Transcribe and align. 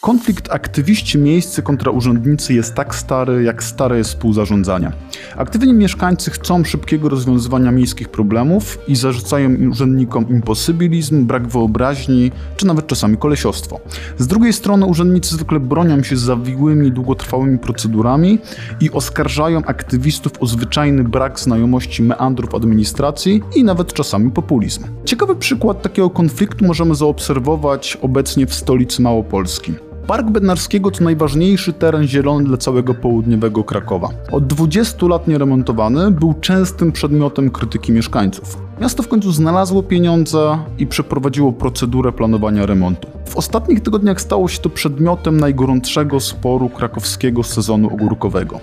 Konflikt 0.00 0.52
aktywiści 0.52 1.18
miejscy 1.18 1.62
kontra 1.62 1.90
urzędnicy 1.90 2.54
jest 2.54 2.74
tak 2.74 2.94
stary, 2.94 3.42
jak 3.42 3.64
stare 3.64 3.98
jest 3.98 4.10
współzarządzanie. 4.10 4.92
Aktywni 5.36 5.74
mieszkańcy 5.74 6.30
chcą 6.30 6.64
szybkiego 6.64 7.08
rozwiązywania 7.08 7.70
miejskich 7.70 8.08
problemów 8.08 8.78
i 8.88 8.96
zarzucają 8.96 9.70
urzędnikom 9.70 10.28
imposybilizm, 10.28 11.26
brak 11.26 11.48
wyobraźni, 11.48 12.32
czy 12.56 12.66
nawet 12.66 12.86
czasami 12.86 13.16
kolesiostwo. 13.16 13.80
Z 14.18 14.26
drugiej 14.26 14.52
strony 14.52 14.86
urzędnicy 14.86 15.34
zwykle 15.34 15.60
bronią 15.60 16.02
się 16.02 16.16
zawiłymi, 16.16 16.92
długotrwałymi 16.92 17.58
procedurami 17.58 18.38
i 18.80 18.90
oskarżają 18.90 19.64
aktywistów 19.64 20.32
o 20.40 20.46
zwyczajny 20.46 21.04
brak 21.04 21.40
znajomości 21.40 22.02
meandrów 22.02 22.54
administracji 22.54 23.42
i 23.54 23.64
nawet 23.64 23.92
czasami 23.92 24.30
populizm. 24.30 24.84
Ciekawy 25.04 25.36
przykład 25.36 25.82
takiego 25.82 26.10
konfliktu 26.10 26.64
możemy 26.64 26.94
zaobserwować 26.94 27.98
obecnie 28.02 28.46
w 28.46 28.54
stolicy 28.54 29.02
Małopolski. 29.02 29.74
Park 30.08 30.30
Bednarskiego 30.30 30.90
to 30.90 31.04
najważniejszy 31.04 31.72
teren 31.72 32.06
zielony 32.06 32.44
dla 32.44 32.56
całego 32.56 32.94
południowego 32.94 33.64
Krakowa. 33.64 34.08
Od 34.32 34.46
20 34.46 35.06
lat 35.06 35.28
nieremontowany, 35.28 36.10
był 36.10 36.34
częstym 36.40 36.92
przedmiotem 36.92 37.50
krytyki 37.50 37.92
mieszkańców. 37.92 38.58
Miasto 38.80 39.02
w 39.02 39.08
końcu 39.08 39.32
znalazło 39.32 39.82
pieniądze 39.82 40.58
i 40.78 40.86
przeprowadziło 40.86 41.52
procedurę 41.52 42.12
planowania 42.12 42.66
remontu. 42.66 43.08
W 43.26 43.36
ostatnich 43.36 43.80
tygodniach 43.80 44.20
stało 44.20 44.48
się 44.48 44.60
to 44.60 44.68
przedmiotem 44.68 45.40
najgorętszego 45.40 46.20
sporu 46.20 46.68
krakowskiego 46.68 47.42
sezonu 47.42 47.88
ogórkowego. 47.92 48.60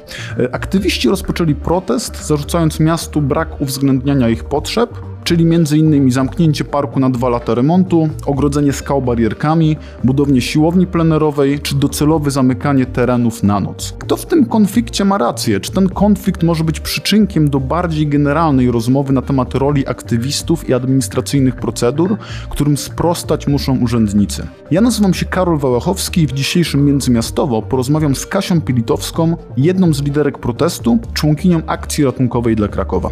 Aktywiści 0.52 1.10
rozpoczęli 1.10 1.56
protest, 1.56 2.28
zarzucając 2.28 2.80
miastu 2.80 3.22
brak 3.22 3.62
uwzględniania 3.62 4.30
ich 4.30 4.44
potrzeb, 4.44 4.90
czyli 5.26 5.56
m.in. 5.56 6.12
zamknięcie 6.12 6.64
parku 6.64 7.00
na 7.00 7.10
dwa 7.10 7.30
lata 7.30 7.56
remontu, 7.56 8.10
ogrodzenie 8.26 8.74
skał 8.74 9.02
barierkami, 9.02 9.78
budownie 10.04 10.42
siłowni 10.42 10.88
plenerowej, 10.88 11.60
czy 11.60 11.76
docelowe 11.76 12.32
zamykanie 12.32 12.86
terenów 12.86 13.44
na 13.44 13.60
noc. 13.60 13.94
Kto 14.00 14.18
w 14.18 14.26
tym 14.26 14.46
konflikcie 14.46 15.06
ma 15.06 15.18
rację? 15.18 15.60
Czy 15.60 15.72
ten 15.72 15.90
konflikt 15.90 16.44
może 16.44 16.64
być 16.64 16.80
przyczynkiem 16.80 17.50
do 17.50 17.60
bardziej 17.60 18.08
generalnej 18.08 18.72
rozmowy 18.72 19.14
na 19.14 19.22
temat 19.22 19.56
roli 19.56 19.88
aktywistów 19.88 20.70
i 20.70 20.74
administracyjnych 20.74 21.56
procedur, 21.56 22.18
którym 22.50 22.78
sprostać 22.78 23.48
muszą 23.48 23.80
urzędnicy? 23.80 24.48
Ja 24.72 24.82
nazywam 24.82 25.14
się 25.14 25.26
Karol 25.26 25.58
Wałachowski 25.58 26.22
i 26.22 26.28
w 26.28 26.32
dzisiejszym 26.32 26.86
Międzymiastowo 26.86 27.62
porozmawiam 27.62 28.16
z 28.16 28.26
Kasią 28.26 28.62
Pilitowską, 28.62 29.38
jedną 29.58 29.94
z 29.94 30.02
liderek 30.02 30.38
protestu, 30.38 31.00
członkinią 31.14 31.62
akcji 31.66 32.04
ratunkowej 32.04 32.56
dla 32.56 32.68
Krakowa. 32.68 33.10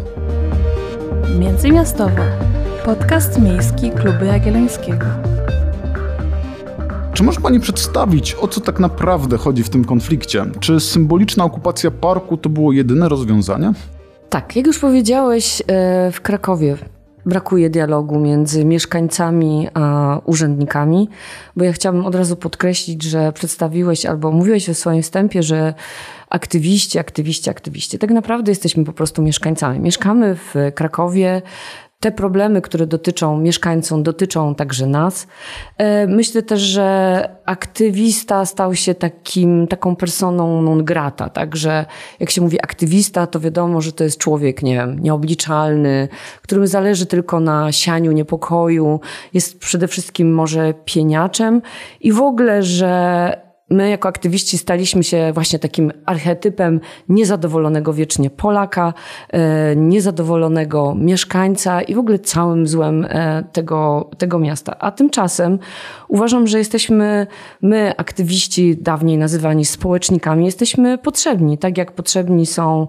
Międzymiastowo. 1.38 2.22
Podcast 2.84 3.40
miejski 3.40 3.90
Kluby 3.90 4.26
Jagiellońskiego. 4.26 5.06
Czy 7.12 7.22
może 7.22 7.40
Pani 7.40 7.60
przedstawić, 7.60 8.34
o 8.34 8.48
co 8.48 8.60
tak 8.60 8.80
naprawdę 8.80 9.36
chodzi 9.36 9.62
w 9.62 9.70
tym 9.70 9.84
konflikcie? 9.84 10.44
Czy 10.60 10.80
symboliczna 10.80 11.44
okupacja 11.44 11.90
parku 11.90 12.36
to 12.36 12.48
było 12.48 12.72
jedyne 12.72 13.08
rozwiązanie? 13.08 13.72
Tak, 14.30 14.56
jak 14.56 14.66
już 14.66 14.78
powiedziałeś, 14.78 15.62
e, 15.66 16.12
w 16.12 16.20
Krakowie 16.20 16.76
brakuje 17.26 17.70
dialogu 17.70 18.20
między 18.20 18.64
mieszkańcami 18.64 19.68
a 19.74 20.20
urzędnikami, 20.24 21.08
bo 21.56 21.64
ja 21.64 21.72
chciałabym 21.72 22.06
od 22.06 22.14
razu 22.14 22.36
podkreślić, 22.36 23.02
że 23.02 23.32
przedstawiłeś 23.32 24.06
albo 24.06 24.32
mówiłeś 24.32 24.68
w 24.68 24.78
swoim 24.78 25.02
wstępie, 25.02 25.42
że 25.42 25.74
aktywiści, 26.34 26.98
aktywiści, 26.98 27.50
aktywiści. 27.50 27.98
Tak 27.98 28.10
naprawdę 28.10 28.50
jesteśmy 28.50 28.84
po 28.84 28.92
prostu 28.92 29.22
mieszkańcami. 29.22 29.80
Mieszkamy 29.80 30.34
w 30.34 30.54
Krakowie, 30.74 31.42
te 32.00 32.12
problemy, 32.12 32.62
które 32.62 32.86
dotyczą 32.86 33.40
mieszkańców, 33.40 34.02
dotyczą 34.02 34.54
także 34.54 34.86
nas. 34.86 35.26
E, 35.78 36.06
myślę 36.06 36.42
też, 36.42 36.60
że 36.60 37.28
aktywista 37.46 38.46
stał 38.46 38.74
się 38.74 38.94
takim, 38.94 39.66
taką 39.66 39.96
personą 39.96 40.62
non 40.62 40.84
grata, 40.84 41.28
także 41.28 41.86
jak 42.20 42.30
się 42.30 42.40
mówi 42.40 42.62
aktywista, 42.62 43.26
to 43.26 43.40
wiadomo, 43.40 43.80
że 43.80 43.92
to 43.92 44.04
jest 44.04 44.18
człowiek, 44.18 44.62
nie 44.62 44.74
wiem, 44.74 44.98
nieobliczalny, 44.98 46.08
którym 46.42 46.66
zależy 46.66 47.06
tylko 47.06 47.40
na 47.40 47.72
sianiu 47.72 48.12
niepokoju, 48.12 49.00
jest 49.34 49.58
przede 49.58 49.88
wszystkim 49.88 50.34
może 50.34 50.74
pieniaczem 50.84 51.62
i 52.00 52.12
w 52.12 52.20
ogóle, 52.20 52.62
że 52.62 53.44
my 53.70 53.90
jako 53.90 54.08
aktywiści 54.08 54.58
staliśmy 54.58 55.04
się 55.04 55.30
właśnie 55.34 55.58
takim 55.58 55.92
archetypem 56.06 56.80
niezadowolonego 57.08 57.92
wiecznie 57.92 58.30
Polaka, 58.30 58.94
e, 59.30 59.76
niezadowolonego 59.76 60.94
mieszkańca 60.94 61.82
i 61.82 61.94
w 61.94 61.98
ogóle 61.98 62.18
całym 62.18 62.66
złem 62.66 63.06
e, 63.08 63.44
tego, 63.52 64.10
tego 64.18 64.38
miasta. 64.38 64.78
A 64.78 64.90
tymczasem 64.90 65.58
uważam, 66.08 66.46
że 66.46 66.58
jesteśmy 66.58 67.26
my, 67.62 67.92
aktywiści, 67.96 68.76
dawniej 68.80 69.18
nazywani 69.18 69.64
społecznikami, 69.64 70.44
jesteśmy 70.44 70.98
potrzebni, 70.98 71.58
tak 71.58 71.78
jak 71.78 71.92
potrzebni 71.92 72.46
są, 72.46 72.88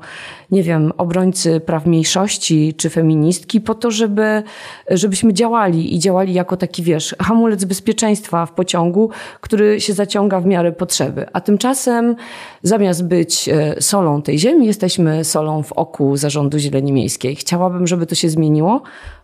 nie 0.51 0.63
wiem, 0.63 0.91
obrońcy 0.97 1.59
praw 1.59 1.85
mniejszości 1.85 2.73
czy 2.77 2.89
feministki, 2.89 3.61
po 3.61 3.75
to, 3.75 3.91
żeby, 3.91 4.43
żebyśmy 4.89 5.33
działali 5.33 5.95
i 5.95 5.99
działali 5.99 6.33
jako 6.33 6.57
taki, 6.57 6.83
wiesz, 6.83 7.15
hamulec 7.21 7.65
bezpieczeństwa 7.65 8.45
w 8.45 8.51
pociągu, 8.51 9.09
który 9.41 9.81
się 9.81 9.93
zaciąga 9.93 10.39
w 10.39 10.45
miarę 10.45 10.64
potrzeby. 10.71 11.25
A 11.33 11.41
tymczasem 11.41 12.15
zamiast 12.63 13.07
być 13.07 13.49
e, 13.49 13.75
solą 13.81 14.21
tej 14.21 14.39
ziemi, 14.39 14.67
jesteśmy 14.67 15.23
solą 15.23 15.63
w 15.63 15.73
oku 15.73 16.17
zarządu 16.17 16.59
Zieleni 16.59 16.93
Miejskiej. 16.93 17.35
Chciałabym, 17.35 17.87
żeby 17.87 18.05
to 18.05 18.15
się 18.15 18.29
zmieniło, 18.29 18.81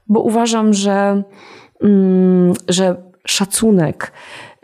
bo 0.07 0.21
uważam, 0.21 0.73
że, 0.73 1.23
mm, 1.81 2.53
że 2.69 2.95
szacunek, 3.27 4.11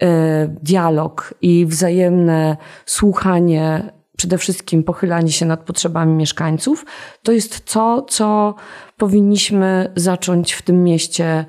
e, 0.01 0.47
dialog 0.47 1.33
i 1.41 1.65
wzajemne 1.65 2.57
słuchanie, 2.85 3.94
przede 4.17 4.38
wszystkim 4.38 4.83
pochylanie 4.83 5.31
się 5.31 5.45
nad 5.45 5.63
potrzebami 5.63 6.13
mieszkańców, 6.13 6.85
to 7.23 7.31
jest 7.31 7.73
to, 7.73 8.01
co 8.01 8.55
powinniśmy 8.97 9.91
zacząć 9.95 10.53
w 10.53 10.61
tym 10.61 10.83
mieście 10.83 11.45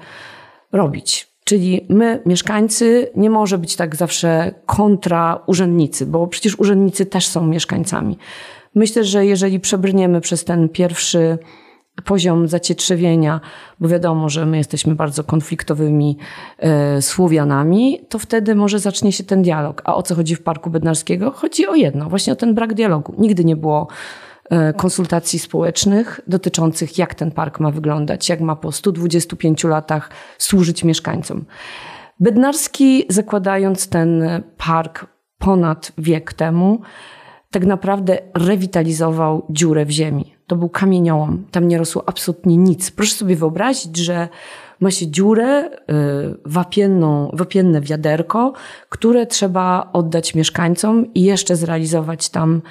robić. 0.73 1.28
Czyli 1.49 1.87
my, 1.89 2.23
mieszkańcy, 2.27 3.11
nie 3.17 3.31
może 3.31 3.59
być 3.59 3.77
tak 3.77 3.97
zawsze 3.97 4.55
kontra 4.67 5.41
urzędnicy, 5.47 6.07
bo 6.07 6.27
przecież 6.27 6.59
urzędnicy 6.59 7.07
też 7.07 7.27
są 7.27 7.47
mieszkańcami. 7.47 8.19
Myślę, 8.75 9.05
że 9.05 9.27
jeżeli 9.27 9.61
przebrniemy 9.61 10.21
przez 10.21 10.45
ten 10.45 10.69
pierwszy 10.69 11.39
poziom 12.05 12.49
zacietrzewienia, 12.49 13.41
bo 13.81 13.89
wiadomo, 13.89 14.29
że 14.29 14.47
my 14.47 14.57
jesteśmy 14.57 14.95
bardzo 14.95 15.25
konfliktowymi 15.25 16.17
e, 16.59 17.03
Słowianami, 17.03 18.01
to 18.09 18.19
wtedy 18.19 18.55
może 18.55 18.79
zacznie 18.79 19.13
się 19.13 19.25
ten 19.25 19.43
dialog. 19.43 19.83
A 19.85 19.95
o 19.95 20.03
co 20.03 20.15
chodzi 20.15 20.35
w 20.35 20.43
Parku 20.43 20.71
Bednarskiego? 20.71 21.31
Chodzi 21.31 21.67
o 21.67 21.75
jedno, 21.75 22.09
właśnie 22.09 22.33
o 22.33 22.37
ten 22.37 22.55
brak 22.55 22.75
dialogu. 22.75 23.15
Nigdy 23.19 23.45
nie 23.45 23.57
było 23.57 23.89
konsultacji 24.77 25.39
społecznych 25.39 26.21
dotyczących, 26.27 26.99
jak 26.99 27.15
ten 27.15 27.31
park 27.31 27.61
ma 27.61 27.71
wyglądać, 27.71 28.29
jak 28.29 28.41
ma 28.41 28.57
po 28.57 28.73
125 28.73 29.65
latach 29.65 30.11
służyć 30.39 30.85
mieszkańcom. 30.85 31.45
Bednarski, 32.21 33.05
zakładając 33.09 33.89
ten 33.89 34.23
park 34.57 35.07
ponad 35.39 35.93
wiek 35.99 36.33
temu, 36.33 36.81
tak 37.51 37.67
naprawdę 37.67 38.19
rewitalizował 38.35 39.47
dziurę 39.51 39.85
w 39.85 39.91
ziemi. 39.91 40.35
To 40.47 40.57
był 40.57 40.69
kamieniołom, 40.69 41.47
tam 41.51 41.69
nie 41.69 41.79
rosło 41.79 42.03
absolutnie 42.07 42.57
nic. 42.57 42.91
Proszę 42.91 43.15
sobie 43.15 43.37
wyobrazić, 43.37 43.97
że 43.97 44.29
ma 44.81 44.91
się 44.91 45.07
dziurę, 45.07 45.71
y, 45.71 45.71
wapienną, 46.45 47.31
wapienne 47.33 47.81
wiaderko, 47.81 48.53
które 48.89 49.27
trzeba 49.27 49.91
oddać 49.93 50.35
mieszkańcom 50.35 51.15
i 51.15 51.23
jeszcze 51.23 51.57
zrealizować 51.57 52.29
tam 52.29 52.63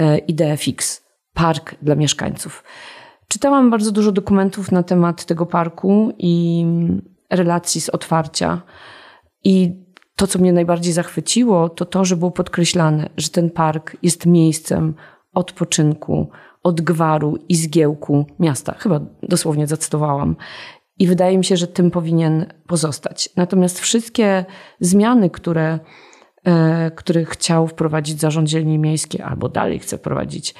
y, 0.00 0.18
ideę 0.18 0.56
fix. 0.56 1.05
Park 1.36 1.74
dla 1.82 1.94
mieszkańców. 1.94 2.64
Czytałam 3.28 3.70
bardzo 3.70 3.92
dużo 3.92 4.12
dokumentów 4.12 4.72
na 4.72 4.82
temat 4.82 5.24
tego 5.24 5.46
parku 5.46 6.12
i 6.18 6.64
relacji 7.30 7.80
z 7.80 7.88
otwarcia. 7.88 8.62
I 9.44 9.84
to, 10.16 10.26
co 10.26 10.38
mnie 10.38 10.52
najbardziej 10.52 10.92
zachwyciło, 10.92 11.68
to 11.68 11.84
to, 11.84 12.04
że 12.04 12.16
było 12.16 12.30
podkreślane, 12.30 13.08
że 13.16 13.28
ten 13.28 13.50
park 13.50 13.96
jest 14.02 14.26
miejscem 14.26 14.94
odpoczynku, 15.34 16.30
od 16.62 16.80
gwaru 16.80 17.38
i 17.48 17.56
zgiełku 17.56 18.26
miasta. 18.38 18.74
Chyba 18.78 19.00
dosłownie 19.22 19.66
zacytowałam. 19.66 20.36
I 20.98 21.06
wydaje 21.06 21.38
mi 21.38 21.44
się, 21.44 21.56
że 21.56 21.66
tym 21.66 21.90
powinien 21.90 22.46
pozostać. 22.66 23.28
Natomiast 23.36 23.80
wszystkie 23.80 24.44
zmiany, 24.80 25.30
które, 25.30 25.78
e, 26.44 26.90
które 26.90 27.24
chciał 27.24 27.68
wprowadzić 27.68 28.20
Zarząd 28.20 28.52
Miejskiej, 28.64 29.22
albo 29.22 29.48
dalej 29.48 29.78
chce 29.78 29.98
wprowadzić, 29.98 30.54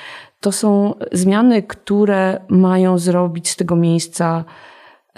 to 0.46 0.52
są 0.52 0.94
zmiany, 1.12 1.62
które 1.62 2.40
mają 2.48 2.98
zrobić 2.98 3.48
z 3.48 3.56
tego 3.56 3.76
miejsca 3.76 4.44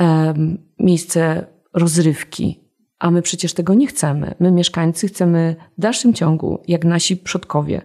e, 0.00 0.34
miejsce 0.78 1.46
rozrywki, 1.74 2.60
a 2.98 3.10
my 3.10 3.22
przecież 3.22 3.54
tego 3.54 3.74
nie 3.74 3.86
chcemy. 3.86 4.34
My, 4.40 4.52
mieszkańcy, 4.52 5.08
chcemy 5.08 5.56
w 5.78 5.80
dalszym 5.80 6.14
ciągu, 6.14 6.62
jak 6.68 6.84
nasi 6.84 7.16
przodkowie 7.16 7.82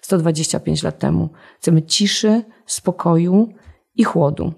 125 0.00 0.82
lat 0.82 0.98
temu, 0.98 1.28
chcemy 1.58 1.82
ciszy, 1.82 2.42
spokoju 2.66 3.48
i 3.94 4.04
chłodu. 4.04 4.52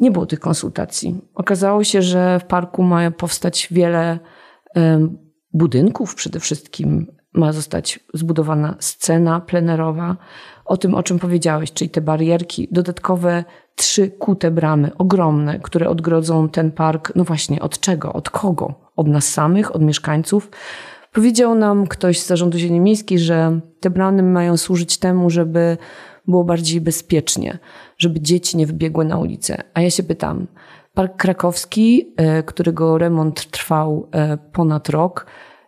Nie 0.00 0.10
było 0.10 0.26
tych 0.26 0.40
konsultacji. 0.40 1.20
Okazało 1.34 1.84
się, 1.84 2.02
że 2.02 2.40
w 2.40 2.44
parku 2.44 2.82
ma 2.82 3.10
powstać 3.10 3.68
wiele 3.70 4.18
budynków, 5.52 6.14
przede 6.14 6.40
wszystkim 6.40 7.06
ma 7.32 7.52
zostać 7.52 8.00
zbudowana 8.14 8.76
scena 8.80 9.40
plenerowa, 9.40 10.16
o 10.66 10.76
tym, 10.76 10.94
o 10.94 11.02
czym 11.02 11.18
powiedziałeś, 11.18 11.72
czyli 11.72 11.90
te 11.90 12.00
barierki, 12.00 12.68
dodatkowe 12.70 13.44
trzy 13.74 14.10
kute 14.10 14.50
bramy, 14.50 14.90
ogromne, 14.98 15.60
które 15.60 15.88
odgrodzą 15.88 16.48
ten 16.48 16.72
park, 16.72 17.12
no 17.14 17.24
właśnie, 17.24 17.60
od 17.60 17.80
czego, 17.80 18.12
od 18.12 18.30
kogo? 18.30 18.74
Od 18.96 19.08
nas 19.08 19.28
samych, 19.28 19.74
od 19.74 19.82
mieszkańców. 19.82 20.50
Powiedział 21.12 21.54
nam 21.54 21.86
ktoś 21.86 22.20
z 22.20 22.26
Zarządu 22.26 22.58
Ziemi 22.58 22.80
Miejskiej, 22.80 23.18
że 23.18 23.60
te 23.80 23.90
bramy 23.90 24.22
mają 24.22 24.56
służyć 24.56 24.98
temu, 24.98 25.30
żeby 25.30 25.76
było 26.28 26.44
bardziej 26.44 26.80
bezpiecznie, 26.80 27.58
żeby 27.98 28.20
dzieci 28.20 28.56
nie 28.56 28.66
wybiegły 28.66 29.04
na 29.04 29.18
ulicę. 29.18 29.62
A 29.74 29.80
ja 29.80 29.90
się 29.90 30.02
pytam, 30.02 30.46
Park 30.94 31.16
Krakowski, 31.16 32.14
e, 32.16 32.42
którego 32.42 32.98
remont 32.98 33.50
trwał 33.50 34.08
e, 34.12 34.36
ponad 34.36 34.88
rok, 34.88 35.26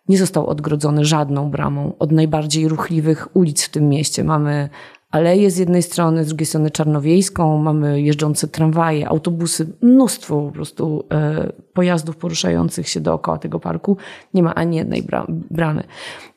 nie 0.08 0.18
został 0.18 0.46
odgrodzony 0.46 1.04
żadną 1.04 1.50
bramą 1.50 1.92
od 1.98 2.12
najbardziej 2.12 2.68
ruchliwych 2.68 3.36
ulic 3.36 3.64
w 3.64 3.68
tym 3.68 3.88
mieście. 3.88 4.24
Mamy 4.24 4.68
aleję 5.10 5.50
z 5.50 5.56
jednej 5.56 5.82
strony, 5.82 6.24
z 6.24 6.28
drugiej 6.28 6.46
strony 6.46 6.70
Czarnowiejską, 6.70 7.58
mamy 7.58 8.00
jeżdżące 8.00 8.48
tramwaje, 8.48 9.08
autobusy, 9.08 9.76
mnóstwo 9.82 10.42
po 10.42 10.52
prostu 10.52 11.06
e, 11.12 11.52
pojazdów 11.74 12.16
poruszających 12.16 12.88
się 12.88 13.00
dookoła 13.00 13.38
tego 13.38 13.60
parku. 13.60 13.96
Nie 14.34 14.42
ma 14.42 14.54
ani 14.54 14.76
jednej 14.76 15.06
bramy. 15.50 15.84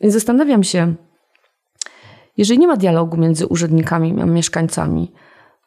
Więc 0.02 0.14
zastanawiam 0.14 0.64
się, 0.64 0.96
jeżeli 2.38 2.60
nie 2.60 2.68
ma 2.68 2.78
dialogu 2.78 3.18
między 3.18 3.48
urzędnikami 3.48 4.22
a 4.22 4.26
mieszkańcami, 4.26 5.12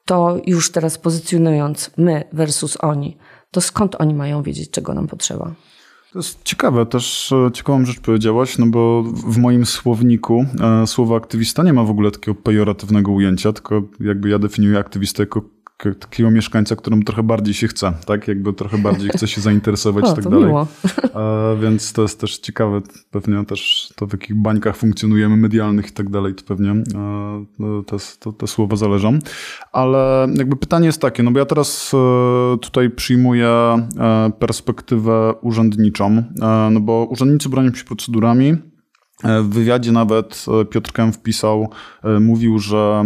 to 0.04 0.36
już 0.46 0.72
teraz 0.72 0.98
pozycjonując 0.98 1.90
my 1.96 2.24
versus 2.32 2.78
oni, 2.80 3.16
to 3.50 3.60
skąd 3.60 4.00
oni 4.00 4.14
mają 4.14 4.42
wiedzieć, 4.42 4.70
czego 4.70 4.94
nam 4.94 5.06
potrzeba? 5.06 5.54
To 6.14 6.18
jest 6.18 6.44
ciekawe, 6.44 6.86
też 6.86 7.32
e, 7.32 7.50
ciekawą 7.52 7.84
rzecz 7.84 8.00
powiedziałaś, 8.00 8.58
no 8.58 8.66
bo 8.66 9.02
w 9.02 9.38
moim 9.38 9.66
słowniku 9.66 10.46
e, 10.60 10.86
słowo 10.86 11.16
aktywista 11.16 11.62
nie 11.62 11.72
ma 11.72 11.84
w 11.84 11.90
ogóle 11.90 12.10
takiego 12.10 12.34
pejoratywnego 12.34 13.12
ujęcia, 13.12 13.52
tylko 13.52 13.82
jakby 14.00 14.28
ja 14.28 14.38
definiuję 14.38 14.78
aktywistę 14.78 15.22
jako 15.22 15.42
takiego 16.00 16.30
mieszkańca, 16.30 16.76
którym 16.76 17.02
trochę 17.02 17.22
bardziej 17.22 17.54
się 17.54 17.68
chce, 17.68 17.92
tak? 18.06 18.28
Jakby 18.28 18.52
trochę 18.52 18.78
bardziej 18.78 19.10
chce 19.10 19.28
się 19.28 19.40
zainteresować 19.40 20.04
i 20.12 20.14
tak 20.14 20.28
dalej. 20.28 20.46
Miło. 20.46 20.66
A, 21.14 21.54
więc 21.62 21.92
to 21.92 22.02
jest 22.02 22.20
też 22.20 22.38
ciekawe, 22.38 22.80
pewnie 23.10 23.44
też 23.44 23.92
to 23.96 24.06
w 24.06 24.12
jakich 24.12 24.36
bańkach 24.36 24.76
funkcjonujemy 24.76 25.36
medialnych 25.36 25.88
i 25.88 25.92
tak 25.92 26.10
dalej, 26.10 26.34
to 26.34 26.44
pewnie 26.44 26.74
no, 27.58 27.82
te, 27.82 27.96
te, 28.20 28.32
te 28.32 28.46
słowa 28.46 28.76
zależą. 28.76 29.18
Ale 29.72 30.28
jakby 30.34 30.56
pytanie 30.56 30.86
jest 30.86 31.00
takie, 31.00 31.22
no 31.22 31.30
bo 31.30 31.38
ja 31.38 31.44
teraz 31.44 31.92
e, 31.94 32.58
tutaj 32.58 32.90
przyjmuję 32.90 33.48
e, 33.48 34.32
perspektywę 34.38 35.34
urzędniczą, 35.42 36.06
e, 36.42 36.68
no 36.70 36.80
bo 36.80 37.06
urzędnicy 37.10 37.48
bronią 37.48 37.74
się 37.74 37.84
procedurami, 37.84 38.56
w 39.42 39.48
wywiadzie 39.48 39.92
nawet 39.92 40.46
Piotr 40.70 40.92
Kęp 40.92 41.14
wpisał, 41.14 41.68
mówił, 42.20 42.58
że 42.58 43.04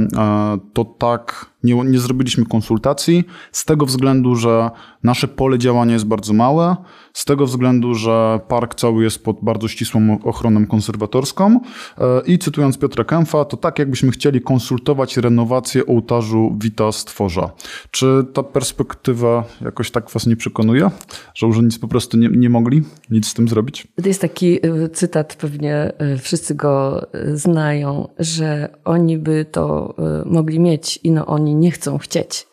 to 0.72 0.84
tak 0.84 1.46
nie, 1.64 1.74
nie 1.74 1.98
zrobiliśmy 1.98 2.46
konsultacji 2.46 3.24
z 3.52 3.64
tego 3.64 3.86
względu, 3.86 4.34
że 4.34 4.70
nasze 5.02 5.28
pole 5.28 5.58
działania 5.58 5.92
jest 5.92 6.06
bardzo 6.06 6.32
małe, 6.32 6.76
z 7.12 7.24
tego 7.24 7.46
względu, 7.46 7.94
że 7.94 8.40
park 8.48 8.74
cały 8.74 9.04
jest 9.04 9.24
pod 9.24 9.36
bardzo 9.42 9.68
ścisłą 9.68 10.18
ochroną 10.24 10.66
konserwatorską 10.66 11.60
e, 11.98 12.20
i 12.26 12.38
cytując 12.38 12.78
Piotra 12.78 13.04
Kęfa, 13.04 13.44
to 13.44 13.56
tak 13.56 13.78
jakbyśmy 13.78 14.10
chcieli 14.10 14.40
konsultować 14.40 15.16
renowację 15.16 15.86
ołtarzu 15.86 16.56
Wita 16.60 16.92
Stworza. 16.92 17.50
Czy 17.90 18.24
ta 18.32 18.42
perspektywa 18.42 19.44
jakoś 19.60 19.90
tak 19.90 20.10
was 20.10 20.26
nie 20.26 20.36
przekonuje, 20.36 20.90
że 21.34 21.46
urzędnicy 21.46 21.80
po 21.80 21.88
prostu 21.88 22.16
nie, 22.16 22.28
nie 22.28 22.50
mogli 22.50 22.82
nic 23.10 23.26
z 23.26 23.34
tym 23.34 23.48
zrobić? 23.48 23.88
To 24.02 24.08
jest 24.08 24.20
taki 24.20 24.66
e, 24.66 24.88
cytat, 24.88 25.36
pewnie 25.40 25.74
e, 25.74 26.18
wszyscy 26.18 26.54
go 26.54 27.06
znają, 27.34 28.08
że 28.18 28.76
oni 28.84 29.18
by 29.18 29.46
to 29.52 29.94
mogli 30.26 30.60
mieć 30.60 31.00
i 31.02 31.10
no 31.10 31.26
oni 31.26 31.47
oni 31.48 31.54
nie 31.54 31.70
chcą 31.70 31.98
chcieć. 31.98 32.46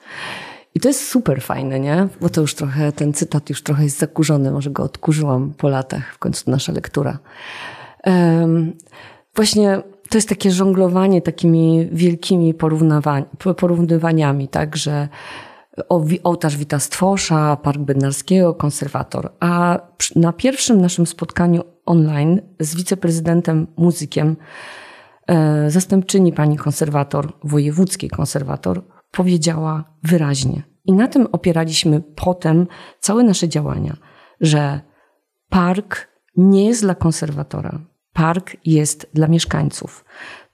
I 0.75 0.79
to 0.79 0.87
jest 0.87 1.07
super 1.07 1.41
fajne, 1.41 1.79
nie? 1.79 2.07
Bo 2.21 2.29
to 2.29 2.41
już 2.41 2.55
trochę, 2.55 2.91
ten 2.91 3.13
cytat 3.13 3.49
już 3.49 3.63
trochę 3.63 3.83
jest 3.83 3.99
zakurzony, 3.99 4.51
może 4.51 4.69
go 4.69 4.83
odkurzyłam 4.83 5.53
po 5.57 5.69
latach, 5.69 6.13
w 6.13 6.17
końcu 6.17 6.51
nasza 6.51 6.71
lektura. 6.71 7.19
Um, 8.05 8.73
właśnie 9.35 9.81
to 10.09 10.17
jest 10.17 10.29
takie 10.29 10.51
żonglowanie 10.51 11.21
takimi 11.21 11.89
wielkimi 11.91 12.53
porównywaniami, 13.57 14.47
tak, 14.47 14.75
że 14.77 15.07
ołtarz 16.23 16.57
Wita 16.57 16.79
Stwosza, 16.79 17.55
Park 17.55 17.79
Bednarskiego, 17.79 18.53
konserwator. 18.53 19.31
A 19.39 19.79
na 20.15 20.33
pierwszym 20.33 20.81
naszym 20.81 21.07
spotkaniu 21.07 21.63
online 21.85 22.41
z 22.59 22.75
wiceprezydentem, 22.75 23.67
muzykiem, 23.77 24.35
zastępczyni 25.67 26.33
pani 26.33 26.57
konserwator, 26.57 27.33
wojewódzkiej 27.43 28.09
konserwator, 28.09 28.83
powiedziała 29.11 29.83
wyraźnie. 30.03 30.63
I 30.85 30.93
na 30.93 31.07
tym 31.07 31.27
opieraliśmy 31.31 32.01
potem 32.15 32.67
całe 32.99 33.23
nasze 33.23 33.49
działania, 33.49 33.97
że 34.41 34.81
park 35.49 36.07
nie 36.37 36.65
jest 36.65 36.81
dla 36.81 36.95
konserwatora, 36.95 37.79
park 38.13 38.57
jest 38.65 39.09
dla 39.13 39.27
mieszkańców. 39.27 40.05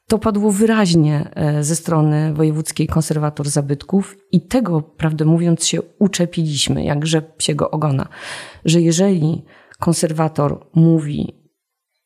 To 0.07 0.19
padło 0.19 0.51
wyraźnie 0.51 1.31
e, 1.35 1.63
ze 1.63 1.75
strony 1.75 2.33
wojewódzkiej 2.33 2.87
konserwator 2.87 3.49
zabytków 3.49 4.17
i 4.31 4.47
tego, 4.47 4.81
prawdę 4.81 5.25
mówiąc, 5.25 5.65
się 5.65 5.81
uczepiliśmy, 5.99 6.83
jak 6.83 7.05
rzep 7.05 7.35
psiego 7.35 7.71
ogona, 7.71 8.07
że 8.65 8.81
jeżeli 8.81 9.45
konserwator 9.79 10.67
mówi 10.73 11.41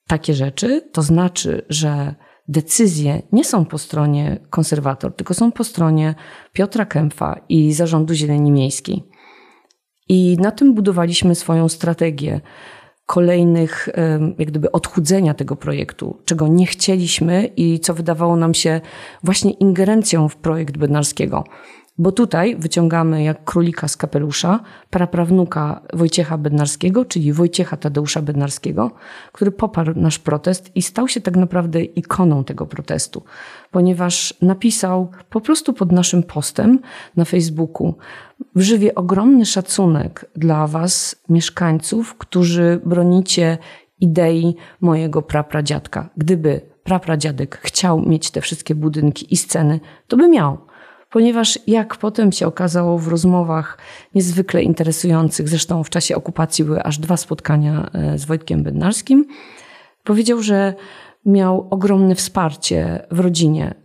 takie 0.08 0.34
rzeczy, 0.34 0.90
to 0.92 1.02
znaczy, 1.02 1.66
że 1.70 2.16
decyzje 2.48 3.22
nie 3.32 3.46
są 3.46 3.66
po 3.66 3.78
stronie 3.78 4.40
konserwator, 4.50 5.16
tylko 5.16 5.34
są 5.34 5.52
po 5.52 5.64
stronie 5.64 6.16
Piotra 6.54 6.86
Kępfa 6.86 7.40
i 7.50 7.74
Zarządu 7.74 8.14
Zieleni 8.14 8.52
Miejskiej. 8.52 9.04
I 10.10 10.38
na 10.40 10.52
tym 10.52 10.74
budowaliśmy 10.74 11.36
swoją 11.36 11.70
strategię 11.70 12.42
kolejnych, 13.06 13.90
jak 14.38 14.48
gdyby, 14.48 14.72
odchudzenia 14.72 15.34
tego 15.34 15.56
projektu, 15.56 16.22
czego 16.26 16.48
nie 16.48 16.66
chcieliśmy 16.66 17.46
i 17.46 17.80
co 17.80 17.94
wydawało 17.94 18.36
nam 18.36 18.54
się 18.54 18.82
właśnie 19.24 19.52
ingerencją 19.52 20.30
w 20.30 20.36
projekt 20.36 20.78
Bednarskiego. 20.78 21.44
Bo 21.98 22.12
tutaj 22.12 22.56
wyciągamy 22.56 23.24
jak 23.24 23.44
królika 23.44 23.88
z 23.88 23.98
kapelusza 23.98 24.60
praprawnuka 24.90 25.82
Wojciecha 25.94 26.38
Bednarskiego, 26.38 27.06
czyli 27.06 27.34
Wojciecha 27.34 27.78
Tadeusza 27.78 28.22
Bednarskiego, 28.22 28.92
który 29.32 29.52
poparł 29.52 29.94
nasz 29.96 30.20
protest 30.20 30.76
i 30.76 30.82
stał 30.82 31.08
się 31.08 31.22
tak 31.22 31.38
naprawdę 31.38 31.84
ikoną 31.84 32.44
tego 32.44 32.66
protestu, 32.66 33.24
ponieważ 33.72 34.34
napisał 34.42 35.12
po 35.30 35.42
prostu 35.42 35.74
pod 35.74 35.92
naszym 35.92 36.24
postem 36.24 36.80
na 37.16 37.26
Facebooku 37.26 37.94
żywię 38.56 38.96
ogromny 38.96 39.46
szacunek 39.46 40.26
dla 40.36 40.68
was, 40.68 41.16
mieszkańców, 41.30 42.16
którzy 42.18 42.82
bronicie 42.86 43.58
idei 44.00 44.56
mojego 44.82 45.22
prapradziadka. 45.22 46.10
Gdyby 46.18 46.62
prapradziadek 46.84 47.60
chciał 47.62 48.02
mieć 48.02 48.32
te 48.32 48.42
wszystkie 48.42 48.76
budynki 48.76 49.34
i 49.34 49.38
sceny, 49.38 49.80
to 50.08 50.18
by 50.18 50.28
miał 50.28 50.58
ponieważ 51.16 51.60
jak 51.68 51.98
potem 51.98 52.32
się 52.32 52.48
okazało 52.48 52.98
w 52.98 53.08
rozmowach 53.08 53.78
niezwykle 54.16 54.64
interesujących, 54.64 55.50
zresztą 55.50 55.84
w 55.84 55.90
czasie 55.90 56.16
okupacji 56.16 56.66
były 56.66 56.84
aż 56.84 56.98
dwa 56.98 57.18
spotkania 57.18 57.90
e, 57.94 58.18
z 58.18 58.26
Wojtkiem 58.26 58.64
Bednarskim, 58.64 59.26
powiedział, 60.04 60.42
że 60.42 60.74
miał 61.26 61.68
ogromne 61.70 62.16
wsparcie 62.16 63.08
w 63.12 63.20
rodzinie. 63.20 63.76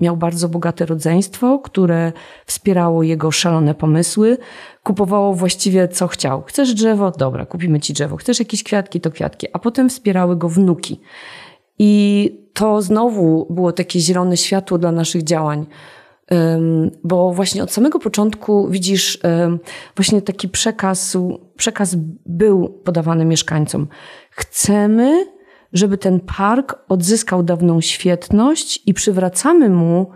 Miał 0.00 0.16
bardzo 0.16 0.48
bogate 0.48 0.86
rodzeństwo, 0.86 1.58
które 1.58 2.12
wspierało 2.46 3.02
jego 3.02 3.30
szalone 3.30 3.74
pomysły, 3.74 4.38
kupowało 4.82 5.34
właściwie 5.34 5.88
co 5.88 6.08
chciał. 6.08 6.42
Chcesz 6.42 6.74
drzewo? 6.74 7.10
Dobra, 7.10 7.46
kupimy 7.46 7.80
ci 7.80 7.92
drzewo. 7.92 8.16
Chcesz 8.16 8.38
jakieś 8.38 8.62
kwiatki? 8.62 9.00
To 9.00 9.10
kwiatki. 9.10 9.46
A 9.52 9.58
potem 9.58 9.88
wspierały 9.88 10.36
go 10.36 10.48
wnuki. 10.48 11.00
I 11.78 12.30
to 12.52 12.82
znowu 12.82 13.46
było 13.50 13.72
takie 13.72 14.00
zielone 14.00 14.36
światło 14.36 14.78
dla 14.78 14.92
naszych 14.92 15.22
działań 15.22 15.66
bo 17.04 17.32
właśnie 17.32 17.62
od 17.62 17.72
samego 17.72 17.98
początku 17.98 18.68
widzisz, 18.68 19.18
właśnie 19.96 20.22
taki 20.22 20.48
przekaz, 20.48 21.16
przekaz 21.56 21.96
był 22.26 22.68
podawany 22.68 23.24
mieszkańcom. 23.24 23.88
Chcemy, 24.30 25.26
żeby 25.72 25.98
ten 25.98 26.20
park 26.20 26.78
odzyskał 26.88 27.42
dawną 27.42 27.80
świetność 27.80 28.82
i 28.86 28.94
przywracamy 28.94 29.68
mu 29.68 30.10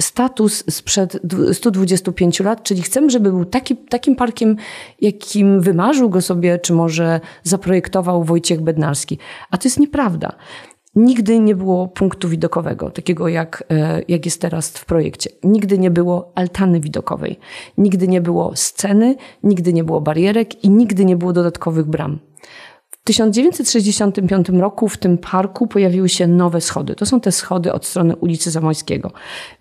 status 0.00 0.64
sprzed 0.70 1.20
125 1.52 2.40
lat, 2.40 2.62
czyli 2.62 2.82
chcemy, 2.82 3.10
żeby 3.10 3.30
był 3.30 3.44
taki, 3.44 3.76
takim 3.76 4.16
parkiem, 4.16 4.56
jakim 5.00 5.60
wymarzył 5.60 6.10
go 6.10 6.20
sobie, 6.20 6.58
czy 6.58 6.72
może 6.72 7.20
zaprojektował 7.42 8.24
Wojciech 8.24 8.60
Bednarski. 8.60 9.18
A 9.50 9.58
to 9.58 9.68
jest 9.68 9.80
nieprawda. 9.80 10.32
Nigdy 10.96 11.40
nie 11.40 11.54
było 11.54 11.88
punktu 11.88 12.28
widokowego, 12.28 12.90
takiego 12.90 13.28
jak, 13.28 13.64
e, 13.70 14.02
jak 14.08 14.24
jest 14.24 14.40
teraz 14.40 14.68
w 14.68 14.84
projekcie. 14.84 15.30
Nigdy 15.44 15.78
nie 15.78 15.90
było 15.90 16.32
altany 16.34 16.80
widokowej. 16.80 17.38
Nigdy 17.78 18.08
nie 18.08 18.20
było 18.20 18.56
sceny, 18.56 19.16
nigdy 19.42 19.72
nie 19.72 19.84
było 19.84 20.00
barierek 20.00 20.64
i 20.64 20.70
nigdy 20.70 21.04
nie 21.04 21.16
było 21.16 21.32
dodatkowych 21.32 21.86
bram. 21.86 22.18
1965 23.04 24.48
roku 24.48 24.88
w 24.88 24.98
tym 24.98 25.18
parku 25.18 25.66
pojawiły 25.66 26.08
się 26.08 26.26
nowe 26.26 26.60
schody. 26.60 26.94
To 26.94 27.06
są 27.06 27.20
te 27.20 27.32
schody 27.32 27.72
od 27.72 27.86
strony 27.86 28.16
ulicy 28.16 28.50
Zamojskiego. 28.50 29.12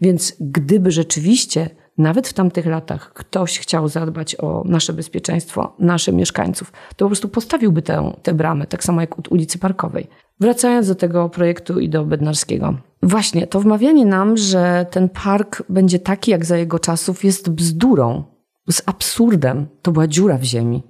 Więc 0.01 0.35
gdyby 0.39 0.91
rzeczywiście 0.91 1.69
nawet 1.97 2.27
w 2.27 2.33
tamtych 2.33 2.65
latach 2.65 3.13
ktoś 3.13 3.59
chciał 3.59 3.87
zadbać 3.87 4.35
o 4.35 4.63
nasze 4.65 4.93
bezpieczeństwo, 4.93 5.75
naszych 5.79 6.15
mieszkańców, 6.15 6.71
to 6.95 7.05
po 7.05 7.09
prostu 7.09 7.29
postawiłby 7.29 7.81
tę, 7.81 8.13
tę 8.23 8.33
bramę, 8.33 8.67
tak 8.67 8.83
samo 8.83 9.01
jak 9.01 9.19
od 9.19 9.31
ulicy 9.31 9.59
Parkowej. 9.59 10.07
Wracając 10.39 10.87
do 10.87 10.95
tego 10.95 11.29
projektu 11.29 11.79
i 11.79 11.89
do 11.89 12.05
Bednarskiego. 12.05 12.77
Właśnie, 13.03 13.47
to 13.47 13.59
wmawianie 13.59 14.05
nam, 14.05 14.37
że 14.37 14.85
ten 14.91 15.09
park 15.09 15.63
będzie 15.69 15.99
taki 15.99 16.31
jak 16.31 16.45
za 16.45 16.57
jego 16.57 16.79
czasów 16.79 17.23
jest 17.23 17.49
bzdurą, 17.49 18.23
z 18.69 18.81
absurdem. 18.85 19.67
To 19.81 19.91
była 19.91 20.07
dziura 20.07 20.37
w 20.37 20.43
ziemi. 20.43 20.83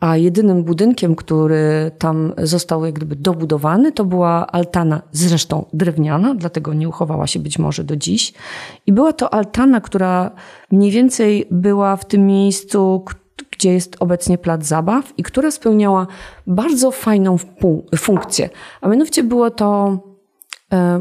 A 0.00 0.16
jedynym 0.16 0.64
budynkiem, 0.64 1.16
który 1.16 1.90
tam 1.98 2.32
został 2.42 2.84
jak 2.84 2.94
gdyby 2.94 3.16
dobudowany, 3.16 3.92
to 3.92 4.04
była 4.04 4.46
altana, 4.46 5.02
zresztą 5.12 5.64
drewniana, 5.72 6.34
dlatego 6.34 6.74
nie 6.74 6.88
uchowała 6.88 7.26
się 7.26 7.38
być 7.38 7.58
może 7.58 7.84
do 7.84 7.96
dziś. 7.96 8.32
I 8.86 8.92
była 8.92 9.12
to 9.12 9.34
altana, 9.34 9.80
która 9.80 10.30
mniej 10.70 10.90
więcej 10.90 11.46
była 11.50 11.96
w 11.96 12.04
tym 12.04 12.26
miejscu, 12.26 13.04
gdzie 13.50 13.72
jest 13.72 13.96
obecnie 14.00 14.38
plac 14.38 14.66
zabaw 14.66 15.12
i 15.16 15.22
która 15.22 15.50
spełniała 15.50 16.06
bardzo 16.46 16.90
fajną 16.90 17.36
funkcję. 17.96 18.50
A 18.80 18.88
mianowicie 18.88 19.22
było 19.22 19.50
to 19.50 19.98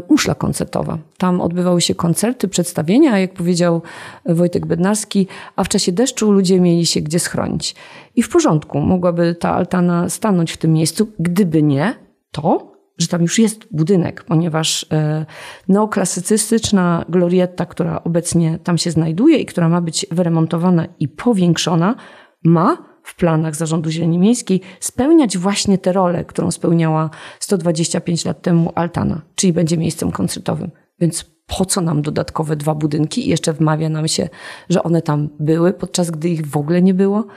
muszla 0.09 0.35
koncertowa. 0.35 0.97
Tam 1.17 1.41
odbywały 1.41 1.81
się 1.81 1.95
koncerty, 1.95 2.47
przedstawienia, 2.47 3.19
jak 3.19 3.33
powiedział 3.33 3.81
Wojtek 4.25 4.65
Bednarski, 4.65 5.27
a 5.55 5.63
w 5.63 5.69
czasie 5.69 5.91
deszczu 5.91 6.31
ludzie 6.31 6.59
mieli 6.59 6.85
się 6.85 7.01
gdzie 7.01 7.19
schronić. 7.19 7.75
I 8.15 8.23
w 8.23 8.29
porządku, 8.29 8.79
mogłaby 8.79 9.35
ta 9.35 9.55
altana 9.55 10.09
stanąć 10.09 10.51
w 10.51 10.57
tym 10.57 10.73
miejscu, 10.73 11.07
gdyby 11.19 11.63
nie 11.63 11.95
to, 12.31 12.71
że 12.97 13.07
tam 13.07 13.21
już 13.21 13.39
jest 13.39 13.67
budynek, 13.71 14.23
ponieważ 14.23 14.85
e, 14.91 15.25
neoklasycystyczna 15.67 17.05
glorietta, 17.09 17.65
która 17.65 18.03
obecnie 18.03 18.59
tam 18.63 18.77
się 18.77 18.91
znajduje 18.91 19.37
i 19.37 19.45
która 19.45 19.69
ma 19.69 19.81
być 19.81 20.05
wyremontowana 20.11 20.87
i 20.99 21.07
powiększona, 21.07 21.95
ma 22.43 22.88
w 23.09 23.15
planach 23.15 23.55
Zarządu 23.55 23.89
Zieleni 23.89 24.17
Miejskiej 24.17 24.61
spełniać 24.79 25.37
właśnie 25.37 25.77
tę 25.77 25.93
rolę, 25.93 26.25
którą 26.25 26.51
spełniała 26.51 27.09
125 27.39 28.25
lat 28.25 28.41
temu 28.41 28.71
Altana, 28.75 29.21
czyli 29.35 29.53
będzie 29.53 29.77
miejscem 29.77 30.11
koncertowym. 30.11 30.71
Więc 30.99 31.25
po 31.57 31.65
co 31.65 31.81
nam 31.81 32.01
dodatkowe 32.01 32.55
dwa 32.55 32.75
budynki? 32.75 33.27
I 33.27 33.29
jeszcze 33.29 33.53
wmawia 33.53 33.89
nam 33.89 34.07
się, 34.07 34.29
że 34.69 34.83
one 34.83 35.01
tam 35.01 35.29
były, 35.39 35.73
podczas 35.73 36.11
gdy 36.11 36.29
ich 36.29 36.47
w 36.47 36.57
ogóle 36.57 36.81
nie 36.81 36.93
było. 36.93 37.27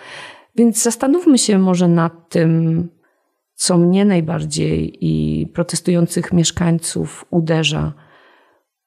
Więc 0.56 0.82
zastanówmy 0.82 1.38
się 1.38 1.58
może 1.58 1.88
nad 1.88 2.28
tym, 2.28 2.88
co 3.54 3.78
mnie 3.78 4.04
najbardziej 4.04 4.98
i 5.00 5.46
protestujących 5.46 6.32
mieszkańców 6.32 7.24
uderza. 7.30 7.92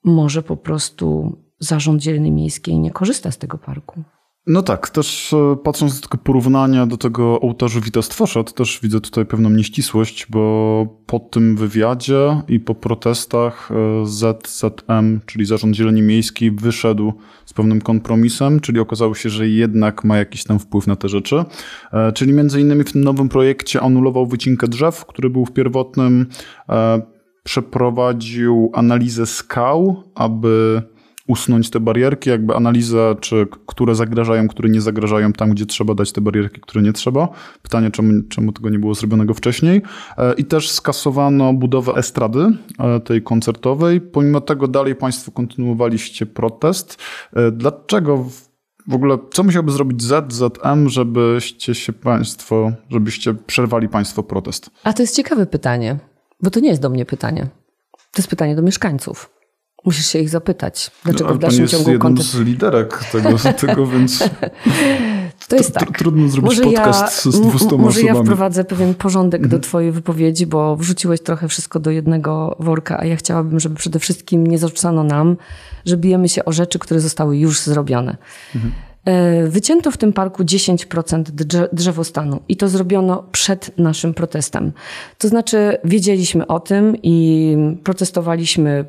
Może 0.04 0.44
po 0.44 0.58
prostu 0.58 1.38
Zarząd 1.60 2.04
Zieleni 2.04 2.32
Miejskiej 2.32 2.80
nie 2.80 2.92
korzysta 2.92 3.32
z 3.32 3.38
tego 3.38 3.58
parku. 3.58 4.04
No 4.48 4.62
tak, 4.62 4.90
też 4.90 5.34
e, 5.34 5.56
patrząc 5.64 6.02
tego 6.02 6.18
porównania 6.18 6.86
do 6.86 6.98
tego 6.98 7.42
ołtarzu 7.42 7.82
Vitas 7.82 8.10
Tworzat, 8.10 8.54
też 8.54 8.80
widzę 8.84 9.02
tutaj 9.02 9.26
pewną 9.26 9.50
nieścisłość, 9.50 10.28
bo 10.30 10.88
po 11.06 11.20
tym 11.20 11.56
wywiadzie 11.56 12.42
i 12.48 12.60
po 12.60 12.76
protestach 12.76 13.70
e, 13.72 14.06
ZZM, 14.06 15.20
czyli 15.26 15.46
Zarząd 15.46 15.76
Zieleni 15.76 16.02
Miejskiej, 16.02 16.52
wyszedł 16.52 17.14
z 17.46 17.54
pewnym 17.54 17.82
kompromisem, 17.82 18.60
czyli 18.60 18.80
okazało 18.80 19.16
się, 19.16 19.30
że 19.30 19.50
jednak 19.50 20.04
ma 20.04 20.18
jakiś 20.18 20.44
tam 20.44 20.60
wpływ 20.60 20.88
na 20.88 20.96
te 20.96 21.10
rzeczy. 21.10 21.44
E, 21.94 22.12
czyli 22.12 22.34
między 22.34 22.62
innymi 22.62 22.84
w 22.84 22.92
tym 22.92 23.04
nowym 23.04 23.30
projekcie 23.30 23.82
anulował 23.82 24.28
wycinkę 24.28 24.68
drzew, 24.68 25.06
który 25.06 25.30
był 25.30 25.46
w 25.46 25.52
pierwotnym, 25.52 26.26
przeprowadził 27.44 28.72
analizę 28.74 29.26
skał, 29.26 30.04
aby 30.16 30.82
usunąć 31.28 31.70
te 31.70 31.80
barierki, 31.80 32.30
jakby 32.30 32.56
analizę, 32.56 33.16
czy 33.20 33.48
które 33.66 33.96
zagrażają, 33.96 34.48
które 34.48 34.70
nie 34.70 34.82
zagrażają 34.82 35.34
tam, 35.34 35.50
gdzie 35.50 35.66
trzeba 35.66 35.94
dać 35.94 36.12
te 36.12 36.22
barierki, 36.22 36.62
które 36.62 36.82
nie 36.82 36.94
trzeba. 36.94 37.30
Pytanie, 37.62 37.92
czemu, 37.92 38.24
czemu 38.30 38.52
tego 38.52 38.70
nie 38.70 38.80
było 38.80 38.96
zrobionego 38.96 39.34
wcześniej. 39.34 39.82
E, 40.18 40.34
I 40.34 40.46
też 40.46 40.72
skasowano 40.72 41.54
budowę 41.54 41.94
estrady 41.94 42.48
e, 42.80 43.00
tej 43.00 43.22
koncertowej. 43.22 44.02
Pomimo 44.02 44.42
tego 44.42 44.68
dalej 44.68 44.96
Państwo 44.96 45.32
kontynuowaliście 45.32 46.26
protest. 46.26 46.98
E, 47.34 47.52
dlaczego 47.52 48.26
w 48.88 48.94
ogóle, 48.94 49.18
co 49.32 49.44
musiałby 49.44 49.72
zrobić 49.72 50.04
ZZM, 50.04 50.90
żebyście 50.90 51.76
się 51.76 51.94
Państwo, 51.94 52.72
żebyście 52.90 53.34
przerwali 53.34 53.90
Państwo 53.90 54.24
protest? 54.24 54.70
A 54.84 54.94
to 54.94 55.04
jest 55.04 55.16
ciekawe 55.16 55.46
pytanie, 55.46 56.00
bo 56.42 56.50
to 56.50 56.60
nie 56.60 56.70
jest 56.70 56.82
do 56.82 56.90
mnie 56.90 57.06
pytanie. 57.06 57.48
To 57.92 58.20
jest 58.22 58.30
pytanie 58.30 58.56
do 58.56 58.62
mieszkańców. 58.62 59.35
Musisz 59.86 60.08
się 60.08 60.20
ich 60.20 60.30
zapytać, 60.30 60.92
dlaczego 61.04 61.30
no, 61.30 61.36
w 61.36 61.40
dalszym 61.40 61.68
ciągu 61.68 61.92
jest 61.92 62.04
jednym 62.04 62.24
z 62.24 62.36
liderek 62.40 63.04
tego, 63.12 63.30
tego 63.68 63.88
więc 63.88 64.24
to 65.48 65.56
jest 65.56 65.74
tak. 65.74 65.98
Trudno 65.98 66.30
zrobić 66.30 66.50
może 66.50 66.64
podcast 66.64 67.26
ja, 67.26 67.32
z 67.32 67.42
200 67.42 67.56
osobami. 67.56 67.84
Może 67.84 68.02
ja 68.02 68.16
wprowadzę 68.16 68.64
pewien 68.64 68.94
porządek 68.94 69.44
mhm. 69.44 69.60
do 69.60 69.68
twojej 69.68 69.92
wypowiedzi, 69.92 70.46
bo 70.46 70.76
wrzuciłeś 70.76 71.22
trochę 71.22 71.48
wszystko 71.48 71.80
do 71.80 71.92
jednego 71.92 72.56
worka, 72.60 73.00
a 73.00 73.06
ja 73.06 73.16
chciałabym, 73.16 73.60
żeby 73.60 73.76
przede 73.76 74.00
wszystkim 74.00 74.48
nie 74.48 74.58
zarzucano 74.58 75.04
nam, 75.04 75.38
że 75.86 75.98
bijemy 75.98 76.30
się 76.30 76.46
o 76.46 76.52
rzeczy, 76.52 76.80
które 76.80 77.00
zostały 77.00 77.38
już 77.38 77.60
zrobione. 77.60 78.18
Mhm. 78.56 78.74
E, 79.06 79.48
wycięto 79.48 79.92
w 79.92 79.98
tym 79.98 80.14
parku 80.14 80.44
10% 80.44 81.22
drzewostanu 81.74 82.40
i 82.50 82.58
to 82.58 82.70
zrobiono 82.70 83.24
przed 83.32 83.78
naszym 83.78 84.14
protestem. 84.14 84.72
To 85.18 85.28
znaczy, 85.28 85.78
wiedzieliśmy 85.84 86.48
o 86.48 86.60
tym 86.60 86.96
i 87.04 87.58
protestowaliśmy 87.84 88.86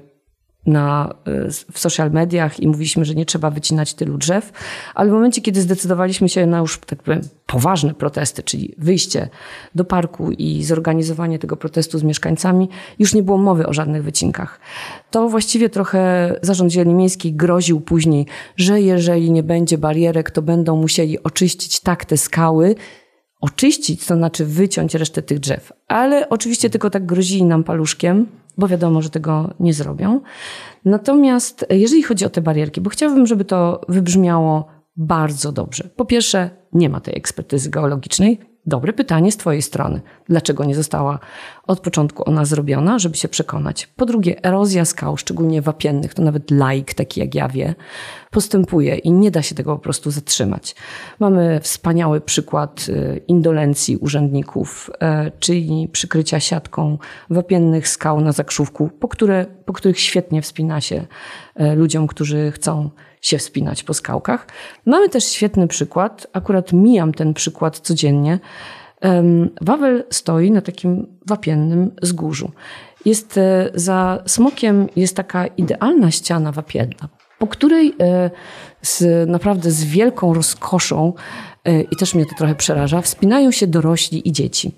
na, 0.67 1.15
y, 1.29 1.73
w 1.73 1.79
social 1.79 2.11
mediach 2.11 2.61
i 2.61 2.69
mówiliśmy, 2.69 3.05
że 3.05 3.15
nie 3.15 3.27
trzeba 3.27 3.51
wycinać 3.51 3.95
tylu 3.95 4.19
drzew, 4.19 4.53
ale 4.95 5.11
w 5.11 5.13
momencie, 5.13 5.41
kiedy 5.43 5.61
zdecydowaliśmy 5.61 6.29
się 6.29 6.47
na 6.47 6.59
już 6.59 6.79
tak 6.79 7.03
powiem, 7.03 7.21
poważne 7.47 7.95
protesty, 7.95 8.43
czyli 8.43 8.75
wyjście 8.79 9.29
do 9.75 9.85
parku 9.85 10.31
i 10.31 10.65
zorganizowanie 10.65 11.39
tego 11.39 11.57
protestu 11.57 11.99
z 11.99 12.03
mieszkańcami, 12.03 12.69
już 12.99 13.15
nie 13.15 13.23
było 13.23 13.39
mowy 13.39 13.67
o 13.67 13.73
żadnych 13.73 14.03
wycinkach. 14.03 14.61
To 15.11 15.29
właściwie 15.29 15.71
trochę 15.71 16.33
Zarząd 16.43 16.73
Zieleni 16.73 16.95
Miejskiej 16.95 17.33
groził 17.33 17.81
później, 17.81 18.27
że 18.57 18.81
jeżeli 18.81 19.31
nie 19.31 19.43
będzie 19.43 19.79
barierek, 19.79 20.31
to 20.31 20.43
będą 20.43 20.77
musieli 20.77 21.23
oczyścić 21.23 21.81
tak 21.81 22.05
te 22.05 22.17
skały, 22.17 22.75
oczyścić, 23.41 24.07
to 24.07 24.17
znaczy 24.17 24.45
wyciąć 24.47 24.95
resztę 24.95 25.23
tych 25.23 25.39
drzew. 25.39 25.73
Ale 25.89 26.29
oczywiście 26.29 26.71
tylko 26.71 26.91
tak 26.91 27.07
grozili 27.07 27.45
nam 27.45 27.65
paluszkiem, 27.65 28.27
bo 28.59 28.69
wiadomo, 28.69 29.03
że 29.03 29.11
tego 29.11 29.55
nie 29.61 29.75
zrobią. 29.75 30.21
Natomiast 30.85 31.67
jeżeli 31.71 32.03
chodzi 32.03 32.25
o 32.25 32.31
te 32.31 32.41
barierki, 32.41 32.81
bo 32.81 32.91
chciałabym, 32.91 33.27
żeby 33.27 33.45
to 33.45 33.81
wybrzmiało 33.89 34.69
bardzo 34.97 35.53
dobrze. 35.53 35.89
Po 35.97 36.05
pierwsze, 36.05 36.51
nie 36.73 36.89
ma 36.89 37.01
tej 37.01 37.17
ekspertyzy 37.17 37.71
geologicznej. 37.71 38.56
Dobre 38.67 38.93
pytanie 38.93 39.33
z 39.33 39.37
Twojej 39.37 39.63
strony. 39.63 40.01
Dlaczego 40.29 40.65
nie 40.65 40.75
została 40.75 41.19
od 41.67 41.81
początku 41.81 42.29
ona 42.29 42.45
zrobiona, 42.45 42.99
żeby 42.99 43.17
się 43.17 43.29
przekonać? 43.29 43.87
Po 43.87 44.07
drugie, 44.07 44.45
erozja 44.45 44.85
skał, 44.85 45.17
szczególnie 45.17 45.63
wapiennych, 45.63 46.15
to 46.15 46.23
nawet 46.23 46.51
laik, 46.51 46.95
taki 46.95 47.21
jak 47.21 47.35
ja 47.35 47.49
wie, 47.49 47.75
postępuje 48.31 48.97
i 48.97 49.13
nie 49.13 49.31
da 49.31 49.43
się 49.43 49.55
tego 49.55 49.77
po 49.77 49.83
prostu 49.83 50.11
zatrzymać. 50.11 50.75
Mamy 51.21 51.61
wspaniały 51.63 52.21
przykład 52.21 52.87
y, 52.89 53.21
indolencji 53.29 53.97
urzędników, 53.97 54.91
y, 55.27 55.33
czyli 55.41 55.89
przykrycia 55.93 56.41
siatką 56.41 56.99
wapiennych 57.31 57.89
skał 57.89 58.21
na 58.21 58.33
zakrzówku, 58.33 58.91
po, 59.01 59.09
które, 59.09 59.47
po 59.65 59.73
których 59.73 60.01
świetnie 60.01 60.43
wspina 60.43 60.81
się 60.81 61.07
y, 61.61 61.75
ludziom, 61.75 62.07
którzy 62.07 62.53
chcą 62.53 62.91
się 63.27 63.39
wspinać 63.39 63.83
po 63.83 63.95
skałkach. 63.95 64.47
Mamy 64.87 65.09
też 65.09 65.25
świetny 65.25 65.69
przykład, 65.69 66.27
akurat 66.33 66.73
mijam 66.73 67.13
ten 67.13 67.35
przykład 67.35 67.79
codziennie. 67.79 68.39
Wawel 69.61 70.05
stoi 70.11 70.51
na 70.51 70.61
takim 70.61 71.07
wapiennym 71.27 71.91
wzgórzu. 72.03 72.51
Jest 73.05 73.39
e, 73.39 73.71
za 73.75 74.23
smokiem 74.27 74.89
jest 74.97 75.17
taka 75.17 75.47
idealna 75.47 76.11
ściana 76.11 76.53
wapienna, 76.53 77.09
po 77.39 77.47
której 77.47 77.95
e, 78.01 78.31
z, 78.83 79.29
naprawdę 79.29 79.71
z 79.71 79.85
wielką 79.85 80.35
rozkoszą, 80.35 81.13
e, 81.65 81.81
i 81.81 81.97
też 81.97 82.15
mnie 82.15 82.27
to 82.27 82.35
trochę 82.39 82.55
przeraża, 82.55 83.01
wspinają 83.01 83.51
się 83.51 83.67
dorośli 83.67 84.29
i 84.29 84.33
dzieci. 84.33 84.75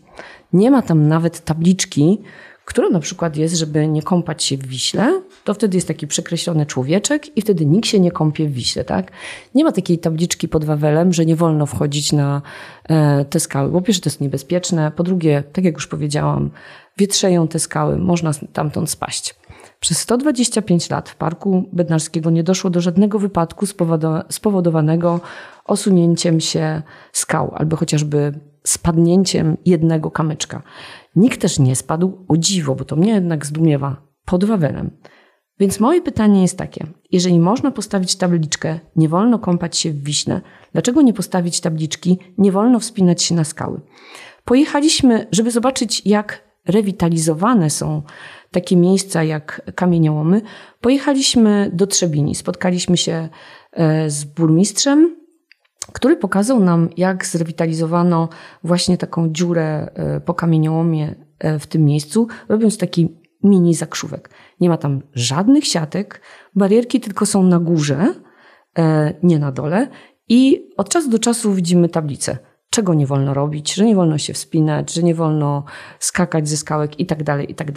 Nie 0.52 0.70
ma 0.70 0.82
tam 0.82 1.08
nawet 1.08 1.44
tabliczki, 1.44 2.20
która 2.68 2.88
na 2.88 3.00
przykład 3.00 3.36
jest, 3.36 3.54
żeby 3.54 3.88
nie 3.88 4.02
kąpać 4.02 4.44
się 4.44 4.56
w 4.56 4.66
Wiśle, 4.66 5.22
to 5.44 5.54
wtedy 5.54 5.76
jest 5.76 5.88
taki 5.88 6.06
przekreślony 6.06 6.66
człowieczek 6.66 7.36
i 7.36 7.42
wtedy 7.42 7.66
nikt 7.66 7.86
się 7.86 8.00
nie 8.00 8.10
kąpie 8.10 8.48
w 8.48 8.52
Wiśle, 8.52 8.84
tak? 8.84 9.12
Nie 9.54 9.64
ma 9.64 9.72
takiej 9.72 9.98
tabliczki 9.98 10.48
pod 10.48 10.64
Wawelem, 10.64 11.12
że 11.12 11.26
nie 11.26 11.36
wolno 11.36 11.66
wchodzić 11.66 12.12
na 12.12 12.42
e, 12.88 13.24
te 13.24 13.40
skały. 13.40 13.72
Po 13.72 13.82
pierwsze 13.82 14.02
to 14.02 14.10
jest 14.10 14.20
niebezpieczne, 14.20 14.90
po 14.90 15.02
drugie, 15.02 15.42
tak 15.52 15.64
jak 15.64 15.74
już 15.74 15.86
powiedziałam, 15.86 16.50
wietrzeją 16.96 17.48
te 17.48 17.58
skały, 17.58 17.98
można 17.98 18.30
tamtąd 18.52 18.90
spaść. 18.90 19.34
Przez 19.80 19.98
125 19.98 20.90
lat 20.90 21.08
w 21.08 21.16
Parku 21.16 21.68
Bednarskiego 21.72 22.30
nie 22.30 22.42
doszło 22.42 22.70
do 22.70 22.80
żadnego 22.80 23.18
wypadku 23.18 23.66
spowodowanego 24.30 25.20
osunięciem 25.64 26.40
się 26.40 26.82
skał 27.12 27.52
albo 27.54 27.76
chociażby 27.76 28.32
spadnięciem 28.68 29.56
jednego 29.66 30.10
kamyczka. 30.10 30.62
Nikt 31.16 31.40
też 31.40 31.58
nie 31.58 31.76
spadł, 31.76 32.24
o 32.28 32.36
dziwo, 32.36 32.74
bo 32.74 32.84
to 32.84 32.96
mnie 32.96 33.12
jednak 33.12 33.46
zdumiewa, 33.46 33.96
pod 34.24 34.44
Wawelem. 34.44 34.90
Więc 35.60 35.80
moje 35.80 36.02
pytanie 36.02 36.42
jest 36.42 36.58
takie: 36.58 36.86
jeżeli 37.12 37.40
można 37.40 37.70
postawić 37.70 38.16
tabliczkę, 38.16 38.78
nie 38.96 39.08
wolno 39.08 39.38
kąpać 39.38 39.78
się 39.78 39.90
w 39.90 40.04
wiśle, 40.04 40.40
dlaczego 40.72 41.02
nie 41.02 41.12
postawić 41.12 41.60
tabliczki, 41.60 42.18
nie 42.38 42.52
wolno 42.52 42.80
wspinać 42.80 43.22
się 43.22 43.34
na 43.34 43.44
skały? 43.44 43.80
Pojechaliśmy, 44.44 45.26
żeby 45.32 45.50
zobaczyć, 45.50 46.02
jak 46.06 46.48
rewitalizowane 46.66 47.70
są 47.70 48.02
takie 48.50 48.76
miejsca 48.76 49.24
jak 49.24 49.72
kamieniołomy. 49.74 50.42
Pojechaliśmy 50.80 51.70
do 51.72 51.86
Trzebini, 51.86 52.34
spotkaliśmy 52.34 52.96
się 52.96 53.28
e, 53.72 54.10
z 54.10 54.24
burmistrzem, 54.24 55.16
który 55.92 56.16
pokazał 56.16 56.60
nam, 56.60 56.88
jak 56.96 57.26
zrewitalizowano 57.26 58.28
właśnie 58.64 58.98
taką 58.98 59.28
dziurę 59.32 59.90
e, 59.94 60.20
po 60.20 60.34
kamieniołomie 60.34 61.14
e, 61.38 61.58
w 61.58 61.66
tym 61.66 61.84
miejscu, 61.84 62.28
robiąc 62.48 62.78
taki 62.78 63.18
mini 63.42 63.74
zakrzówek. 63.74 64.30
Nie 64.60 64.68
ma 64.68 64.76
tam 64.76 65.02
żadnych 65.14 65.66
siatek, 65.66 66.22
barierki 66.54 67.00
tylko 67.00 67.26
są 67.26 67.42
na 67.42 67.58
górze, 67.58 68.14
nie 69.22 69.38
na 69.38 69.52
dole 69.52 69.88
i 70.28 70.68
od 70.76 70.88
czasu 70.88 71.10
do 71.10 71.18
czasu 71.18 71.54
widzimy 71.54 71.88
tablicę 71.88 72.38
czego 72.70 72.94
nie 72.94 73.06
wolno 73.06 73.34
robić, 73.34 73.74
że 73.74 73.84
nie 73.84 73.94
wolno 73.94 74.18
się 74.18 74.32
wspinać, 74.32 74.94
że 74.94 75.02
nie 75.02 75.14
wolno 75.14 75.64
skakać 75.98 76.48
ze 76.48 76.56
skałek 76.56 77.00
i 77.00 77.06
tak 77.06 77.22
dalej, 77.22 77.50
i 77.50 77.54
tak. 77.54 77.68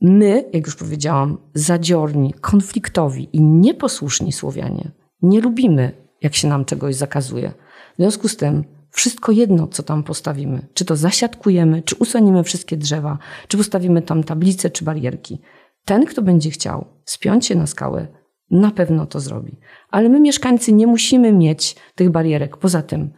My, 0.00 0.50
jak 0.52 0.66
już 0.66 0.76
powiedziałam, 0.76 1.38
zadziorni, 1.54 2.34
konfliktowi 2.40 3.28
i 3.32 3.42
nieposłuszni 3.42 4.32
Słowianie, 4.32 4.90
nie 5.22 5.40
lubimy, 5.40 6.07
jak 6.22 6.34
się 6.34 6.48
nam 6.48 6.64
czegoś 6.64 6.94
zakazuje. 6.94 7.52
W 7.92 7.96
związku 7.98 8.28
z 8.28 8.36
tym, 8.36 8.64
wszystko 8.90 9.32
jedno, 9.32 9.66
co 9.66 9.82
tam 9.82 10.02
postawimy, 10.02 10.66
czy 10.74 10.84
to 10.84 10.96
zasiadkujemy, 10.96 11.82
czy 11.82 11.96
usuniemy 11.96 12.44
wszystkie 12.44 12.76
drzewa, 12.76 13.18
czy 13.48 13.56
postawimy 13.56 14.02
tam 14.02 14.24
tablice, 14.24 14.70
czy 14.70 14.84
barierki. 14.84 15.40
Ten, 15.84 16.06
kto 16.06 16.22
będzie 16.22 16.50
chciał 16.50 16.84
spiąć 17.04 17.46
się 17.46 17.54
na 17.54 17.66
skałę, 17.66 18.06
na 18.50 18.70
pewno 18.70 19.06
to 19.06 19.20
zrobi. 19.20 19.60
Ale 19.90 20.08
my, 20.08 20.20
mieszkańcy, 20.20 20.72
nie 20.72 20.86
musimy 20.86 21.32
mieć 21.32 21.76
tych 21.94 22.10
barierek. 22.10 22.56
Poza 22.56 22.82
tym, 22.82 23.12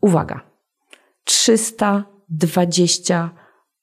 uwaga, 0.00 0.40
320 1.24 3.30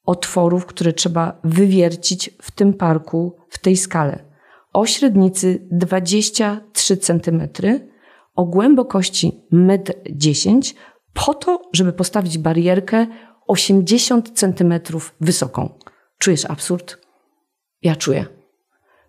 otworów, 0.04 0.66
które 0.66 0.94
trzeba 0.94 1.40
wywiercić 1.44 2.30
w 2.42 2.52
tym 2.52 2.74
parku 2.74 3.38
w 3.50 3.58
tej 3.58 3.78
skale. 3.78 4.30
O 4.74 4.86
średnicy 4.86 5.68
23 5.72 6.98
cm, 6.98 7.42
o 8.40 8.46
głębokości 8.46 9.42
1,10 9.54 10.50
m, 10.50 10.62
po 11.14 11.34
to, 11.34 11.62
żeby 11.74 11.94
postawić 11.94 12.38
barierkę 12.38 13.08
80 13.48 14.40
cm 14.40 14.74
wysoką. 15.22 15.70
Czujesz 16.18 16.46
absurd? 16.46 16.98
Ja 17.82 17.96
czuję. 17.96 18.26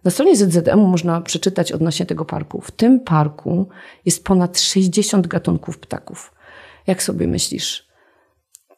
Na 0.04 0.10
stronie 0.10 0.36
ZZM 0.36 0.78
można 0.78 1.20
przeczytać 1.20 1.72
odnośnie 1.72 2.06
tego 2.06 2.24
parku. 2.24 2.60
W 2.60 2.70
tym 2.70 3.00
parku 3.00 3.68
jest 4.04 4.24
ponad 4.24 4.60
60 4.60 5.26
gatunków 5.26 5.78
ptaków. 5.78 6.34
Jak 6.86 7.02
sobie 7.02 7.26
myślisz, 7.26 7.88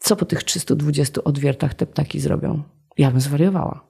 co 0.01 0.17
po 0.17 0.25
tych 0.25 0.45
320 0.45 1.25
odwiertach 1.25 1.75
te 1.75 1.87
ptaki 1.87 2.21
zrobią? 2.21 2.63
Ja 2.99 3.11
bym 3.11 3.21
zwariowała. 3.21 3.87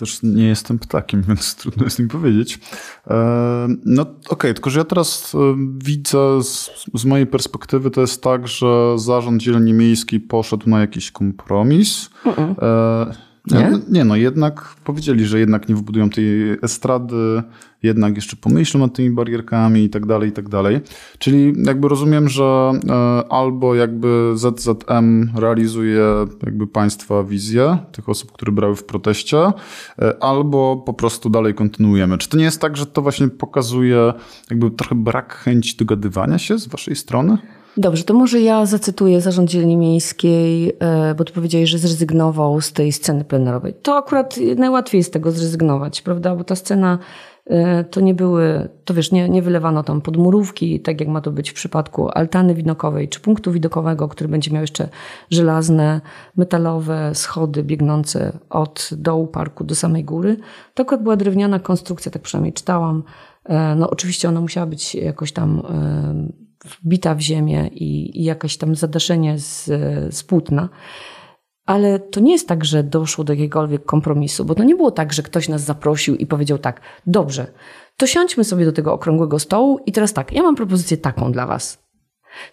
Też 0.00 0.22
nie 0.22 0.46
jestem 0.46 0.78
ptakiem, 0.78 1.22
więc 1.28 1.54
trudno 1.54 1.84
jest 1.84 1.98
mi 1.98 2.08
powiedzieć. 2.08 2.58
E, 3.06 3.68
no 3.84 4.02
okej, 4.02 4.16
okay, 4.28 4.54
tylko 4.54 4.70
że 4.70 4.78
ja 4.78 4.84
teraz 4.84 5.34
e, 5.34 5.38
widzę 5.84 6.42
z, 6.42 6.70
z, 6.94 7.04
mojej 7.04 7.26
perspektywy 7.26 7.90
to 7.90 8.00
jest 8.00 8.22
tak, 8.22 8.48
że 8.48 8.98
zarząd 8.98 9.42
zieleni 9.42 9.72
miejskiej 9.72 10.20
poszedł 10.20 10.70
na 10.70 10.80
jakiś 10.80 11.10
kompromis. 11.10 12.10
Uh 12.24 12.36
-uh. 12.36 13.29
Nie? 13.46 13.70
nie, 13.88 14.04
no 14.04 14.16
jednak 14.16 14.74
powiedzieli, 14.84 15.26
że 15.26 15.40
jednak 15.40 15.68
nie 15.68 15.74
wybudują 15.74 16.10
tej 16.10 16.52
estrady, 16.62 17.42
jednak 17.82 18.16
jeszcze 18.16 18.36
pomyślą 18.36 18.80
nad 18.80 18.94
tymi 18.94 19.10
barierkami 19.10 19.84
i 19.84 19.90
tak 19.90 20.06
dalej, 20.06 20.28
i 20.28 20.32
tak 20.32 20.48
dalej. 20.48 20.80
Czyli 21.18 21.52
jakby 21.66 21.88
rozumiem, 21.88 22.28
że 22.28 22.72
e, 22.88 23.32
albo 23.32 23.74
jakby 23.74 24.32
ZZM 24.34 25.30
realizuje 25.34 26.04
jakby 26.42 26.66
państwa 26.66 27.24
wizję 27.24 27.78
tych 27.92 28.08
osób, 28.08 28.32
które 28.32 28.52
brały 28.52 28.76
w 28.76 28.84
proteście, 28.84 29.38
e, 29.38 30.22
albo 30.22 30.82
po 30.86 30.94
prostu 30.94 31.30
dalej 31.30 31.54
kontynuujemy. 31.54 32.18
Czy 32.18 32.28
to 32.28 32.36
nie 32.36 32.44
jest 32.44 32.60
tak, 32.60 32.76
że 32.76 32.86
to 32.86 33.02
właśnie 33.02 33.28
pokazuje 33.28 34.12
jakby 34.50 34.70
trochę 34.70 34.94
brak 34.94 35.34
chęci 35.34 35.76
dogadywania 35.76 36.38
się 36.38 36.58
z 36.58 36.68
waszej 36.68 36.96
strony? 36.96 37.38
Dobrze, 37.76 38.04
to 38.04 38.14
może 38.14 38.40
ja 38.40 38.66
zacytuję 38.66 39.20
Zarząd 39.20 39.50
Zieleni 39.50 39.76
Miejskiej, 39.76 40.76
e, 40.80 41.14
bo 41.14 41.24
ty 41.24 41.32
powiedziałeś, 41.32 41.70
że 41.70 41.78
zrezygnował 41.78 42.60
z 42.60 42.72
tej 42.72 42.92
sceny 42.92 43.24
plenerowej. 43.24 43.74
To 43.82 43.96
akurat 43.96 44.36
najłatwiej 44.56 44.98
jest 44.98 45.12
tego 45.12 45.30
zrezygnować, 45.30 46.02
prawda? 46.02 46.36
Bo 46.36 46.44
ta 46.44 46.56
scena 46.56 46.98
e, 47.46 47.84
to 47.84 48.00
nie 48.00 48.14
były, 48.14 48.68
to 48.84 48.94
wiesz, 48.94 49.12
nie, 49.12 49.28
nie 49.28 49.42
wylewano 49.42 49.82
tam 49.82 50.00
podmurówki, 50.00 50.80
tak 50.80 51.00
jak 51.00 51.08
ma 51.08 51.20
to 51.20 51.30
być 51.30 51.50
w 51.50 51.54
przypadku 51.54 52.08
altany 52.08 52.54
widokowej, 52.54 53.08
czy 53.08 53.20
punktu 53.20 53.52
widokowego, 53.52 54.08
który 54.08 54.28
będzie 54.28 54.50
miał 54.50 54.62
jeszcze 54.62 54.88
żelazne, 55.30 56.00
metalowe 56.36 57.14
schody 57.14 57.62
biegnące 57.62 58.38
od 58.48 58.90
dołu 58.92 59.26
parku 59.26 59.64
do 59.64 59.74
samej 59.74 60.04
góry. 60.04 60.36
To 60.74 60.82
akurat 60.82 61.02
była 61.02 61.16
drewniana 61.16 61.58
konstrukcja, 61.58 62.12
tak 62.12 62.22
przynajmniej 62.22 62.52
czytałam. 62.52 63.02
E, 63.44 63.74
no 63.74 63.90
oczywiście 63.90 64.28
ona 64.28 64.40
musiała 64.40 64.66
być 64.66 64.94
jakoś 64.94 65.32
tam 65.32 65.62
wbita 66.64 67.14
w 67.14 67.20
ziemię 67.20 67.70
i, 67.72 68.20
i 68.20 68.24
jakieś 68.24 68.56
tam 68.56 68.74
zadaszenie 68.74 69.38
z, 69.38 69.64
z 70.14 70.24
płótna. 70.24 70.68
Ale 71.66 71.98
to 72.00 72.20
nie 72.20 72.32
jest 72.32 72.48
tak, 72.48 72.64
że 72.64 72.82
doszło 72.82 73.24
do 73.24 73.32
jakiegokolwiek 73.32 73.84
kompromisu, 73.84 74.44
bo 74.44 74.54
to 74.54 74.64
nie 74.64 74.76
było 74.76 74.90
tak, 74.90 75.12
że 75.12 75.22
ktoś 75.22 75.48
nas 75.48 75.62
zaprosił 75.62 76.16
i 76.16 76.26
powiedział 76.26 76.58
tak, 76.58 76.80
dobrze, 77.06 77.46
to 77.96 78.06
siądźmy 78.06 78.44
sobie 78.44 78.64
do 78.64 78.72
tego 78.72 78.92
okrągłego 78.92 79.38
stołu 79.38 79.78
i 79.86 79.92
teraz 79.92 80.12
tak, 80.12 80.32
ja 80.32 80.42
mam 80.42 80.56
propozycję 80.56 80.96
taką 80.96 81.32
dla 81.32 81.46
was. 81.46 81.82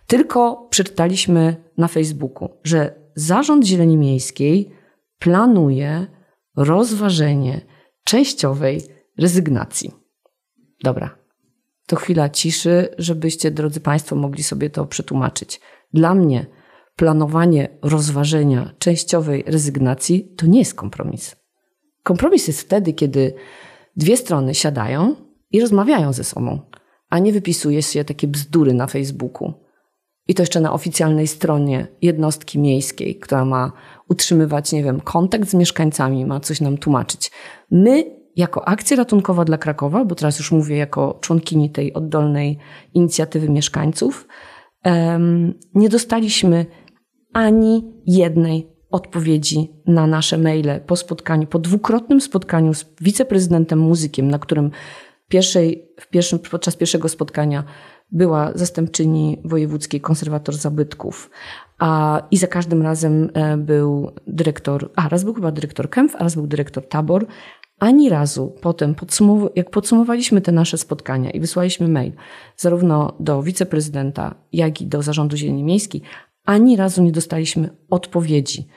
Tylko 0.07 0.67
przeczytaliśmy 0.69 1.55
na 1.77 1.87
Facebooku, 1.87 2.49
że 2.63 2.95
Zarząd 3.15 3.65
Zieleni 3.65 3.97
Miejskiej 3.97 4.71
planuje 5.19 6.07
rozważenie 6.55 7.61
częściowej 8.03 8.81
rezygnacji. 9.17 9.91
Dobra, 10.83 11.16
to 11.87 11.95
chwila 11.95 12.29
ciszy, 12.29 12.89
żebyście, 12.97 13.51
drodzy 13.51 13.79
Państwo, 13.79 14.15
mogli 14.15 14.43
sobie 14.43 14.69
to 14.69 14.85
przetłumaczyć. 14.85 15.61
Dla 15.93 16.15
mnie 16.15 16.45
planowanie 16.95 17.69
rozważenia 17.81 18.73
częściowej 18.79 19.43
rezygnacji 19.47 20.33
to 20.37 20.45
nie 20.45 20.59
jest 20.59 20.73
kompromis. 20.73 21.35
Kompromis 22.03 22.47
jest 22.47 22.61
wtedy, 22.61 22.93
kiedy 22.93 23.33
dwie 23.95 24.17
strony 24.17 24.55
siadają 24.55 25.15
i 25.51 25.61
rozmawiają 25.61 26.13
ze 26.13 26.23
sobą, 26.23 26.59
a 27.09 27.19
nie 27.19 27.33
wypisuje 27.33 27.81
się 27.81 28.03
takie 28.03 28.27
bzdury 28.27 28.73
na 28.73 28.87
Facebooku. 28.87 29.53
I 30.27 30.35
to 30.35 30.43
jeszcze 30.43 30.61
na 30.61 30.73
oficjalnej 30.73 31.27
stronie 31.27 31.87
jednostki 32.01 32.59
miejskiej, 32.59 33.15
która 33.19 33.45
ma 33.45 33.71
utrzymywać, 34.09 34.71
nie 34.71 34.83
wiem, 34.83 35.01
kontakt 35.01 35.49
z 35.49 35.53
mieszkańcami, 35.53 36.25
ma 36.25 36.39
coś 36.39 36.61
nam 36.61 36.77
tłumaczyć. 36.77 37.31
My 37.71 38.16
jako 38.37 38.67
akcja 38.67 38.97
ratunkowa 38.97 39.45
dla 39.45 39.57
Krakowa, 39.57 40.05
bo 40.05 40.15
teraz 40.15 40.39
już 40.39 40.51
mówię 40.51 40.77
jako 40.77 41.17
członkini 41.21 41.69
tej 41.69 41.93
oddolnej 41.93 42.57
inicjatywy 42.93 43.49
mieszkańców, 43.49 44.27
nie 45.73 45.89
dostaliśmy 45.89 46.65
ani 47.33 47.93
jednej 48.05 48.77
odpowiedzi 48.91 49.71
na 49.85 50.07
nasze 50.07 50.37
maile 50.37 50.79
po 50.87 50.95
spotkaniu, 50.95 51.47
po 51.47 51.59
dwukrotnym 51.59 52.21
spotkaniu 52.21 52.73
z 52.73 52.85
wiceprezydentem 53.01 53.79
muzykiem, 53.79 54.31
na 54.31 54.39
którym 54.39 54.71
pierwszej, 55.27 55.91
w 55.99 56.09
pierwszym, 56.09 56.39
podczas 56.39 56.75
pierwszego 56.75 57.09
spotkania 57.09 57.63
była 58.11 58.51
zastępczyni 58.55 59.41
wojewódzkiej 59.45 60.01
konserwator 60.01 60.55
zabytków, 60.55 61.29
a, 61.79 62.21
i 62.31 62.37
za 62.37 62.47
każdym 62.47 62.81
razem 62.81 63.29
e, 63.33 63.57
był 63.57 64.11
dyrektor, 64.27 64.91
a 64.95 65.09
raz 65.09 65.23
był 65.23 65.33
chyba 65.33 65.51
dyrektor 65.51 65.89
Kempf, 65.89 66.15
a 66.15 66.19
raz 66.19 66.35
był 66.35 66.47
dyrektor 66.47 66.87
Tabor, 66.87 67.25
ani 67.79 68.09
razu 68.09 68.55
potem, 68.61 68.95
podsumow 68.95 69.51
jak 69.55 69.69
podsumowaliśmy 69.69 70.41
te 70.41 70.51
nasze 70.51 70.77
spotkania 70.77 71.31
i 71.31 71.39
wysłaliśmy 71.39 71.87
mail 71.87 72.11
zarówno 72.57 73.15
do 73.19 73.43
wiceprezydenta, 73.43 74.35
jak 74.53 74.81
i 74.81 74.85
do 74.85 75.03
zarządu 75.03 75.37
Zieleni 75.37 75.63
Miejskiej, 75.63 76.01
ani 76.45 76.75
razu 76.75 77.03
nie 77.03 77.11
dostaliśmy 77.11 77.69
odpowiedzi. 77.89 78.67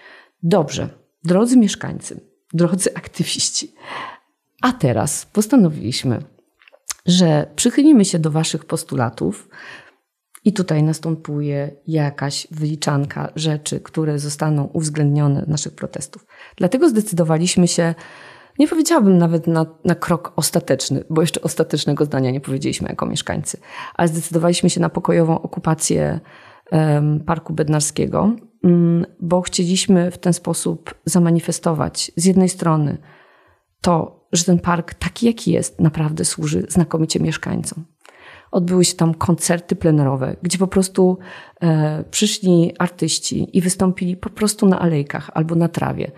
Dobrze, 0.42 0.88
drodzy 1.24 1.56
mieszkańcy, 1.56 2.20
drodzy 2.52 2.94
aktywiści, 3.02 3.74
a 4.62 4.72
teraz 4.72 5.26
postanowiliśmy, 5.26 6.22
że 7.06 7.50
przychylimy 7.56 8.04
się 8.04 8.18
do 8.18 8.30
Waszych 8.30 8.64
postulatów, 8.64 9.48
i 10.44 10.52
tutaj 10.52 10.82
następuje 10.82 11.70
jakaś 11.86 12.46
wyliczanka 12.50 13.32
rzeczy, 13.36 13.80
które 13.80 14.18
zostaną 14.18 14.64
uwzględnione 14.64 15.42
w 15.42 15.48
naszych 15.48 15.74
protestów. 15.74 16.26
Dlatego 16.56 16.88
zdecydowaliśmy 16.88 17.68
się 17.68 17.94
nie 18.60 18.68
powiedziałabym 18.68 19.18
nawet 19.18 19.46
na, 19.46 19.66
na 19.84 19.94
krok 19.94 20.32
ostateczny, 20.36 21.04
bo 21.10 21.20
jeszcze 21.20 21.40
ostatecznego 21.40 22.04
zdania 22.04 22.30
nie 22.30 22.40
powiedzieliśmy 22.40 22.88
jako 22.88 23.06
mieszkańcy, 23.06 23.58
ale 23.94 24.08
zdecydowaliśmy 24.08 24.70
się 24.70 24.80
na 24.80 24.88
pokojową 24.88 25.42
okupację 25.42 26.20
Parku 27.26 27.52
Bednarskiego, 27.52 28.36
mm, 28.64 29.06
bo 29.20 29.40
chcieliśmy 29.40 30.10
w 30.10 30.18
ten 30.18 30.32
sposób 30.32 30.94
zamanifestować 31.04 32.12
z 32.16 32.24
jednej 32.24 32.48
strony 32.48 32.98
to, 33.80 34.26
że 34.32 34.44
ten 34.44 34.58
park 34.58 34.94
taki 34.94 35.26
jaki 35.26 35.52
jest, 35.52 35.80
naprawdę 35.80 36.24
służy 36.24 36.66
znakomicie 36.68 37.20
mieszkańcom. 37.20 37.84
Odbyły 38.50 38.84
się 38.84 38.94
tam 38.94 39.14
koncerty 39.14 39.76
plenerowe, 39.76 40.36
gdzie 40.42 40.58
po 40.58 40.66
prostu 40.66 41.18
e, 41.62 42.04
przyszli 42.10 42.74
artyści 42.78 43.58
i 43.58 43.60
wystąpili 43.60 44.16
po 44.16 44.30
prostu 44.30 44.66
na 44.66 44.78
alejkach 44.78 45.30
albo 45.34 45.54
na 45.54 45.68
trawie. 45.68 46.10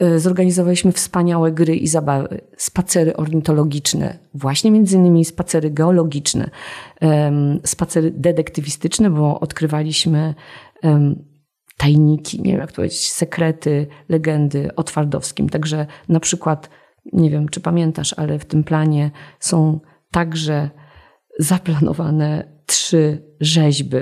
E, 0.00 0.18
zorganizowaliśmy 0.18 0.92
wspaniałe 0.92 1.52
gry 1.52 1.76
i 1.76 1.88
zabawy, 1.88 2.40
spacery 2.56 3.16
ornitologiczne, 3.16 4.18
właśnie 4.34 4.70
między 4.70 4.96
innymi 4.96 5.24
spacery 5.24 5.70
geologiczne, 5.70 6.50
spacery 7.64 8.10
detektywistyczne, 8.10 9.10
bo 9.10 9.40
odkrywaliśmy 9.40 10.34
tajniki, 11.76 12.42
nie 12.42 12.52
wiem 12.52 12.60
jak 12.60 12.70
to 12.70 12.76
powiedzieć, 12.76 13.10
sekrety, 13.10 13.86
legendy 14.08 14.74
o 14.76 14.82
Twardowskim. 14.82 15.48
Także 15.48 15.86
na 16.08 16.20
przykład, 16.20 16.70
nie 17.12 17.30
wiem 17.30 17.48
czy 17.48 17.60
pamiętasz, 17.60 18.14
ale 18.16 18.38
w 18.38 18.44
tym 18.44 18.64
planie 18.64 19.10
są 19.38 19.80
także 20.10 20.70
zaplanowane 21.38 22.52
trzy 22.66 23.22
rzeźby 23.40 23.96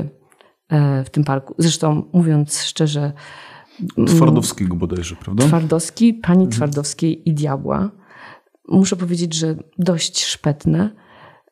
e, 0.69 1.05
w 1.05 1.11
tym 1.11 1.25
parku. 1.25 1.55
Zresztą 1.59 2.03
mówiąc 2.13 2.63
szczerze. 2.63 3.13
Twardowskiego 4.07 4.77
bodajże, 4.77 5.17
prawda? 5.17 5.45
Twardowski, 5.45 6.14
pani 6.14 6.45
mhm. 6.45 6.51
Twardowskiej 6.51 7.29
i 7.29 7.35
diabła. 7.35 7.91
Muszę 8.69 8.97
powiedzieć, 8.97 9.35
że 9.35 9.57
dość 9.79 10.25
szpetne. 10.25 10.91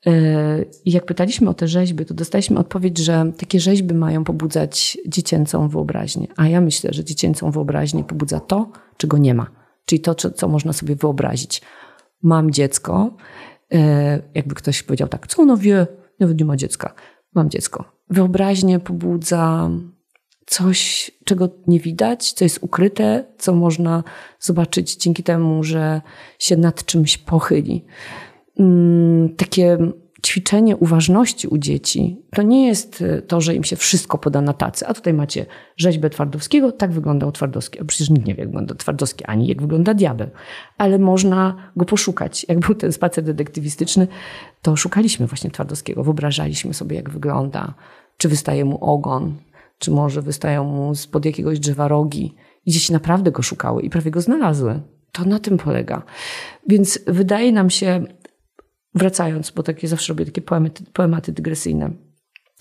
E, 0.06 0.62
I 0.84 0.90
jak 0.92 1.06
pytaliśmy 1.06 1.50
o 1.50 1.54
te 1.54 1.68
rzeźby, 1.68 2.04
to 2.04 2.14
dostaliśmy 2.14 2.58
odpowiedź, 2.58 2.98
że 2.98 3.32
takie 3.36 3.60
rzeźby 3.60 3.94
mają 3.94 4.24
pobudzać 4.24 4.98
dziecięcą 5.06 5.68
wyobraźnię. 5.68 6.26
A 6.36 6.48
ja 6.48 6.60
myślę, 6.60 6.90
że 6.92 7.04
dziecięcą 7.04 7.50
wyobraźnię 7.50 8.04
pobudza 8.04 8.40
to, 8.40 8.70
czego 8.96 9.18
nie 9.18 9.34
ma. 9.34 9.46
Czyli 9.84 10.00
to, 10.00 10.14
co 10.14 10.48
można 10.48 10.72
sobie 10.72 10.96
wyobrazić. 10.96 11.62
Mam 12.22 12.50
dziecko, 12.50 13.16
E, 13.74 14.22
jakby 14.34 14.54
ktoś 14.54 14.82
powiedział 14.82 15.08
tak, 15.08 15.26
co 15.26 15.42
ono 15.42 15.56
wie, 15.56 15.86
nawet 16.20 16.38
nie 16.38 16.44
ma 16.44 16.56
dziecka, 16.56 16.94
mam 17.34 17.50
dziecko. 17.50 17.84
Wyobraźnię 18.10 18.80
pobudza 18.80 19.70
coś, 20.46 21.10
czego 21.24 21.48
nie 21.66 21.80
widać, 21.80 22.32
co 22.32 22.44
jest 22.44 22.58
ukryte, 22.62 23.24
co 23.38 23.54
można 23.54 24.04
zobaczyć 24.40 24.96
dzięki 24.96 25.22
temu, 25.22 25.64
że 25.64 26.00
się 26.38 26.56
nad 26.56 26.84
czymś 26.84 27.18
pochyli. 27.18 27.84
Mm, 28.58 29.34
takie 29.36 29.78
ćwiczenie 30.26 30.76
uważności 30.76 31.48
u 31.48 31.58
dzieci 31.58 32.22
to 32.34 32.42
nie 32.42 32.66
jest 32.66 33.02
e, 33.02 33.22
to, 33.22 33.40
że 33.40 33.54
im 33.54 33.64
się 33.64 33.76
wszystko 33.76 34.18
poda 34.18 34.40
na 34.40 34.52
tacy. 34.52 34.86
A 34.86 34.94
tutaj 34.94 35.14
macie 35.14 35.46
rzeźbę 35.76 36.10
Twardowskiego, 36.10 36.72
tak 36.72 36.92
wyglądał 36.92 37.32
Twardowski. 37.32 37.80
A 37.80 37.84
przecież 37.84 38.10
nikt 38.10 38.26
nie 38.26 38.34
wie, 38.34 38.40
jak 38.40 38.48
wygląda 38.48 38.74
Twardowski, 38.74 39.24
ani 39.24 39.46
jak 39.46 39.60
wygląda 39.60 39.94
diabeł. 39.94 40.28
Ale 40.78 40.98
można 40.98 41.70
go 41.76 41.84
poszukać. 41.84 42.44
Jak 42.48 42.58
był 42.58 42.74
ten 42.74 42.92
spacer 42.92 43.24
detektywistyczny, 43.24 44.08
to 44.62 44.76
szukaliśmy 44.76 45.26
właśnie 45.26 45.50
Twardowskiego. 45.50 46.04
Wyobrażaliśmy 46.04 46.74
sobie, 46.74 46.96
jak 46.96 47.10
wygląda. 47.10 47.74
Czy 48.16 48.28
wystaje 48.28 48.64
mu 48.64 48.84
ogon, 48.84 49.34
czy 49.78 49.90
może 49.90 50.22
wystają 50.22 50.64
mu 50.64 50.94
spod 50.94 51.24
jakiegoś 51.24 51.58
drzewa 51.58 51.88
rogi. 51.88 52.34
I 52.66 52.72
dzieci 52.72 52.92
naprawdę 52.92 53.32
go 53.32 53.42
szukały 53.42 53.82
i 53.82 53.90
prawie 53.90 54.10
go 54.10 54.20
znalazły. 54.20 54.80
To 55.12 55.24
na 55.24 55.38
tym 55.38 55.58
polega. 55.58 56.02
Więc 56.68 56.98
wydaje 57.06 57.52
nam 57.52 57.70
się, 57.70 58.04
wracając, 58.94 59.50
bo 59.50 59.62
takie 59.62 59.88
zawsze 59.88 60.12
robię 60.12 60.24
takie 60.24 60.42
poematy, 60.42 60.84
poematy 60.92 61.32
dygresyjne. 61.32 61.90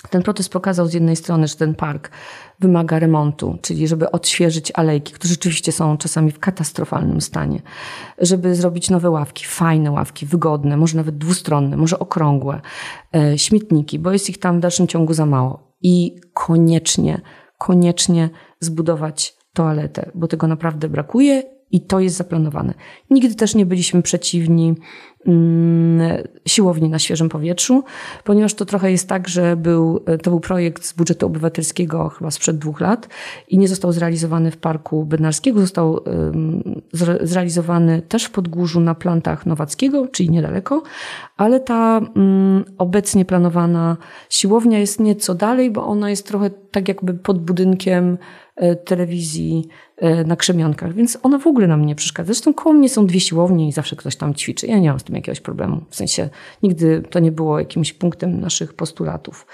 Ten 0.09 0.23
protest 0.23 0.49
pokazał 0.49 0.87
z 0.87 0.93
jednej 0.93 1.15
strony, 1.15 1.47
że 1.47 1.55
ten 1.55 1.75
park 1.75 2.11
wymaga 2.59 2.99
remontu, 2.99 3.57
czyli 3.61 3.87
żeby 3.87 4.11
odświeżyć 4.11 4.71
alejki, 4.75 5.13
które 5.13 5.29
rzeczywiście 5.29 5.71
są 5.71 5.97
czasami 5.97 6.31
w 6.31 6.39
katastrofalnym 6.39 7.21
stanie, 7.21 7.61
żeby 8.17 8.55
zrobić 8.55 8.89
nowe 8.89 9.09
ławki, 9.09 9.45
fajne 9.45 9.91
ławki, 9.91 10.25
wygodne, 10.25 10.77
może 10.77 10.97
nawet 10.97 11.17
dwustronne, 11.17 11.77
może 11.77 11.99
okrągłe, 11.99 12.61
e, 13.15 13.37
śmietniki, 13.37 13.99
bo 13.99 14.11
jest 14.11 14.29
ich 14.29 14.39
tam 14.39 14.57
w 14.57 14.61
dalszym 14.61 14.87
ciągu 14.87 15.13
za 15.13 15.25
mało. 15.25 15.64
I 15.81 16.15
koniecznie, 16.33 17.21
koniecznie 17.57 18.29
zbudować 18.59 19.37
toaletę, 19.53 20.11
bo 20.15 20.27
tego 20.27 20.47
naprawdę 20.47 20.89
brakuje 20.89 21.54
i 21.71 21.81
to 21.81 21.99
jest 21.99 22.15
zaplanowane. 22.15 22.73
Nigdy 23.09 23.35
też 23.35 23.55
nie 23.55 23.65
byliśmy 23.65 24.01
przeciwni 24.01 24.75
mm, 25.25 26.23
siłowni 26.47 26.89
na 26.89 26.99
świeżym 26.99 27.29
powietrzu, 27.29 27.83
ponieważ 28.23 28.53
to 28.53 28.65
trochę 28.65 28.91
jest 28.91 29.09
tak, 29.09 29.27
że 29.27 29.55
był, 29.55 29.99
to 30.23 30.29
był 30.29 30.39
projekt 30.39 30.85
z 30.85 30.93
budżetu 30.93 31.25
obywatelskiego 31.25 32.09
chyba 32.09 32.31
sprzed 32.31 32.57
dwóch 32.57 32.79
lat 32.79 33.09
i 33.47 33.57
nie 33.57 33.67
został 33.67 33.91
zrealizowany 33.91 34.51
w 34.51 34.57
Parku 34.57 35.05
Bednarskiego, 35.05 35.61
został 35.61 35.99
zrealizowany 37.21 38.01
też 38.01 38.23
w 38.23 38.31
Podgórzu 38.31 38.79
na 38.79 38.95
plantach 38.95 39.45
Nowackiego, 39.45 40.07
czyli 40.07 40.29
niedaleko, 40.29 40.83
ale 41.37 41.59
ta 41.59 42.01
obecnie 42.77 43.25
planowana 43.25 43.97
siłownia 44.29 44.79
jest 44.79 44.99
nieco 44.99 45.35
dalej, 45.35 45.71
bo 45.71 45.85
ona 45.85 46.09
jest 46.09 46.27
trochę 46.27 46.49
tak 46.49 46.87
jakby 46.87 47.13
pod 47.13 47.45
budynkiem 47.45 48.17
telewizji 48.85 49.67
e, 49.97 50.23
na 50.23 50.35
krzemionkach, 50.35 50.93
więc 50.93 51.17
ona 51.23 51.39
w 51.39 51.47
ogóle 51.47 51.67
nam 51.67 51.85
nie 51.85 51.95
przeszkadza. 51.95 52.33
Zresztą 52.33 52.53
koło 52.53 52.75
mnie 52.75 52.89
są 52.89 53.05
dwie 53.05 53.19
siłownie 53.19 53.67
i 53.67 53.71
zawsze 53.71 53.95
ktoś 53.95 54.15
tam 54.15 54.33
ćwiczy. 54.33 54.67
Ja 54.67 54.79
nie 54.79 54.89
mam 54.89 54.99
z 54.99 55.03
tym 55.03 55.15
jakiegoś 55.15 55.39
problemu. 55.39 55.81
W 55.89 55.95
sensie 55.95 56.29
nigdy 56.63 57.03
to 57.09 57.19
nie 57.19 57.31
było 57.31 57.59
jakimś 57.59 57.93
punktem 57.93 58.39
naszych 58.39 58.73
postulatów. 58.73 59.45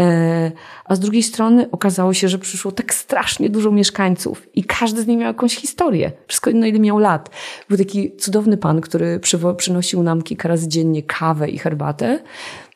E, 0.00 0.52
a 0.84 0.94
z 0.94 1.00
drugiej 1.00 1.22
strony 1.22 1.70
okazało 1.70 2.14
się, 2.14 2.28
że 2.28 2.38
przyszło 2.38 2.72
tak 2.72 2.94
strasznie 2.94 3.50
dużo 3.50 3.70
mieszkańców 3.70 4.46
i 4.54 4.64
każdy 4.64 5.02
z 5.02 5.06
nich 5.06 5.18
miał 5.18 5.26
jakąś 5.26 5.56
historię. 5.56 6.12
Wszystko 6.26 6.50
jedno, 6.50 6.66
ile 6.66 6.78
miał 6.78 6.98
lat. 6.98 7.30
Był 7.68 7.78
taki 7.78 8.16
cudowny 8.16 8.56
pan, 8.56 8.80
który 8.80 9.20
przynosił 9.56 10.02
nam 10.02 10.22
kilka 10.22 10.48
razy 10.48 10.68
dziennie 10.68 11.02
kawę 11.02 11.48
i 11.48 11.58
herbatę. 11.58 12.22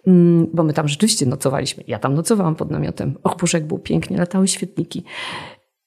Mm, 0.07 0.47
bo 0.55 0.62
my 0.62 0.73
tam 0.73 0.88
rzeczywiście 0.88 1.27
nocowaliśmy. 1.27 1.85
Ja 1.87 1.99
tam 1.99 2.15
nocowałam 2.15 2.55
pod 2.55 2.71
namiotem. 2.71 3.15
Och 3.23 3.37
jak 3.53 3.67
było 3.67 3.81
pięknie, 3.81 4.17
latały 4.17 4.49
świetniki. 4.49 5.05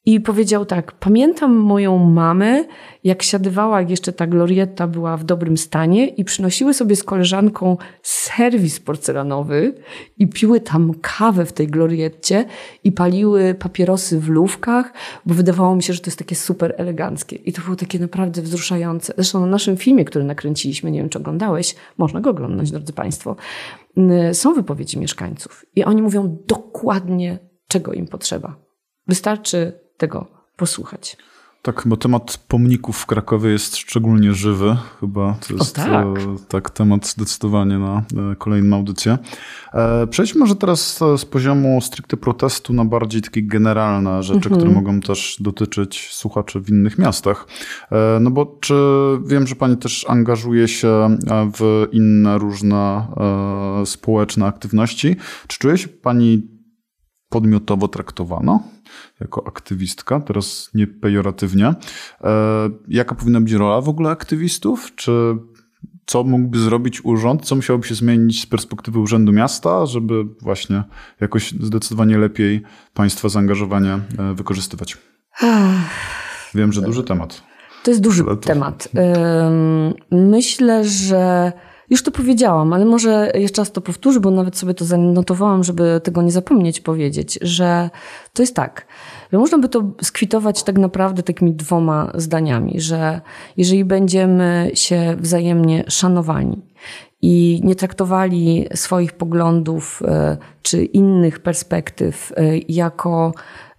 I 0.07 0.19
powiedział 0.19 0.65
tak, 0.65 0.91
pamiętam 0.91 1.55
moją 1.55 1.97
mamę, 1.97 2.65
jak 3.03 3.23
siadywała, 3.23 3.79
jak 3.79 3.89
jeszcze 3.89 4.13
ta 4.13 4.27
glorietta 4.27 4.87
była 4.87 5.17
w 5.17 5.23
dobrym 5.23 5.57
stanie 5.57 6.07
i 6.07 6.25
przynosiły 6.25 6.73
sobie 6.73 6.95
z 6.95 7.03
koleżanką 7.03 7.77
serwis 8.01 8.79
porcelanowy 8.79 9.75
i 10.17 10.27
piły 10.27 10.59
tam 10.59 10.93
kawę 11.01 11.45
w 11.45 11.53
tej 11.53 11.67
glorietcie 11.67 12.45
i 12.83 12.91
paliły 12.91 13.53
papierosy 13.53 14.19
w 14.19 14.29
lówkach, 14.29 14.93
bo 15.25 15.33
wydawało 15.33 15.75
mi 15.75 15.83
się, 15.83 15.93
że 15.93 15.99
to 15.99 16.07
jest 16.07 16.19
takie 16.19 16.35
super 16.35 16.75
eleganckie. 16.77 17.35
I 17.35 17.53
to 17.53 17.61
było 17.61 17.75
takie 17.75 17.99
naprawdę 17.99 18.41
wzruszające. 18.41 19.13
Zresztą 19.15 19.39
na 19.39 19.47
naszym 19.47 19.77
filmie, 19.77 20.05
który 20.05 20.25
nakręciliśmy, 20.25 20.91
nie 20.91 20.99
wiem 20.99 21.09
czy 21.09 21.19
oglądałeś, 21.19 21.75
można 21.97 22.21
go 22.21 22.29
oglądać, 22.29 22.71
drodzy 22.71 22.93
Państwo, 22.93 23.35
są 24.33 24.53
wypowiedzi 24.53 24.99
mieszkańców 24.99 25.65
i 25.75 25.83
oni 25.83 26.01
mówią 26.01 26.37
dokładnie, 26.47 27.39
czego 27.67 27.93
im 27.93 28.07
potrzeba. 28.07 28.55
Wystarczy 29.07 29.84
tego 29.97 30.27
posłuchać. 30.57 31.17
Tak, 31.65 31.83
bo 31.85 31.97
temat 31.97 32.37
pomników 32.47 32.97
w 32.97 33.05
Krakowie 33.05 33.49
jest 33.49 33.77
szczególnie 33.77 34.33
żywy. 34.33 34.77
Chyba 34.99 35.35
to 35.47 35.53
jest 35.53 35.79
o, 35.79 35.81
tak. 35.81 36.05
E, 36.05 36.35
tak. 36.47 36.69
temat 36.69 37.07
zdecydowanie 37.07 37.79
na 37.79 38.03
e, 38.31 38.35
kolejną 38.35 38.75
audycję. 38.75 39.17
E, 39.73 40.07
przejdźmy 40.07 40.39
może 40.39 40.55
teraz 40.55 40.99
z 41.17 41.25
poziomu 41.25 41.81
stricte 41.81 42.17
protestu 42.17 42.73
na 42.73 42.85
bardziej 42.85 43.21
takie 43.21 43.43
generalne 43.43 44.23
rzeczy, 44.23 44.39
które 44.39 44.55
mhm. 44.55 44.73
mogą 44.73 45.01
też 45.01 45.37
dotyczyć 45.39 46.09
słuchaczy 46.11 46.59
w 46.59 46.69
innych 46.69 46.97
miastach. 46.97 47.47
No 48.21 48.31
bo 48.31 48.57
czy 48.61 48.75
wiem, 49.25 49.47
że 49.47 49.55
pani 49.55 49.77
też 49.77 50.05
angażuje 50.09 50.67
się 50.67 51.17
w 51.53 51.87
inne 51.91 52.37
różne 52.37 53.07
społeczne 53.85 54.45
aktywności. 54.45 55.15
Czy 55.47 55.59
czuje 55.59 55.77
się 55.77 55.87
pani 55.87 56.54
podmiotowo 57.35 57.87
traktowana? 57.87 58.59
jako 59.21 59.47
aktywistka, 59.47 60.19
teraz 60.19 60.69
nie 60.73 60.87
pejoratywnie. 60.87 61.73
E, 62.23 62.69
jaka 62.87 63.15
powinna 63.15 63.41
być 63.41 63.53
rola 63.53 63.81
w 63.81 63.89
ogóle 63.89 64.09
aktywistów? 64.09 64.95
Czy 64.95 65.11
co 66.05 66.23
mógłby 66.23 66.59
zrobić 66.59 67.05
urząd? 67.05 67.45
Co 67.45 67.55
musiałoby 67.55 67.87
się 67.87 67.95
zmienić 67.95 68.41
z 68.41 68.45
perspektywy 68.45 68.99
Urzędu 68.99 69.31
Miasta, 69.31 69.85
żeby 69.85 70.23
właśnie 70.41 70.83
jakoś 71.21 71.51
zdecydowanie 71.51 72.17
lepiej 72.17 72.61
państwa 72.93 73.29
zaangażowanie 73.29 73.93
e, 73.93 74.33
wykorzystywać? 74.33 74.97
Wiem, 76.55 76.71
że 76.71 76.81
duży 76.81 77.03
temat. 77.03 77.43
To 77.83 77.91
jest 77.91 78.01
duży 78.01 78.23
temat. 78.41 78.89
Myślę, 80.11 80.85
że 80.85 81.51
już 81.89 82.03
to 82.03 82.11
powiedziałam, 82.11 82.73
ale 82.73 82.85
może 82.85 83.31
jeszcze 83.35 83.61
raz 83.61 83.71
to 83.71 83.81
powtórzę, 83.81 84.19
bo 84.19 84.31
nawet 84.31 84.57
sobie 84.57 84.73
to 84.73 84.85
zanotowałam, 84.85 85.63
żeby 85.63 86.01
tego 86.03 86.21
nie 86.21 86.31
zapomnieć 86.31 86.79
powiedzieć, 86.79 87.39
że 87.41 87.89
to 88.33 88.43
jest 88.43 88.55
tak, 88.55 88.87
że 89.31 89.37
można 89.37 89.57
by 89.57 89.69
to 89.69 89.83
skwitować 90.01 90.63
tak 90.63 90.77
naprawdę 90.77 91.23
takimi 91.23 91.53
dwoma 91.53 92.11
zdaniami, 92.15 92.81
że 92.81 93.21
jeżeli 93.57 93.85
będziemy 93.85 94.71
się 94.73 95.15
wzajemnie 95.19 95.83
szanowani 95.87 96.61
i 97.21 97.61
nie 97.63 97.75
traktowali 97.75 98.65
swoich 98.75 99.13
poglądów 99.13 100.01
e, 100.05 100.37
czy 100.61 100.85
innych 100.85 101.39
perspektyw 101.39 102.31
e, 102.35 102.57
jako, 102.57 103.33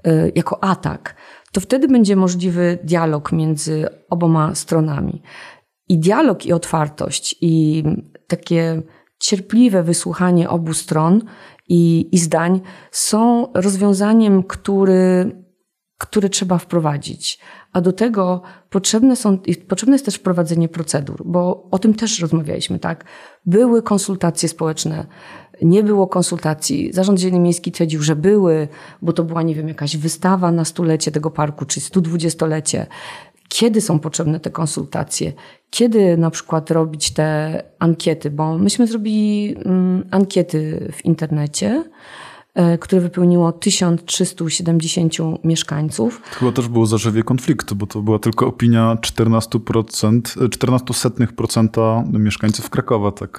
e, 0.05 0.29
jako 0.35 0.65
atak, 0.65 1.15
to 1.53 1.61
wtedy 1.61 1.89
będzie 1.89 2.17
możliwy 2.17 2.79
dialog 2.85 3.33
między 3.33 3.87
oboma 4.11 4.55
stronami. 4.55 5.23
I 5.89 5.99
dialog, 5.99 6.47
i 6.47 6.53
otwartość, 6.53 7.37
i 7.41 7.85
takie 8.27 8.83
cierpliwe 9.19 9.83
wysłuchanie 9.83 10.49
obu 10.49 10.75
stron 10.75 11.23
i, 11.69 12.09
i 12.13 12.19
zdań 12.19 12.61
są 12.91 13.53
rozwiązaniem, 13.55 14.43
który, 14.43 15.33
który 15.99 16.29
trzeba 16.29 16.59
wprowadzić. 16.59 17.39
A 17.73 17.81
do 17.81 17.93
tego 17.93 18.43
potrzebne, 18.71 19.17
są, 19.17 19.39
potrzebne 19.69 19.95
jest 19.95 20.05
też 20.05 20.15
wprowadzenie 20.15 20.69
procedur, 20.69 21.23
bo 21.25 21.69
o 21.71 21.79
tym 21.79 21.95
też 21.95 22.21
rozmawialiśmy, 22.21 22.79
tak? 22.79 23.05
Były 23.47 23.83
konsultacje 23.83 24.49
społeczne, 24.49 25.07
nie 25.63 25.83
było 25.83 26.07
konsultacji. 26.07 26.93
Zarząd 26.93 27.21
Zielony 27.21 27.41
Miejski 27.41 27.73
twierdził, 27.73 28.03
że 28.03 28.17
były, 28.17 28.69
bo 29.03 29.13
to 29.13 29.25
była, 29.25 29.43
nie 29.43 29.55
wiem, 29.55 29.69
jakaś 29.69 29.97
wystawa 29.97 30.53
na 30.53 30.65
stulecie 30.65 31.13
tego 31.13 31.31
parku, 31.31 31.65
czy 31.65 31.81
120-lecie. 31.81 32.87
Kiedy 33.49 33.81
są 33.81 33.99
potrzebne 33.99 34.41
te 34.41 34.51
konsultacje? 34.51 35.33
Kiedy 35.71 36.17
na 36.17 36.31
przykład 36.31 36.71
robić 36.71 37.11
te 37.11 37.63
ankiety? 37.79 38.31
Bo 38.31 38.59
myśmy 38.59 38.87
zrobili 38.87 39.57
mm, 39.65 40.05
ankiety 40.11 40.93
w 40.93 41.05
internecie, 41.05 41.85
E, 42.57 42.79
które 42.79 43.01
wypełniło 43.01 43.53
1370 43.53 45.13
mieszkańców. 45.45 46.23
To 46.31 46.39
chyba 46.39 46.53
też 46.53 46.69
było 46.69 46.87
zarzewie 46.87 47.23
konfliktu, 47.23 47.77
bo 47.77 47.87
to 47.87 48.03
była 48.03 48.19
tylko 48.19 48.47
opinia 48.47 48.97
14%, 49.01 50.21
14% 50.21 52.15
e, 52.15 52.19
mieszkańców 52.19 52.71
Krakowa. 52.71 53.13
Tak, 53.13 53.39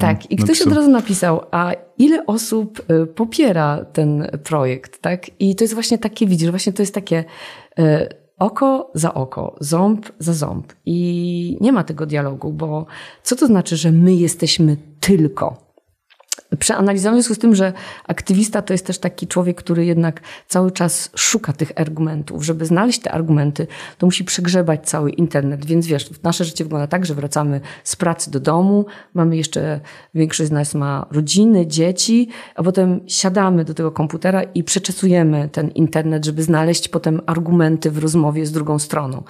tak. 0.00 0.30
i 0.30 0.36
ktoś 0.36 0.62
od 0.62 0.72
razu 0.72 0.90
napisał, 0.90 1.40
a 1.50 1.72
ile 1.98 2.26
osób 2.26 2.82
e, 2.88 3.06
popiera 3.06 3.84
ten 3.84 4.26
projekt, 4.44 5.02
tak? 5.02 5.40
I 5.40 5.56
to 5.56 5.64
jest 5.64 5.74
właśnie 5.74 5.98
takie, 5.98 6.26
widzisz, 6.26 6.50
właśnie 6.50 6.72
to 6.72 6.82
jest 6.82 6.94
takie 6.94 7.24
oko 8.38 8.90
za 8.94 9.14
oko, 9.14 9.56
ząb 9.60 10.06
za 10.18 10.34
ząb. 10.34 10.72
I 10.86 11.58
nie 11.60 11.72
ma 11.72 11.84
tego 11.84 12.06
dialogu, 12.06 12.52
bo 12.52 12.86
co 13.22 13.36
to 13.36 13.46
znaczy, 13.46 13.76
że 13.76 13.92
my 13.92 14.14
jesteśmy 14.14 14.76
tylko 15.00 15.67
przeanalizowałem 16.56 17.20
w 17.20 17.24
związku 17.24 17.34
z 17.34 17.38
tym, 17.38 17.54
że 17.54 17.72
aktywista 18.06 18.62
to 18.62 18.74
jest 18.74 18.86
też 18.86 18.98
taki 18.98 19.26
człowiek, 19.26 19.56
który 19.56 19.84
jednak 19.84 20.20
cały 20.46 20.70
czas 20.70 21.10
szuka 21.16 21.52
tych 21.52 21.72
argumentów. 21.76 22.44
Żeby 22.44 22.66
znaleźć 22.66 23.00
te 23.00 23.12
argumenty, 23.12 23.66
to 23.98 24.06
musi 24.06 24.24
przegrzebać 24.24 24.88
cały 24.88 25.10
internet. 25.10 25.66
Więc 25.66 25.86
wiesz, 25.86 26.10
nasze 26.22 26.44
życie 26.44 26.64
wygląda 26.64 26.86
tak, 26.86 27.06
że 27.06 27.14
wracamy 27.14 27.60
z 27.84 27.96
pracy 27.96 28.30
do 28.30 28.40
domu, 28.40 28.86
mamy 29.14 29.36
jeszcze, 29.36 29.80
większość 30.14 30.48
z 30.48 30.52
nas 30.52 30.74
ma 30.74 31.06
rodziny, 31.10 31.66
dzieci, 31.66 32.28
a 32.54 32.62
potem 32.62 33.00
siadamy 33.06 33.64
do 33.64 33.74
tego 33.74 33.90
komputera 33.90 34.42
i 34.42 34.64
przeczesujemy 34.64 35.48
ten 35.52 35.68
internet, 35.68 36.24
żeby 36.24 36.42
znaleźć 36.42 36.88
potem 36.88 37.20
argumenty 37.26 37.90
w 37.90 37.98
rozmowie 37.98 38.46
z 38.46 38.52
drugą 38.52 38.78
stroną. 38.78 39.22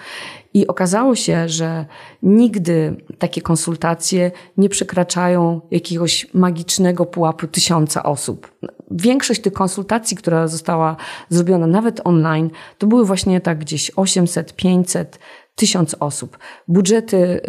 I 0.59 0.66
okazało 0.66 1.14
się, 1.14 1.49
że 1.49 1.87
nigdy 2.23 2.97
takie 3.18 3.40
konsultacje 3.42 4.31
nie 4.57 4.68
przekraczają 4.68 5.61
jakiegoś 5.71 6.35
magicznego 6.35 7.07
pułapu 7.07 7.47
tysiąca 7.47 8.03
osób. 8.03 8.59
Większość 8.90 9.40
tych 9.40 9.53
konsultacji, 9.53 10.16
która 10.16 10.49
została 10.49 10.97
zrobiona 11.29 11.66
nawet 11.66 12.01
online, 12.05 12.51
to 12.79 12.87
były 12.87 13.05
właśnie 13.05 13.40
tak 13.40 13.59
gdzieś 13.59 13.90
800, 13.97 14.57
500, 14.57 15.18
tysiąc 15.55 15.97
osób. 16.01 16.38
Budżety, 16.68 17.40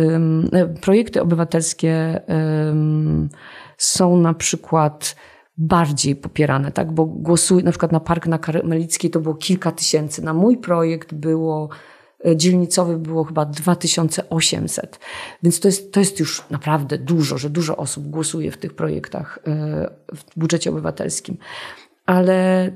projekty 0.81 1.21
obywatelskie 1.21 2.21
są 3.77 4.17
na 4.17 4.33
przykład 4.33 5.15
bardziej 5.57 6.15
popierane, 6.15 6.71
tak? 6.71 6.91
Bo 6.91 7.05
głosuj, 7.05 7.63
na 7.63 7.71
przykład 7.71 7.91
na 7.91 7.99
Park 7.99 8.27
na 8.27 8.37
Karmelickiej 8.37 9.11
to 9.11 9.19
było 9.19 9.35
kilka 9.35 9.71
tysięcy. 9.71 10.23
Na 10.23 10.33
mój 10.33 10.57
projekt 10.57 11.13
było 11.13 11.69
E, 12.25 12.35
dzielnicowych 12.35 12.97
było 12.97 13.23
chyba 13.23 13.45
2800. 13.45 14.99
Więc 15.43 15.59
to 15.59 15.67
jest, 15.67 15.93
to 15.93 15.99
jest 15.99 16.19
już 16.19 16.43
naprawdę 16.49 16.97
dużo, 16.97 17.37
że 17.37 17.49
dużo 17.49 17.77
osób 17.77 18.07
głosuje 18.07 18.51
w 18.51 18.57
tych 18.57 18.73
projektach 18.73 19.39
e, 19.47 19.89
w 20.15 20.39
budżecie 20.39 20.69
obywatelskim. 20.69 21.37
Ale 22.05 22.71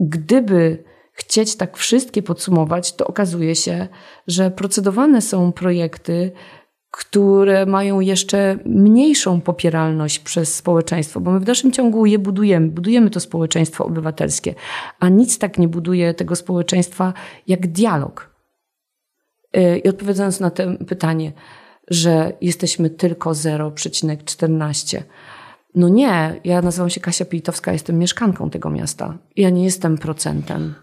gdyby 0.00 0.84
chcieć 1.12 1.56
tak 1.56 1.76
wszystkie 1.76 2.22
podsumować, 2.22 2.96
to 2.96 3.06
okazuje 3.06 3.54
się, 3.56 3.88
że 4.26 4.50
procedowane 4.50 5.22
są 5.22 5.52
projekty, 5.52 6.32
które 6.90 7.66
mają 7.66 8.00
jeszcze 8.00 8.58
mniejszą 8.64 9.40
popieralność 9.40 10.18
przez 10.18 10.54
społeczeństwo, 10.54 11.20
bo 11.20 11.30
my 11.30 11.40
w 11.40 11.44
dalszym 11.44 11.72
ciągu 11.72 12.06
je 12.06 12.18
budujemy, 12.18 12.68
budujemy 12.68 13.10
to 13.10 13.20
społeczeństwo 13.20 13.84
obywatelskie, 13.84 14.54
a 15.00 15.08
nic 15.08 15.38
tak 15.38 15.58
nie 15.58 15.68
buduje 15.68 16.14
tego 16.14 16.36
społeczeństwa 16.36 17.12
jak 17.46 17.66
dialog. 17.66 18.27
Y, 19.56 19.78
I 19.78 19.88
odpowiadając 19.88 20.40
na 20.40 20.50
to 20.50 20.62
pytanie, 20.86 21.32
że 21.90 22.32
jesteśmy 22.40 22.90
tylko 22.90 23.30
0,14. 23.30 25.02
No 25.74 25.88
nie, 25.88 26.40
ja 26.44 26.62
nazywam 26.62 26.90
się 26.90 27.00
Kasia 27.00 27.24
Pilitowska, 27.24 27.72
jestem 27.72 27.98
mieszkanką 27.98 28.50
tego 28.50 28.70
miasta. 28.70 29.18
Ja 29.36 29.50
nie 29.50 29.64
jestem 29.64 29.98
procentem. 29.98 30.74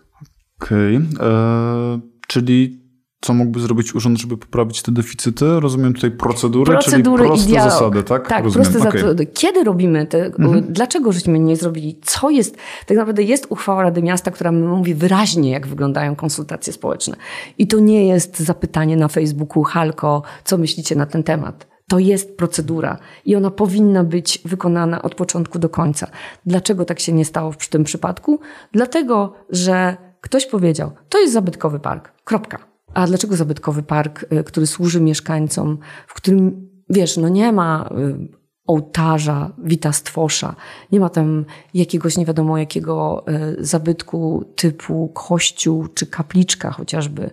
Okej, 0.62 0.98
okay. 0.98 1.28
E, 1.28 2.00
czyli 2.28 2.85
co 3.26 3.34
mógłby 3.34 3.60
zrobić 3.60 3.96
urząd, 3.96 4.20
żeby 4.20 4.38
poprawić 4.38 4.82
te 4.82 4.92
deficyty? 4.92 5.60
Rozumiem 5.60 5.94
tutaj 5.94 6.12
procedury, 6.12 6.72
procedury 6.72 7.24
czyli 7.24 7.30
proste 7.30 7.70
zasady, 7.70 8.04
tak? 8.04 8.28
Tak, 8.28 8.44
Rozumiem. 8.44 8.72
proste 8.72 8.90
okay. 8.90 9.02
zasady. 9.02 9.26
Kiedy 9.26 9.64
robimy 9.64 10.06
te, 10.06 10.26
mhm. 10.26 10.66
dlaczego 10.70 11.12
żeśmy 11.12 11.40
nie 11.40 11.56
zrobili? 11.56 12.00
Co 12.04 12.30
jest, 12.30 12.58
tak 12.86 12.98
naprawdę 12.98 13.24
jest 13.24 13.48
uchwała 13.50 13.84
Rady 13.84 14.04
Miasta, 14.04 14.32
która 14.32 14.52
mówi 14.52 14.94
wyraźnie, 14.94 15.52
jak 15.52 15.68
wyglądają 15.68 16.16
konsultacje 16.16 16.74
społeczne. 16.74 17.16
I 17.58 17.68
to 17.68 17.80
nie 17.80 18.08
jest 18.08 18.40
zapytanie 18.40 18.98
na 18.98 19.08
Facebooku, 19.08 19.64
Halko, 19.64 20.22
co 20.44 20.58
myślicie 20.58 20.96
na 20.96 21.06
ten 21.06 21.24
temat? 21.24 21.68
To 21.88 22.00
jest 22.00 22.38
procedura 22.38 22.98
i 23.26 23.36
ona 23.36 23.52
powinna 23.52 24.04
być 24.04 24.42
wykonana 24.46 25.02
od 25.02 25.16
początku 25.16 25.60
do 25.60 25.70
końca. 25.70 26.08
Dlaczego 26.46 26.86
tak 26.86 27.00
się 27.00 27.14
nie 27.14 27.26
stało 27.26 27.52
w 27.52 27.70
tym 27.70 27.84
przypadku? 27.84 28.40
Dlatego, 28.72 29.34
że 29.50 29.98
ktoś 30.22 30.46
powiedział, 30.46 30.92
to 31.10 31.20
jest 31.20 31.34
zabytkowy 31.34 31.80
park. 31.80 32.12
Kropka. 32.24 32.75
A 32.96 33.08
dlaczego 33.08 33.36
zabytkowy 33.36 33.84
park, 33.84 34.26
y, 34.34 34.44
który 34.44 34.68
służy 34.68 35.02
mieszkańcom, 35.02 35.78
w 36.08 36.14
którym, 36.14 36.70
wiesz, 36.90 37.18
no 37.18 37.30
nie 37.30 37.52
ma 37.52 37.90
y, 37.98 38.28
ołtarza, 38.68 39.52
witastwosza, 39.58 40.56
nie 40.92 41.00
ma 41.00 41.10
tam 41.10 41.46
jakiegoś 41.74 42.18
nie 42.18 42.26
wiadomo 42.26 42.58
jakiego 42.58 43.26
y, 43.60 43.66
zabytku 43.66 44.46
typu 44.56 45.12
kościół 45.14 45.88
czy 45.88 46.06
kapliczka 46.06 46.72
chociażby, 46.72 47.30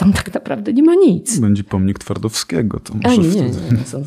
tam 0.00 0.12
tak 0.12 0.34
naprawdę 0.34 0.72
nie 0.72 0.82
ma 0.82 0.94
nic. 0.94 1.38
Będzie 1.38 1.64
pomnik 1.64 1.98
Twardowskiego. 1.98 2.80
To 2.80 2.94
może 2.94 3.08
A, 3.08 3.14
nie, 3.14 3.28
nie, 3.28 3.42
nie, 3.42 3.50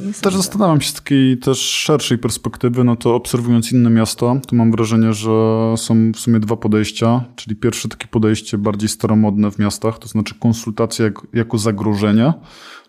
nie, 0.08 0.14
Też 0.22 0.36
zastanawiam 0.36 0.82
się 0.82 0.90
z 0.90 0.94
takiej 0.94 1.38
też 1.38 1.60
szerszej 1.60 2.18
perspektywy, 2.18 2.84
no 2.84 2.96
to 2.96 3.16
obserwując 3.16 3.72
inne 3.72 3.90
miasta, 3.90 4.36
to 4.48 4.56
mam 4.56 4.72
wrażenie, 4.72 5.14
że 5.14 5.32
są 5.78 6.12
w 6.12 6.20
sumie 6.20 6.40
dwa 6.40 6.56
podejścia. 6.56 7.24
Czyli 7.36 7.56
pierwsze 7.56 7.90
takie 7.90 8.08
podejście 8.08 8.58
bardziej 8.58 8.90
staromodne 8.90 9.52
w 9.52 9.60
miastach, 9.60 10.00
to 10.00 10.08
znaczy 10.08 10.36
konsultacja 10.40 11.06
jako 11.34 11.58
zagrożenie, 11.58 12.34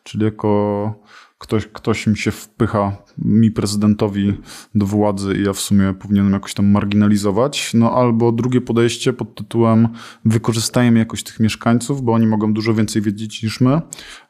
czyli 0.02 0.24
jako 0.24 0.94
ktoś, 1.44 1.66
ktoś 1.66 2.06
mi 2.06 2.16
się 2.16 2.30
wpycha, 2.30 2.96
mi 3.18 3.50
prezydentowi 3.50 4.34
do 4.74 4.86
władzy 4.86 5.34
i 5.38 5.44
ja 5.44 5.52
w 5.52 5.60
sumie 5.60 5.94
powinienem 5.94 6.32
jakoś 6.32 6.54
tam 6.54 6.66
marginalizować. 6.66 7.74
No 7.74 7.92
albo 7.92 8.32
drugie 8.32 8.60
podejście 8.60 9.12
pod 9.12 9.34
tytułem 9.34 9.88
wykorzystajmy 10.24 10.98
jakoś 10.98 11.22
tych 11.22 11.40
mieszkańców, 11.40 12.02
bo 12.02 12.12
oni 12.12 12.26
mogą 12.26 12.52
dużo 12.52 12.74
więcej 12.74 13.02
wiedzieć 13.02 13.42
niż 13.42 13.60
my. 13.60 13.80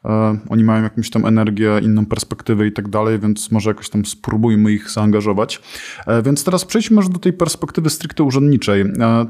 E, 0.05 0.39
oni 0.49 0.63
mają 0.63 0.83
jakąś 0.83 1.09
tam 1.09 1.25
energię, 1.25 1.79
inną 1.83 2.05
perspektywę 2.05 2.67
i 2.67 2.71
tak 2.71 2.89
dalej, 2.89 3.19
więc 3.19 3.51
może 3.51 3.69
jakoś 3.69 3.89
tam 3.89 4.05
spróbujmy 4.05 4.71
ich 4.71 4.89
zaangażować. 4.89 5.61
E, 6.07 6.21
więc 6.21 6.43
teraz 6.43 6.65
przejdźmy 6.65 6.95
może 6.95 7.09
do 7.09 7.19
tej 7.19 7.33
perspektywy 7.33 7.89
stricte 7.89 8.23
urzędniczej. 8.23 8.81
E, 8.81 8.85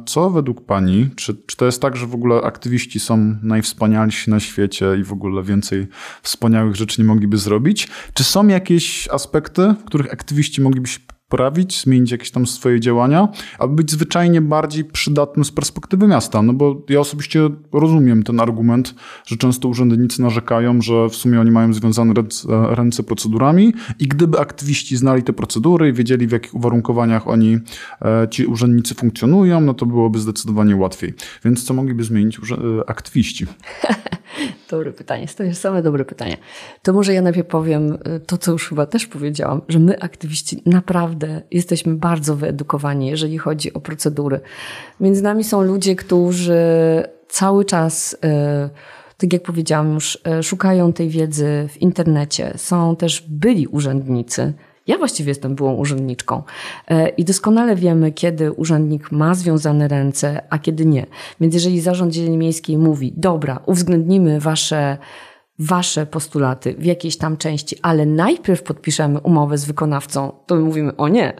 co 0.06 0.30
według 0.30 0.66
pani, 0.66 1.10
czy, 1.16 1.36
czy 1.46 1.58
to 1.58 1.66
jest 1.66 1.82
tak, 1.82 1.96
że 1.96 2.08
w 2.08 2.16
ogóle 2.16 2.36
aktywiści 2.42 3.00
są 3.00 3.36
najwspanialsi 3.44 4.32
na 4.32 4.40
świecie 4.40 4.86
i 5.00 5.04
w 5.04 5.14
ogóle 5.14 5.44
więcej 5.44 5.88
wspaniałych 6.22 6.76
rzeczy 6.76 7.02
nie 7.02 7.08
mogliby 7.08 7.38
zrobić? 7.38 7.75
Czy 8.14 8.24
są 8.24 8.48
jakieś 8.48 9.08
aspekty, 9.08 9.76
w 9.82 9.86
których 9.86 10.14
aktywiści 10.14 10.62
mogliby 10.62 10.88
się 10.88 11.00
poprawić, 11.30 11.82
zmienić 11.82 12.12
jakieś 12.12 12.32
tam 12.32 12.48
swoje 12.48 12.80
działania, 12.80 13.28
aby 13.60 13.76
być 13.76 13.92
zwyczajnie 13.92 14.42
bardziej 14.42 14.86
przydatnym 14.86 15.46
z 15.46 15.52
perspektywy 15.52 16.08
miasta. 16.08 16.42
No 16.42 16.54
bo 16.54 16.82
ja 16.90 17.00
osobiście 17.00 17.50
rozumiem 17.74 18.24
ten 18.24 18.40
argument, 18.40 18.96
że 19.26 19.38
często 19.38 19.68
urzędnicy 19.68 20.22
narzekają, 20.22 20.82
że 20.82 21.10
w 21.10 21.16
sumie 21.16 21.42
oni 21.42 21.52
mają 21.52 21.74
związane 21.74 22.14
ręce, 22.70 23.04
procedurami 23.04 23.74
i 24.00 24.08
gdyby 24.08 24.40
aktywiści 24.40 24.98
znali 24.98 25.24
te 25.24 25.34
procedury 25.34 25.90
i 25.90 25.94
wiedzieli 25.94 26.28
w 26.28 26.32
jakich 26.32 26.56
uwarunkowaniach 26.56 27.28
oni, 27.28 27.60
e, 28.02 28.28
ci 28.32 28.46
urzędnicy 28.46 28.96
funkcjonują, 28.96 29.62
no 29.62 29.74
to 29.74 29.86
byłoby 29.86 30.20
zdecydowanie 30.20 30.76
łatwiej. 30.76 31.14
Więc 31.46 31.64
co 31.64 31.74
mogliby 31.74 32.04
zmienić 32.04 32.38
e, 32.38 32.90
aktywiści? 32.90 33.46
Dobre 34.70 34.94
pytanie, 34.94 35.28
to 35.38 35.44
jest 35.44 35.62
same 35.62 35.84
dobre 35.84 36.06
pytanie. 36.06 36.38
To 36.82 36.94
może 36.94 37.14
ja 37.14 37.22
najpierw 37.22 37.48
powiem 37.48 37.98
e, 38.04 38.20
to, 38.20 38.38
co 38.38 38.52
już 38.52 38.70
chyba 38.70 38.86
też 38.86 39.08
powiedziałam, 39.08 39.62
że 39.70 39.80
my 39.80 40.00
aktywiści 40.00 40.62
naprawdę 40.66 41.15
jesteśmy 41.52 41.96
bardzo 41.96 42.36
wyedukowani, 42.36 43.08
jeżeli 43.08 43.38
chodzi 43.38 43.74
o 43.74 43.80
procedury. 43.80 44.40
Między 45.00 45.24
nami 45.24 45.44
są 45.44 45.62
ludzie, 45.62 45.96
którzy 45.96 46.64
cały 47.28 47.66
czas, 47.66 48.18
tak 49.18 49.34
jak 49.34 49.44
powiedziałam 49.44 49.94
już, 49.94 50.18
szukają 50.42 50.94
tej 50.94 51.10
wiedzy 51.10 51.68
w 51.70 51.82
internecie. 51.82 52.54
Są 52.56 52.96
też 52.96 53.26
byli 53.30 53.68
urzędnicy, 53.68 54.54
ja 54.88 54.98
właściwie 54.98 55.30
jestem 55.30 55.56
byłą 55.56 55.74
urzędniczką 55.74 56.44
e, 56.88 57.10
i 57.10 57.26
doskonale 57.26 57.76
wiemy, 57.76 58.12
kiedy 58.12 58.52
urzędnik 58.52 59.12
ma 59.12 59.36
związane 59.36 59.88
ręce, 59.88 60.42
a 60.50 60.60
kiedy 60.60 60.86
nie. 60.86 61.06
Więc 61.42 61.54
jeżeli 61.54 61.82
zarząd 61.82 62.14
zieleni 62.14 62.38
miejskiej 62.38 62.78
mówi, 62.78 63.14
dobra, 63.18 63.60
uwzględnimy 63.66 64.40
wasze 64.40 64.98
wasze 65.60 66.06
postulaty 66.06 66.74
w 66.74 66.86
jakiejś 66.86 67.18
tam 67.18 67.38
części, 67.38 67.76
ale 67.82 68.06
najpierw 68.06 68.64
podpiszemy 68.64 69.20
umowę 69.20 69.58
z 69.58 69.66
wykonawcą, 69.66 70.32
to 70.46 70.56
my 70.56 70.62
mówimy, 70.62 70.96
o 70.96 71.08
nie, 71.08 71.34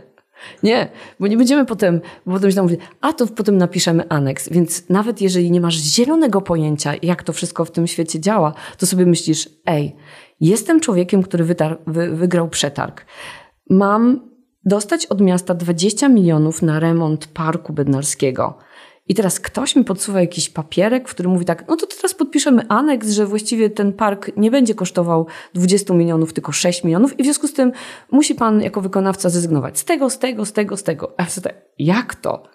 nie, 0.64 0.90
bo 1.20 1.28
nie 1.28 1.38
będziemy 1.38 1.66
potem, 1.66 2.02
bo 2.26 2.34
potem 2.34 2.50
się 2.52 2.56
tam 2.56 2.66
mówi, 2.66 2.78
a 3.02 3.14
to 3.14 3.28
potem 3.28 3.58
napiszemy 3.58 4.10
aneks. 4.10 4.50
Więc 4.50 4.90
nawet 4.90 5.22
jeżeli 5.22 5.52
nie 5.52 5.62
masz 5.62 5.76
zielonego 5.76 6.42
pojęcia, 6.42 6.94
jak 7.02 7.24
to 7.24 7.34
wszystko 7.34 7.66
w 7.66 7.72
tym 7.72 7.88
świecie 7.88 8.20
działa, 8.20 8.54
to 8.78 8.86
sobie 8.86 9.06
myślisz, 9.06 9.50
ej, 9.66 9.96
Jestem 10.42 10.80
człowiekiem, 10.80 11.24
który 11.24 11.46
wytar- 11.46 11.78
wy- 11.88 12.16
wygrał 12.16 12.50
przetarg. 12.50 13.06
Mam 13.70 14.30
dostać 14.66 15.06
od 15.06 15.22
miasta 15.22 15.54
20 15.54 16.10
milionów 16.10 16.62
na 16.62 16.80
remont 16.80 17.28
parku 17.28 17.74
bednarskiego. 17.74 18.58
I 19.08 19.16
teraz 19.16 19.40
ktoś 19.40 19.76
mi 19.76 19.84
podsuwa 19.84 20.22
jakiś 20.22 20.50
papierek, 20.50 21.10
w 21.10 21.12
którym 21.12 21.32
mówi 21.32 21.46
tak, 21.46 21.68
no 21.68 21.76
to 21.76 21.88
teraz 21.88 22.14
podpiszemy 22.14 22.68
aneks, 22.70 23.10
że 23.10 23.26
właściwie 23.26 23.70
ten 23.70 23.94
park 23.94 24.32
nie 24.38 24.52
będzie 24.52 24.76
kosztował 24.76 25.28
20 25.54 25.94
milionów, 25.94 26.34
tylko 26.34 26.52
6 26.52 26.84
milionów 26.84 27.20
i 27.20 27.24
w 27.24 27.26
związku 27.26 27.48
z 27.48 27.54
tym 27.54 27.72
musi 28.12 28.36
pan 28.36 28.62
jako 28.62 28.82
wykonawca 28.82 29.30
zrezygnować 29.30 29.80
z 29.80 29.86
tego, 29.86 30.10
z 30.10 30.20
tego, 30.20 30.46
z 30.46 30.54
tego, 30.54 30.78
z 30.78 30.84
tego. 30.84 31.14
A 31.18 31.24
ja 31.24 31.30
tak, 31.44 31.54
jak 31.80 32.16
to? 32.16 32.55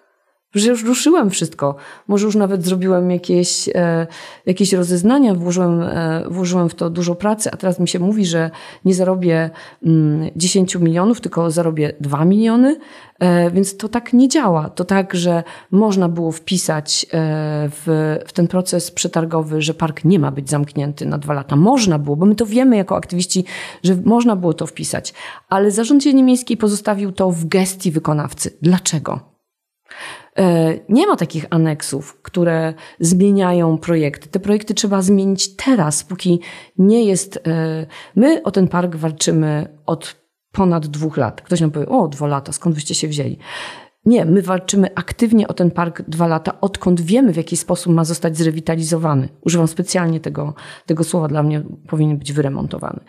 Że 0.55 0.69
już 0.69 0.83
ruszyłem 0.83 1.29
wszystko. 1.29 1.75
Może 2.07 2.25
już 2.25 2.35
nawet 2.35 2.65
zrobiłem 2.65 3.11
jakieś, 3.11 3.69
e, 3.75 4.07
jakieś 4.45 4.73
rozeznania, 4.73 5.35
włożyłem, 5.35 5.81
e, 5.81 6.23
włożyłem 6.29 6.69
w 6.69 6.75
to 6.75 6.89
dużo 6.89 7.15
pracy, 7.15 7.49
a 7.51 7.57
teraz 7.57 7.79
mi 7.79 7.87
się 7.87 7.99
mówi, 7.99 8.25
że 8.25 8.51
nie 8.85 8.93
zarobię 8.93 9.49
mm, 9.85 10.29
10 10.35 10.75
milionów, 10.75 11.21
tylko 11.21 11.51
zarobię 11.51 11.93
2 11.99 12.25
miliony, 12.25 12.79
e, 13.19 13.51
więc 13.51 13.77
to 13.77 13.89
tak 13.89 14.13
nie 14.13 14.27
działa. 14.27 14.69
To 14.69 14.85
tak, 14.85 15.15
że 15.15 15.43
można 15.71 16.09
było 16.09 16.31
wpisać 16.31 17.05
e, 17.05 17.07
w, 17.69 18.17
w 18.27 18.33
ten 18.33 18.47
proces 18.47 18.91
przetargowy, 18.91 19.61
że 19.61 19.73
park 19.73 20.03
nie 20.05 20.19
ma 20.19 20.31
być 20.31 20.49
zamknięty 20.49 21.05
na 21.05 21.17
dwa 21.17 21.33
lata. 21.33 21.55
Można 21.55 21.99
było, 21.99 22.15
bo 22.15 22.25
my 22.25 22.35
to 22.35 22.45
wiemy 22.45 22.77
jako 22.77 22.95
aktywiści, 22.95 23.45
że 23.83 23.95
można 24.05 24.35
było 24.35 24.53
to 24.53 24.67
wpisać, 24.67 25.13
ale 25.49 25.71
zarząd 25.71 26.03
ziemi 26.03 26.23
miejskiej 26.23 26.57
pozostawił 26.57 27.11
to 27.11 27.31
w 27.31 27.45
gestii 27.45 27.91
wykonawcy. 27.91 28.57
Dlaczego? 28.61 29.31
E, 30.37 30.79
nie 30.89 31.07
ma 31.07 31.15
takich 31.15 31.45
aneksów, 31.49 32.21
które 32.21 32.73
zmieniają 32.99 33.77
projekty. 33.77 34.29
Te 34.29 34.39
projekty 34.39 34.73
trzeba 34.73 35.01
zmienić 35.01 35.55
teraz, 35.55 36.03
póki 36.03 36.39
nie 36.77 37.03
jest. 37.03 37.39
E, 37.47 37.85
my 38.15 38.43
o 38.43 38.51
ten 38.51 38.67
park 38.67 38.95
walczymy 38.95 39.77
od 39.85 40.15
ponad 40.51 40.87
dwóch 40.87 41.17
lat. 41.17 41.41
Ktoś 41.41 41.61
nam 41.61 41.71
powie, 41.71 41.89
o, 41.89 42.07
dwa 42.07 42.27
lata, 42.27 42.51
skąd 42.51 42.75
byście 42.75 42.95
się 42.95 43.07
wzięli? 43.07 43.37
Nie, 44.05 44.25
my 44.25 44.41
walczymy 44.41 44.95
aktywnie 44.95 45.47
o 45.47 45.53
ten 45.53 45.71
park 45.71 46.01
dwa 46.07 46.27
lata, 46.27 46.61
odkąd 46.61 47.01
wiemy, 47.01 47.33
w 47.33 47.37
jaki 47.37 47.57
sposób 47.57 47.93
ma 47.93 48.03
zostać 48.03 48.37
zrewitalizowany. 48.37 49.29
Używam 49.45 49.67
specjalnie 49.67 50.19
tego, 50.19 50.53
tego 50.85 51.03
słowa, 51.03 51.27
dla 51.27 51.43
mnie 51.43 51.63
powinien 51.87 52.17
być 52.17 52.33
wyremontowany. 52.33 52.99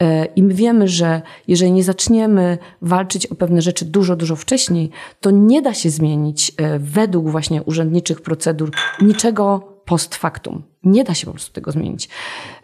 E, 0.00 0.24
I 0.24 0.42
my 0.42 0.54
wiemy, 0.54 0.88
że 0.88 1.22
jeżeli 1.48 1.72
nie 1.72 1.84
zaczniemy 1.84 2.58
walczyć 2.82 3.26
o 3.26 3.34
pewne 3.34 3.62
rzeczy 3.62 3.84
dużo, 3.84 4.16
dużo 4.16 4.36
wcześniej, 4.36 4.90
to 5.20 5.30
nie 5.30 5.62
da 5.62 5.74
się 5.74 5.90
zmienić 5.90 6.52
e, 6.56 6.78
według 6.78 7.28
właśnie 7.28 7.62
urzędniczych 7.62 8.20
procedur 8.20 8.70
niczego 9.02 9.74
post 9.84 10.14
factum. 10.14 10.62
Nie 10.82 11.04
da 11.04 11.14
się 11.14 11.26
po 11.26 11.32
prostu 11.32 11.52
tego 11.52 11.72
zmienić. 11.72 12.08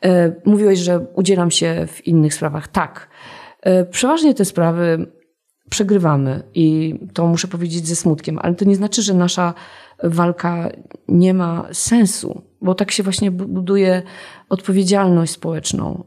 E, 0.04 0.32
mówiłeś, 0.44 0.78
że 0.78 1.06
udzielam 1.14 1.50
się 1.50 1.86
w 1.86 2.06
innych 2.06 2.34
sprawach. 2.34 2.68
Tak. 2.68 3.08
Przeważnie 3.90 4.34
te 4.34 4.44
sprawy 4.44 5.06
przegrywamy 5.70 6.42
i 6.54 6.94
to 7.12 7.26
muszę 7.26 7.48
powiedzieć 7.48 7.88
ze 7.88 7.96
smutkiem, 7.96 8.38
ale 8.42 8.54
to 8.54 8.64
nie 8.64 8.76
znaczy, 8.76 9.02
że 9.02 9.14
nasza 9.14 9.54
walka 10.02 10.70
nie 11.08 11.34
ma 11.34 11.68
sensu, 11.72 12.42
bo 12.62 12.74
tak 12.74 12.90
się 12.90 13.02
właśnie 13.02 13.30
buduje 13.30 14.02
odpowiedzialność 14.48 15.32
społeczną, 15.32 16.04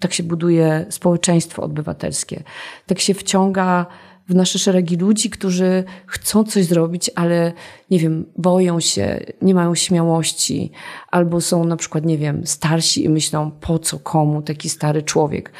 tak 0.00 0.12
się 0.12 0.22
buduje 0.22 0.86
społeczeństwo 0.90 1.62
obywatelskie, 1.62 2.42
tak 2.86 3.00
się 3.00 3.14
wciąga 3.14 3.86
w 4.28 4.34
nasze 4.34 4.58
szeregi 4.58 4.96
ludzi, 4.96 5.30
którzy 5.30 5.84
chcą 6.06 6.44
coś 6.44 6.64
zrobić, 6.64 7.10
ale 7.14 7.52
nie 7.90 7.98
wiem, 7.98 8.26
boją 8.36 8.80
się, 8.80 9.20
nie 9.42 9.54
mają 9.54 9.74
śmiałości, 9.74 10.72
albo 11.10 11.40
są 11.40 11.64
na 11.64 11.76
przykład, 11.76 12.04
nie 12.04 12.18
wiem, 12.18 12.46
starsi 12.46 13.04
i 13.04 13.08
myślą, 13.08 13.50
po 13.50 13.78
co 13.78 13.98
komu 13.98 14.42
taki 14.42 14.68
stary 14.68 15.02
człowiek. 15.02 15.52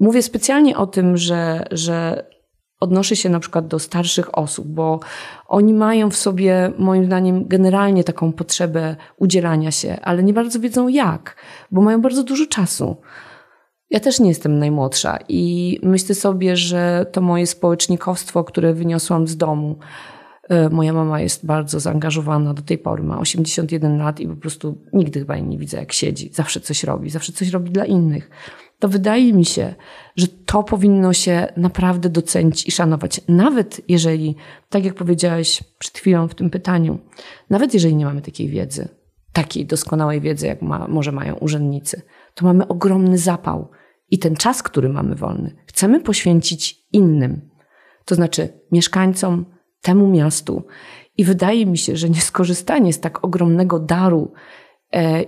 Mówię 0.00 0.22
specjalnie 0.22 0.76
o 0.76 0.86
tym, 0.86 1.16
że, 1.16 1.64
że 1.70 2.26
odnoszę 2.82 3.16
się 3.16 3.28
na 3.28 3.40
przykład 3.40 3.66
do 3.66 3.78
starszych 3.78 4.38
osób, 4.38 4.66
bo 4.66 5.00
oni 5.46 5.74
mają 5.74 6.10
w 6.10 6.16
sobie, 6.16 6.72
moim 6.78 7.04
zdaniem, 7.04 7.48
generalnie 7.48 8.04
taką 8.04 8.32
potrzebę 8.32 8.96
udzielania 9.16 9.70
się, 9.70 10.00
ale 10.02 10.22
nie 10.22 10.32
bardzo 10.32 10.60
wiedzą 10.60 10.88
jak, 10.88 11.36
bo 11.70 11.82
mają 11.82 12.00
bardzo 12.00 12.24
dużo 12.24 12.46
czasu. 12.46 12.96
Ja 13.90 14.00
też 14.00 14.20
nie 14.20 14.28
jestem 14.28 14.58
najmłodsza 14.58 15.18
i 15.28 15.78
myślę 15.82 16.14
sobie, 16.14 16.56
że 16.56 17.06
to 17.12 17.20
moje 17.20 17.46
społecznikowstwo, 17.46 18.44
które 18.44 18.74
wyniosłam 18.74 19.26
z 19.28 19.36
domu, 19.36 19.78
e, 20.48 20.68
Moja 20.68 20.92
mama 20.92 21.20
jest 21.20 21.46
bardzo 21.46 21.80
zaangażowana 21.80 22.54
do 22.54 22.62
tej 22.62 22.78
pory, 22.78 23.02
ma 23.02 23.20
81 23.20 23.98
lat 23.98 24.20
i 24.20 24.28
po 24.28 24.36
prostu 24.36 24.78
nigdy 24.92 25.20
chyba 25.20 25.38
nie 25.38 25.58
widzę, 25.58 25.76
jak 25.76 25.92
siedzi. 25.92 26.30
Zawsze 26.32 26.60
coś 26.60 26.84
robi, 26.84 27.10
zawsze 27.10 27.32
coś 27.32 27.48
robi 27.48 27.70
dla 27.70 27.84
innych 27.84 28.30
to 28.82 28.88
wydaje 28.88 29.32
mi 29.32 29.44
się, 29.44 29.74
że 30.16 30.28
to 30.28 30.62
powinno 30.62 31.12
się 31.12 31.52
naprawdę 31.56 32.08
docenić 32.08 32.68
i 32.68 32.70
szanować. 32.70 33.20
Nawet 33.28 33.80
jeżeli, 33.88 34.36
tak 34.68 34.84
jak 34.84 34.94
powiedziałeś 34.94 35.62
przed 35.78 35.98
chwilą 35.98 36.28
w 36.28 36.34
tym 36.34 36.50
pytaniu, 36.50 36.98
nawet 37.50 37.74
jeżeli 37.74 37.96
nie 37.96 38.04
mamy 38.04 38.22
takiej 38.22 38.48
wiedzy, 38.48 38.88
takiej 39.32 39.66
doskonałej 39.66 40.20
wiedzy, 40.20 40.46
jak 40.46 40.62
ma, 40.62 40.88
może 40.88 41.12
mają 41.12 41.34
urzędnicy, 41.34 42.02
to 42.34 42.46
mamy 42.46 42.68
ogromny 42.68 43.18
zapał 43.18 43.70
i 44.10 44.18
ten 44.18 44.36
czas, 44.36 44.62
który 44.62 44.88
mamy 44.88 45.14
wolny, 45.14 45.56
chcemy 45.66 46.00
poświęcić 46.00 46.86
innym, 46.92 47.50
to 48.04 48.14
znaczy 48.14 48.48
mieszkańcom, 48.72 49.44
temu 49.82 50.08
miastu. 50.08 50.62
I 51.16 51.24
wydaje 51.24 51.66
mi 51.66 51.78
się, 51.78 51.96
że 51.96 52.10
nieskorzystanie 52.16 52.92
z 52.92 53.00
tak 53.00 53.24
ogromnego 53.24 53.78
daru, 53.78 54.32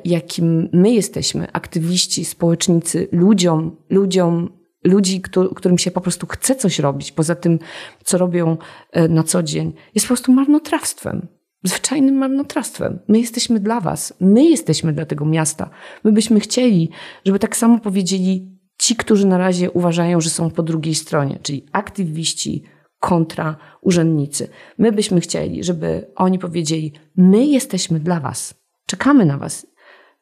jakim 0.04 0.68
my 0.72 0.90
jesteśmy, 0.90 1.52
aktywiści, 1.52 2.24
społecznicy, 2.24 3.08
ludziom, 3.12 3.76
ludziom, 3.90 4.50
ludzi, 4.84 5.22
którym 5.56 5.78
się 5.78 5.90
po 5.90 6.00
prostu 6.00 6.26
chce 6.26 6.56
coś 6.56 6.78
robić, 6.78 7.12
poza 7.12 7.34
tym, 7.34 7.58
co 8.04 8.18
robią 8.18 8.56
e, 8.92 9.08
na 9.08 9.22
co 9.22 9.42
dzień, 9.42 9.72
jest 9.94 10.06
po 10.06 10.08
prostu 10.14 10.32
marnotrawstwem. 10.32 11.26
Zwyczajnym 11.62 12.14
marnotrawstwem. 12.14 12.98
My 13.08 13.20
jesteśmy 13.20 13.60
dla 13.60 13.80
Was, 13.80 14.14
my 14.20 14.44
jesteśmy 14.44 14.92
dla 14.92 15.06
tego 15.06 15.24
miasta. 15.24 15.70
My 16.04 16.12
byśmy 16.12 16.40
chcieli, 16.40 16.90
żeby 17.24 17.38
tak 17.38 17.56
samo 17.56 17.78
powiedzieli 17.78 18.58
ci, 18.78 18.96
którzy 18.96 19.26
na 19.26 19.38
razie 19.38 19.70
uważają, 19.70 20.20
że 20.20 20.30
są 20.30 20.50
po 20.50 20.62
drugiej 20.62 20.94
stronie, 20.94 21.38
czyli 21.42 21.66
aktywiści 21.72 22.62
kontra 23.00 23.56
urzędnicy. 23.80 24.48
My 24.78 24.92
byśmy 24.92 25.20
chcieli, 25.20 25.64
żeby 25.64 26.12
oni 26.16 26.38
powiedzieli: 26.38 26.92
My 27.16 27.46
jesteśmy 27.46 28.00
dla 28.00 28.20
Was. 28.20 28.63
Czekamy 28.86 29.26
na 29.26 29.38
Was. 29.38 29.66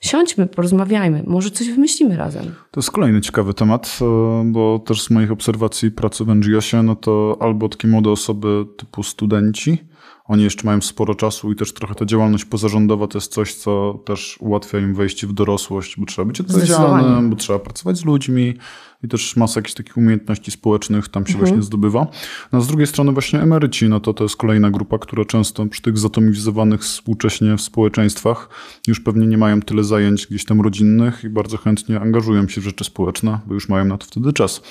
Siądźmy, 0.01 0.47
porozmawiajmy, 0.47 1.25
może 1.27 1.51
coś 1.51 1.69
wymyślimy 1.71 2.17
razem. 2.17 2.45
To 2.71 2.81
jest 2.81 2.91
kolejny 2.91 3.21
ciekawy 3.21 3.55
temat, 3.55 3.99
e, 4.03 4.45
bo 4.53 4.79
też 4.79 5.03
z 5.03 5.11
moich 5.11 5.33
obserwacji 5.33 5.91
pracy 5.91 6.25
w 6.25 6.29
NGO-sie, 6.29 6.83
no 6.83 6.97
to 6.97 7.37
albo 7.41 7.69
takie 7.69 7.89
młode 7.89 8.11
osoby 8.11 8.67
typu 8.77 9.03
studenci, 9.03 9.79
oni 10.25 10.45
jeszcze 10.45 10.67
mają 10.67 10.81
sporo 10.81 11.15
czasu 11.15 11.53
i 11.53 11.57
też 11.57 11.75
trochę 11.75 11.95
ta 11.95 12.05
działalność 12.05 12.45
pozarządowa 12.45 13.07
to 13.07 13.19
jest 13.19 13.33
coś, 13.33 13.55
co 13.55 14.03
też 14.05 14.39
ułatwia 14.41 14.79
im 14.79 14.95
wejście 14.95 15.27
w 15.27 15.33
dorosłość, 15.33 16.01
bo 16.01 16.07
trzeba 16.07 16.27
być 16.27 16.41
odpowiedzialnym, 16.41 17.31
bo 17.31 17.37
trzeba 17.37 17.59
pracować 17.59 17.97
z 17.97 18.05
ludźmi, 18.05 18.55
i 19.03 19.09
też 19.09 19.37
masa 19.37 19.61
jakichś 19.61 19.75
takich 19.75 19.97
umiejętności 19.97 20.51
społecznych 20.51 21.09
tam 21.09 21.27
się 21.27 21.33
mhm. 21.33 21.49
właśnie 21.49 21.63
zdobywa. 21.63 22.07
No, 22.53 22.61
z 22.61 22.67
drugiej 22.67 22.87
strony 22.87 23.13
właśnie 23.13 23.41
emeryci, 23.41 23.89
no 23.89 24.01
to 24.01 24.15
to 24.15 24.25
jest 24.25 24.37
kolejna 24.37 24.71
grupa, 24.71 24.99
która 24.99 25.25
często 25.25 25.67
przy 25.67 25.83
tych 25.83 25.99
zatomizowanych 25.99 26.81
współcześnie 26.81 27.57
w 27.57 27.61
społeczeństwach 27.61 28.49
już 28.87 29.01
pewnie 29.01 29.27
nie 29.27 29.39
mają 29.39 29.61
tyle 29.61 29.85
zajęć 29.85 30.27
gdzieś 30.27 30.45
tam 30.45 30.61
rodzinnych 30.61 31.25
i 31.25 31.29
bardzo 31.29 31.57
chętnie 31.57 32.01
angażują 32.01 32.49
się 32.49 32.61
w 32.61 32.65
rzeczy 32.65 32.85
społeczne, 32.85 33.41
bo 33.47 33.55
już 33.55 33.69
mają 33.69 33.85
na 33.85 33.99
to 33.99 34.07
wtedy 34.07 34.33
czas. 34.33 34.63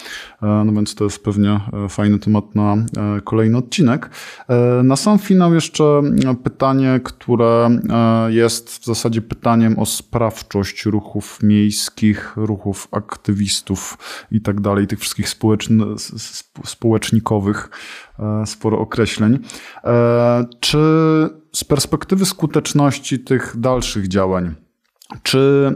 E, 0.41 0.63
no 0.65 0.73
więc 0.73 0.95
to 0.95 1.03
jest 1.03 1.23
pewnie 1.23 1.59
e, 1.85 1.89
fajny 1.89 2.19
temat 2.19 2.55
na 2.55 2.73
e, 2.73 3.21
kolejny 3.23 3.57
odcinek. 3.57 4.09
Na 4.83 4.95
sam 4.95 5.19
finał 5.19 5.53
jeszcze 5.53 6.01
pytanie, 6.43 6.99
które 7.03 7.69
jest 8.27 8.69
w 8.69 8.85
zasadzie 8.85 9.21
pytaniem 9.21 9.79
o 9.79 9.85
sprawczość 9.85 10.85
ruchów 10.85 11.43
miejskich, 11.43 12.33
ruchów 12.35 12.87
aktywistów 12.91 13.97
i 14.31 14.41
tak 14.41 14.61
dalej, 14.61 14.87
tych 14.87 14.99
wszystkich 14.99 15.29
społecznikowych, 16.63 17.69
sporo 18.45 18.79
określeń. 18.79 19.39
Czy 20.59 20.77
z 21.55 21.63
perspektywy 21.63 22.25
skuteczności 22.25 23.19
tych 23.19 23.59
dalszych 23.59 24.07
działań, 24.07 24.55
czy 25.23 25.75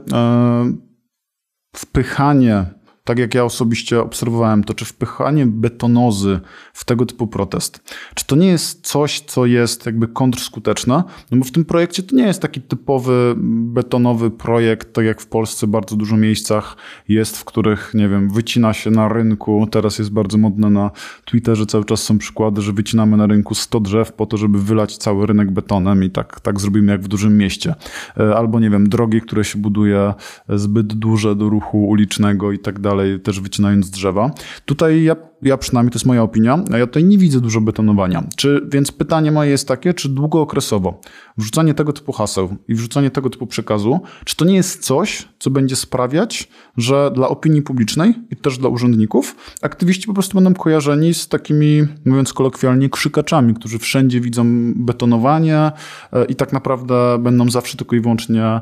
wpychanie 1.75 2.65
tak 3.05 3.19
jak 3.19 3.33
ja 3.33 3.45
osobiście 3.45 4.01
obserwowałem 4.01 4.63
to, 4.63 4.73
czy 4.73 4.85
wpychanie 4.85 5.45
betonozy 5.45 6.39
w 6.73 6.85
tego 6.85 7.05
typu 7.05 7.27
protest, 7.27 7.95
czy 8.15 8.25
to 8.25 8.35
nie 8.35 8.47
jest 8.47 8.87
coś, 8.87 9.19
co 9.19 9.45
jest 9.45 9.85
jakby 9.85 10.07
kontrskuteczne? 10.07 11.03
No 11.31 11.37
bo 11.37 11.43
w 11.43 11.51
tym 11.51 11.65
projekcie 11.65 12.03
to 12.03 12.15
nie 12.15 12.23
jest 12.23 12.41
taki 12.41 12.61
typowy 12.61 13.35
betonowy 13.37 14.31
projekt, 14.31 14.93
tak 14.93 15.05
jak 15.05 15.21
w 15.21 15.27
Polsce 15.27 15.67
bardzo 15.67 15.95
dużo 15.95 16.17
miejscach 16.17 16.77
jest, 17.07 17.37
w 17.37 17.45
których, 17.45 17.91
nie 17.93 18.09
wiem, 18.09 18.29
wycina 18.29 18.73
się 18.73 18.91
na 18.91 19.09
rynku, 19.09 19.67
teraz 19.71 19.99
jest 19.99 20.11
bardzo 20.11 20.37
modne 20.37 20.69
na 20.69 20.91
Twitterze, 21.25 21.65
cały 21.65 21.85
czas 21.85 22.03
są 22.03 22.17
przykłady, 22.17 22.61
że 22.61 22.73
wycinamy 22.73 23.17
na 23.17 23.27
rynku 23.27 23.55
100 23.55 23.79
drzew 23.79 24.13
po 24.13 24.25
to, 24.25 24.37
żeby 24.37 24.61
wylać 24.61 24.97
cały 24.97 25.25
rynek 25.25 25.51
betonem 25.51 26.03
i 26.03 26.09
tak, 26.09 26.39
tak 26.39 26.59
zrobimy 26.59 26.91
jak 26.91 27.01
w 27.01 27.07
dużym 27.07 27.37
mieście. 27.37 27.75
E, 28.17 28.35
albo, 28.35 28.59
nie 28.59 28.69
wiem, 28.69 28.89
drogi, 28.89 29.21
które 29.21 29.43
się 29.43 29.59
buduje 29.59 30.13
zbyt 30.49 30.93
duże 30.93 31.35
do 31.35 31.49
ruchu 31.49 31.87
ulicznego 31.87 32.51
i 32.51 32.59
tak 32.59 32.79
dalej 32.79 32.94
dalej, 32.95 33.19
też 33.19 33.39
wycinając 33.39 33.89
drzewa. 33.89 34.31
Tutaj 34.65 35.03
ja, 35.03 35.15
ja 35.41 35.57
przynajmniej, 35.57 35.91
to 35.91 35.95
jest 35.95 36.05
moja 36.05 36.23
opinia, 36.23 36.63
ja 36.77 36.87
tutaj 36.87 37.03
nie 37.03 37.17
widzę 37.17 37.41
dużo 37.41 37.61
betonowania. 37.61 38.23
Czy, 38.35 38.67
więc 38.71 38.91
pytanie 38.91 39.31
moje 39.31 39.51
jest 39.51 39.67
takie, 39.67 39.93
czy 39.93 40.09
długookresowo 40.09 41.01
wrzucanie 41.37 41.73
tego 41.73 41.93
typu 41.93 42.11
haseł 42.11 42.55
i 42.67 42.75
wrzucanie 42.75 43.11
tego 43.11 43.29
typu 43.29 43.47
przekazu, 43.47 43.99
czy 44.25 44.35
to 44.35 44.45
nie 44.45 44.55
jest 44.55 44.85
coś, 44.85 45.27
co 45.39 45.49
będzie 45.49 45.75
sprawiać, 45.75 46.49
że 46.77 47.11
dla 47.15 47.27
opinii 47.27 47.61
publicznej 47.61 48.13
i 48.31 48.35
też 48.35 48.57
dla 48.57 48.69
urzędników 48.69 49.35
aktywiści 49.61 50.07
po 50.07 50.13
prostu 50.13 50.35
będą 50.35 50.53
kojarzeni 50.53 51.13
z 51.13 51.27
takimi, 51.27 51.87
mówiąc 52.05 52.33
kolokwialnie, 52.33 52.89
krzykaczami, 52.89 53.53
którzy 53.53 53.79
wszędzie 53.79 54.21
widzą 54.21 54.73
betonowanie 54.75 55.71
e, 56.13 56.25
i 56.25 56.35
tak 56.35 56.53
naprawdę 56.53 57.17
będą 57.19 57.49
zawsze 57.49 57.77
tylko 57.77 57.95
i 57.95 57.99
wyłącznie 57.99 58.43
e, 58.43 58.61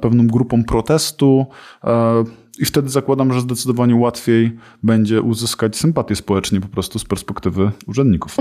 pewną 0.00 0.26
grupą 0.26 0.64
protestu, 0.64 1.46
e, 1.84 2.24
i 2.58 2.64
wtedy 2.64 2.88
zakładam, 2.88 3.32
że 3.32 3.40
zdecydowanie 3.40 3.96
łatwiej 3.96 4.56
będzie 4.82 5.22
uzyskać 5.22 5.76
sympatię 5.76 6.16
społecznie 6.16 6.60
po 6.60 6.68
prostu 6.68 6.98
z 6.98 7.04
perspektywy 7.04 7.70
urzędników. 7.86 8.36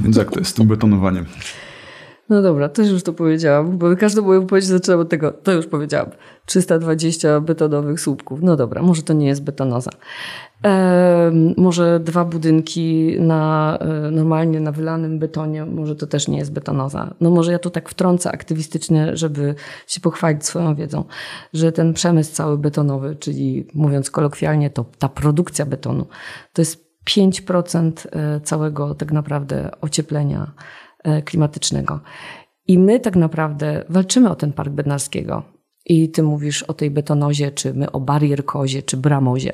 Więc 0.00 0.16
jak 0.16 0.30
to 0.30 0.38
jest 0.38 0.50
z 0.50 0.54
tym 0.54 0.66
betonowaniem? 0.66 1.26
No 2.28 2.42
dobra, 2.42 2.68
też 2.68 2.90
już 2.90 3.02
to 3.02 3.12
powiedziałam, 3.12 3.78
bo 3.78 3.96
każdą 3.96 4.22
moją 4.22 4.40
wypowiedź 4.40 4.64
zaczęłam 4.64 5.00
od 5.00 5.08
tego, 5.08 5.30
to 5.30 5.52
już 5.52 5.66
powiedziałam. 5.66 6.10
320 6.46 7.40
betonowych 7.40 8.00
słupków. 8.00 8.42
No 8.42 8.56
dobra, 8.56 8.82
może 8.82 9.02
to 9.02 9.12
nie 9.12 9.26
jest 9.26 9.44
betonoza. 9.44 9.90
E, 10.64 11.30
może 11.56 12.00
dwa 12.00 12.24
budynki 12.24 13.16
na 13.20 13.78
e, 13.80 14.10
normalnie 14.10 14.60
na 14.60 14.72
wylanym 14.72 15.18
betonie, 15.18 15.66
może 15.66 15.96
to 15.96 16.06
też 16.06 16.28
nie 16.28 16.38
jest 16.38 16.52
betonoza. 16.52 17.14
No 17.20 17.30
może 17.30 17.52
ja 17.52 17.58
tu 17.58 17.70
tak 17.70 17.88
wtrącę 17.88 18.32
aktywistycznie, 18.32 19.16
żeby 19.16 19.54
się 19.86 20.00
pochwalić 20.00 20.44
swoją 20.44 20.74
wiedzą, 20.74 21.04
że 21.52 21.72
ten 21.72 21.94
przemysł 21.94 22.32
cały 22.32 22.58
betonowy, 22.58 23.16
czyli 23.16 23.66
mówiąc 23.74 24.10
kolokwialnie, 24.10 24.70
to 24.70 24.84
ta 24.98 25.08
produkcja 25.08 25.66
betonu, 25.66 26.06
to 26.52 26.62
jest 26.62 26.90
5% 27.08 27.92
e, 28.12 28.40
całego 28.40 28.94
tak 28.94 29.12
naprawdę 29.12 29.70
ocieplenia 29.80 30.52
e, 31.04 31.22
klimatycznego. 31.22 32.00
I 32.66 32.78
my 32.78 33.00
tak 33.00 33.16
naprawdę 33.16 33.84
walczymy 33.88 34.30
o 34.30 34.34
ten 34.34 34.52
park 34.52 34.70
bednarskiego. 34.70 35.59
I 35.86 36.10
ty 36.10 36.22
mówisz 36.22 36.62
o 36.62 36.74
tej 36.74 36.90
betonozie, 36.90 37.50
czy 37.50 37.74
my 37.74 37.92
o 37.92 38.00
barierkozie, 38.00 38.82
czy 38.82 38.96
bramozie. 38.96 39.52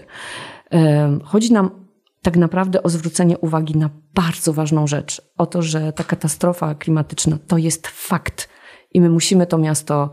Chodzi 1.24 1.52
nam 1.52 1.86
tak 2.22 2.36
naprawdę 2.36 2.82
o 2.82 2.88
zwrócenie 2.88 3.38
uwagi 3.38 3.78
na 3.78 3.90
bardzo 4.14 4.52
ważną 4.52 4.86
rzecz. 4.86 5.22
O 5.38 5.46
to, 5.46 5.62
że 5.62 5.92
ta 5.92 6.04
katastrofa 6.04 6.74
klimatyczna 6.74 7.38
to 7.46 7.58
jest 7.58 7.86
fakt 7.86 8.48
i 8.94 9.00
my 9.00 9.10
musimy 9.10 9.46
to 9.46 9.58
miasto 9.58 10.10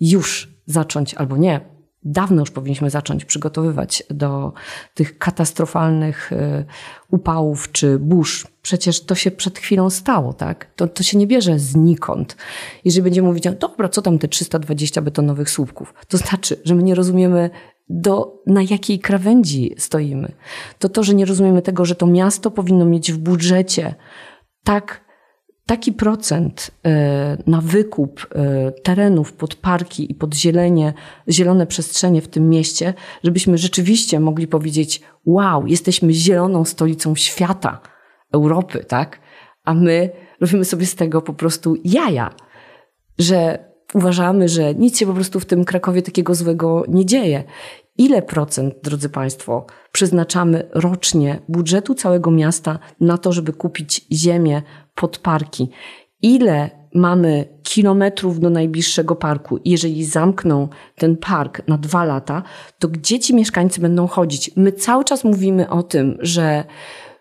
już 0.00 0.48
zacząć, 0.66 1.14
albo 1.14 1.36
nie, 1.36 1.60
dawno 2.06 2.42
już 2.42 2.50
powinniśmy 2.50 2.90
zacząć 2.90 3.24
przygotowywać 3.24 4.02
do 4.10 4.52
tych 4.94 5.18
katastrofalnych 5.18 6.32
e, 6.32 6.64
upałów 7.10 7.72
czy 7.72 7.98
burz. 7.98 8.46
Przecież 8.62 9.04
to 9.04 9.14
się 9.14 9.30
przed 9.30 9.58
chwilą 9.58 9.90
stało, 9.90 10.32
tak? 10.32 10.66
To, 10.76 10.88
to 10.88 11.02
się 11.02 11.18
nie 11.18 11.26
bierze 11.26 11.58
znikąd. 11.58 12.36
Jeżeli 12.84 13.02
będziemy 13.02 13.28
mówić, 13.28 13.44
dobra, 13.60 13.88
co 13.88 14.02
tam 14.02 14.18
te 14.18 14.28
320 14.28 15.02
betonowych 15.02 15.50
słupków? 15.50 15.94
To 16.08 16.18
znaczy, 16.18 16.60
że 16.64 16.74
my 16.74 16.82
nie 16.82 16.94
rozumiemy 16.94 17.50
do, 17.88 18.42
na 18.46 18.62
jakiej 18.62 18.98
krawędzi 18.98 19.74
stoimy. 19.78 20.32
To 20.78 20.88
to, 20.88 21.02
że 21.02 21.14
nie 21.14 21.24
rozumiemy 21.24 21.62
tego, 21.62 21.84
że 21.84 21.94
to 21.94 22.06
miasto 22.06 22.50
powinno 22.50 22.84
mieć 22.84 23.12
w 23.12 23.18
budżecie 23.18 23.94
tak, 24.64 25.05
taki 25.66 25.92
procent 25.92 26.70
e, 26.84 27.36
na 27.46 27.60
wykup 27.60 28.26
e, 28.34 28.72
terenów 28.72 29.32
pod 29.32 29.54
parki 29.54 30.12
i 30.12 30.14
pod 30.14 30.34
zielenie, 30.34 30.92
zielone 31.28 31.66
przestrzenie 31.66 32.22
w 32.22 32.28
tym 32.28 32.48
mieście, 32.48 32.94
żebyśmy 33.24 33.58
rzeczywiście 33.58 34.20
mogli 34.20 34.46
powiedzieć, 34.46 35.00
wow, 35.24 35.66
jesteśmy 35.66 36.12
zieloną 36.12 36.64
stolicą 36.64 37.14
świata, 37.14 37.80
Europy, 38.32 38.84
tak? 38.88 39.20
A 39.64 39.74
my 39.74 40.10
robimy 40.40 40.64
sobie 40.64 40.86
z 40.86 40.94
tego 40.94 41.22
po 41.22 41.32
prostu 41.34 41.76
jaja, 41.84 42.34
że 43.18 43.58
uważamy, 43.94 44.48
że 44.48 44.74
nic 44.74 44.98
się 44.98 45.06
po 45.06 45.14
prostu 45.14 45.40
w 45.40 45.46
tym 45.46 45.64
Krakowie 45.64 46.02
takiego 46.02 46.34
złego 46.34 46.84
nie 46.88 47.06
dzieje. 47.06 47.44
Ile 47.98 48.22
procent, 48.22 48.74
drodzy 48.82 49.08
Państwo, 49.08 49.66
przeznaczamy 49.92 50.68
rocznie 50.72 51.38
budżetu 51.48 51.94
całego 51.94 52.30
miasta 52.30 52.78
na 53.00 53.18
to, 53.18 53.32
żeby 53.32 53.52
kupić 53.52 54.06
ziemię 54.12 54.62
pod 54.96 55.18
parki? 55.18 55.68
Ile 56.22 56.70
mamy 56.94 57.58
kilometrów 57.62 58.40
do 58.40 58.50
najbliższego 58.50 59.16
parku? 59.16 59.58
Jeżeli 59.64 60.04
zamkną 60.04 60.68
ten 60.96 61.16
park 61.16 61.62
na 61.68 61.78
dwa 61.78 62.04
lata, 62.04 62.42
to 62.78 62.88
gdzie 62.88 63.18
ci 63.18 63.34
mieszkańcy 63.34 63.80
będą 63.80 64.06
chodzić? 64.06 64.50
My 64.56 64.72
cały 64.72 65.04
czas 65.04 65.24
mówimy 65.24 65.70
o 65.70 65.82
tym, 65.82 66.18
że 66.20 66.64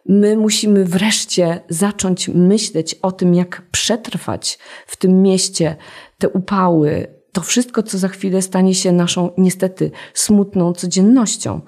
my 0.05 0.37
musimy 0.37 0.85
wreszcie 0.85 1.61
zacząć 1.69 2.29
myśleć 2.29 2.95
o 2.95 3.11
tym, 3.11 3.33
jak 3.33 3.61
przetrwać 3.71 4.59
w 4.87 4.97
tym 4.97 5.21
mieście 5.21 5.75
te 6.17 6.29
upały, 6.29 7.07
to 7.31 7.41
wszystko, 7.41 7.83
co 7.83 7.97
za 7.97 8.07
chwilę 8.07 8.41
stanie 8.41 8.75
się 8.75 8.91
naszą 8.91 9.29
niestety 9.37 9.91
smutną 10.13 10.73
codziennością. 10.73 11.61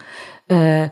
E, 0.52 0.90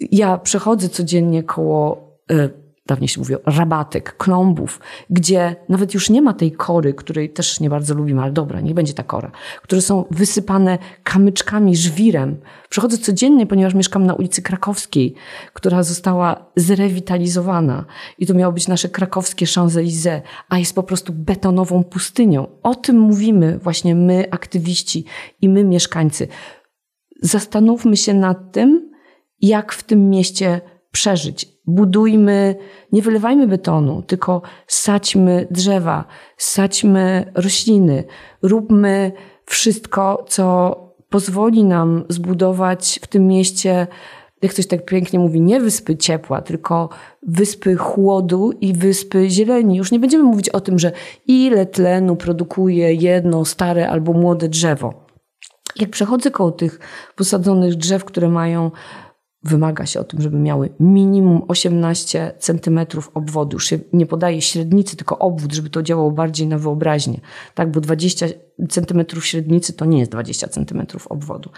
ja 0.00 0.38
przechodzę 0.38 0.88
codziennie 0.88 1.42
koło 1.42 2.10
e, 2.30 2.48
dawniej 2.86 3.08
się 3.08 3.20
mówiło, 3.20 3.40
rabatek, 3.46 4.16
klombów, 4.16 4.80
gdzie 5.10 5.56
nawet 5.68 5.94
już 5.94 6.10
nie 6.10 6.22
ma 6.22 6.32
tej 6.32 6.52
kory, 6.52 6.94
której 6.94 7.30
też 7.30 7.60
nie 7.60 7.70
bardzo 7.70 7.94
lubimy, 7.94 8.22
ale 8.22 8.32
dobra, 8.32 8.60
nie 8.60 8.74
będzie 8.74 8.94
ta 8.94 9.02
kora, 9.02 9.30
które 9.62 9.80
są 9.82 10.04
wysypane 10.10 10.78
kamyczkami, 11.02 11.76
żwirem. 11.76 12.40
Przechodzę 12.68 12.98
codziennie, 12.98 13.46
ponieważ 13.46 13.74
mieszkam 13.74 14.06
na 14.06 14.14
ulicy 14.14 14.42
Krakowskiej, 14.42 15.14
która 15.52 15.82
została 15.82 16.50
zrewitalizowana 16.56 17.84
i 18.18 18.26
to 18.26 18.34
miało 18.34 18.52
być 18.52 18.68
nasze 18.68 18.88
krakowskie 18.88 19.46
Champs-Élysées, 19.46 20.20
a 20.48 20.58
jest 20.58 20.74
po 20.74 20.82
prostu 20.82 21.12
betonową 21.12 21.84
pustynią. 21.84 22.46
O 22.62 22.74
tym 22.74 22.98
mówimy 22.98 23.58
właśnie 23.58 23.94
my, 23.94 24.30
aktywiści 24.30 25.04
i 25.40 25.48
my, 25.48 25.64
mieszkańcy. 25.64 26.28
Zastanówmy 27.22 27.96
się 27.96 28.14
nad 28.14 28.52
tym, 28.52 28.90
jak 29.40 29.72
w 29.72 29.82
tym 29.82 30.10
mieście 30.10 30.60
przeżyć. 30.92 31.59
Budujmy, 31.70 32.54
nie 32.92 33.02
wylewajmy 33.02 33.46
betonu, 33.46 34.02
tylko 34.02 34.42
sadźmy 34.66 35.46
drzewa, 35.50 36.04
sadźmy 36.36 37.32
rośliny, 37.34 38.04
róbmy 38.42 39.12
wszystko, 39.46 40.24
co 40.28 40.76
pozwoli 41.08 41.64
nam 41.64 42.04
zbudować 42.08 43.00
w 43.02 43.06
tym 43.06 43.26
mieście, 43.26 43.86
jak 44.42 44.52
ktoś 44.52 44.66
tak 44.66 44.84
pięknie 44.84 45.18
mówi, 45.18 45.40
nie 45.40 45.60
wyspy 45.60 45.96
ciepła, 45.96 46.42
tylko 46.42 46.88
wyspy 47.22 47.76
chłodu 47.76 48.52
i 48.60 48.72
wyspy 48.72 49.30
zieleni. 49.30 49.76
Już 49.76 49.92
nie 49.92 49.98
będziemy 49.98 50.24
mówić 50.24 50.48
o 50.48 50.60
tym, 50.60 50.78
że 50.78 50.92
ile 51.26 51.66
tlenu 51.66 52.16
produkuje 52.16 52.94
jedno 52.94 53.44
stare 53.44 53.90
albo 53.90 54.12
młode 54.12 54.48
drzewo. 54.48 55.06
Jak 55.76 55.90
przechodzę 55.90 56.30
koło 56.30 56.50
tych 56.50 56.80
posadzonych 57.16 57.74
drzew, 57.74 58.04
które 58.04 58.28
mają 58.28 58.70
wymaga 59.42 59.86
się 59.86 60.00
o 60.00 60.04
tym, 60.04 60.22
żeby 60.22 60.38
miały 60.38 60.70
minimum 60.80 61.42
18 61.48 62.32
cm 62.38 62.80
obwodu. 63.14 63.56
Już 63.56 63.66
się 63.66 63.78
nie 63.92 64.06
podaje 64.06 64.42
średnicy, 64.42 64.96
tylko 64.96 65.18
obwód, 65.18 65.52
żeby 65.52 65.70
to 65.70 65.82
działało 65.82 66.10
bardziej 66.10 66.46
na 66.46 66.58
wyobraźnię. 66.58 67.20
Tak, 67.54 67.70
bo 67.70 67.80
20 67.80 68.26
cm 68.68 69.20
średnicy 69.20 69.72
to 69.72 69.84
nie 69.84 69.98
jest 69.98 70.10
20 70.10 70.48
cm 70.48 70.86
obwodu 71.08 71.50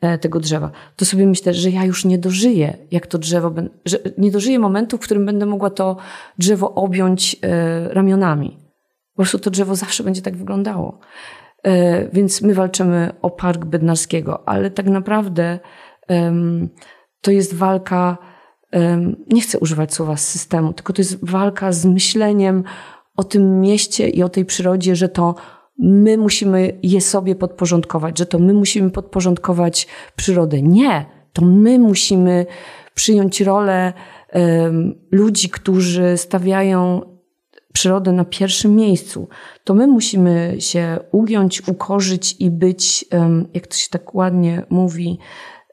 e, 0.00 0.18
tego 0.18 0.40
drzewa. 0.40 0.70
To 0.96 1.04
sobie 1.04 1.26
myślę, 1.26 1.54
że 1.54 1.70
ja 1.70 1.84
już 1.84 2.04
nie 2.04 2.18
dożyję, 2.18 2.76
jak 2.90 3.06
to 3.06 3.18
drzewo, 3.18 3.52
że 3.84 3.98
nie 4.18 4.30
dożyję 4.30 4.58
momentu, 4.58 4.98
w 4.98 5.00
którym 5.00 5.26
będę 5.26 5.46
mogła 5.46 5.70
to 5.70 5.96
drzewo 6.38 6.74
objąć 6.74 7.36
e, 7.42 7.88
ramionami. 7.94 8.58
Po 9.12 9.16
prostu 9.16 9.38
to 9.38 9.50
drzewo 9.50 9.76
zawsze 9.76 10.04
będzie 10.04 10.22
tak 10.22 10.36
wyglądało. 10.36 10.98
E, 11.62 12.08
więc 12.08 12.42
my 12.42 12.54
walczymy 12.54 13.12
o 13.22 13.30
Park 13.30 13.64
Bednarskiego, 13.64 14.48
ale 14.48 14.70
tak 14.70 14.86
naprawdę 14.86 15.58
to 17.20 17.30
jest 17.30 17.54
walka, 17.54 18.18
nie 19.32 19.40
chcę 19.40 19.58
używać 19.58 19.94
słowa 19.94 20.16
systemu, 20.16 20.72
tylko 20.72 20.92
to 20.92 21.02
jest 21.02 21.24
walka 21.24 21.72
z 21.72 21.84
myśleniem 21.84 22.64
o 23.16 23.24
tym 23.24 23.60
mieście 23.60 24.08
i 24.08 24.22
o 24.22 24.28
tej 24.28 24.44
przyrodzie, 24.44 24.96
że 24.96 25.08
to 25.08 25.34
my 25.78 26.16
musimy 26.16 26.78
je 26.82 27.00
sobie 27.00 27.34
podporządkować, 27.34 28.18
że 28.18 28.26
to 28.26 28.38
my 28.38 28.54
musimy 28.54 28.90
podporządkować 28.90 29.86
przyrodę. 30.16 30.62
Nie, 30.62 31.06
to 31.32 31.44
my 31.44 31.78
musimy 31.78 32.46
przyjąć 32.94 33.40
rolę 33.40 33.92
ludzi, 35.10 35.48
którzy 35.48 36.16
stawiają 36.16 37.00
przyrodę 37.72 38.12
na 38.12 38.24
pierwszym 38.24 38.76
miejscu. 38.76 39.28
To 39.64 39.74
my 39.74 39.86
musimy 39.86 40.56
się 40.58 40.98
ugiąć, 41.12 41.68
ukorzyć 41.68 42.36
i 42.38 42.50
być, 42.50 43.04
jak 43.54 43.66
to 43.66 43.76
się 43.76 43.88
tak 43.90 44.14
ładnie 44.14 44.62
mówi, 44.70 45.18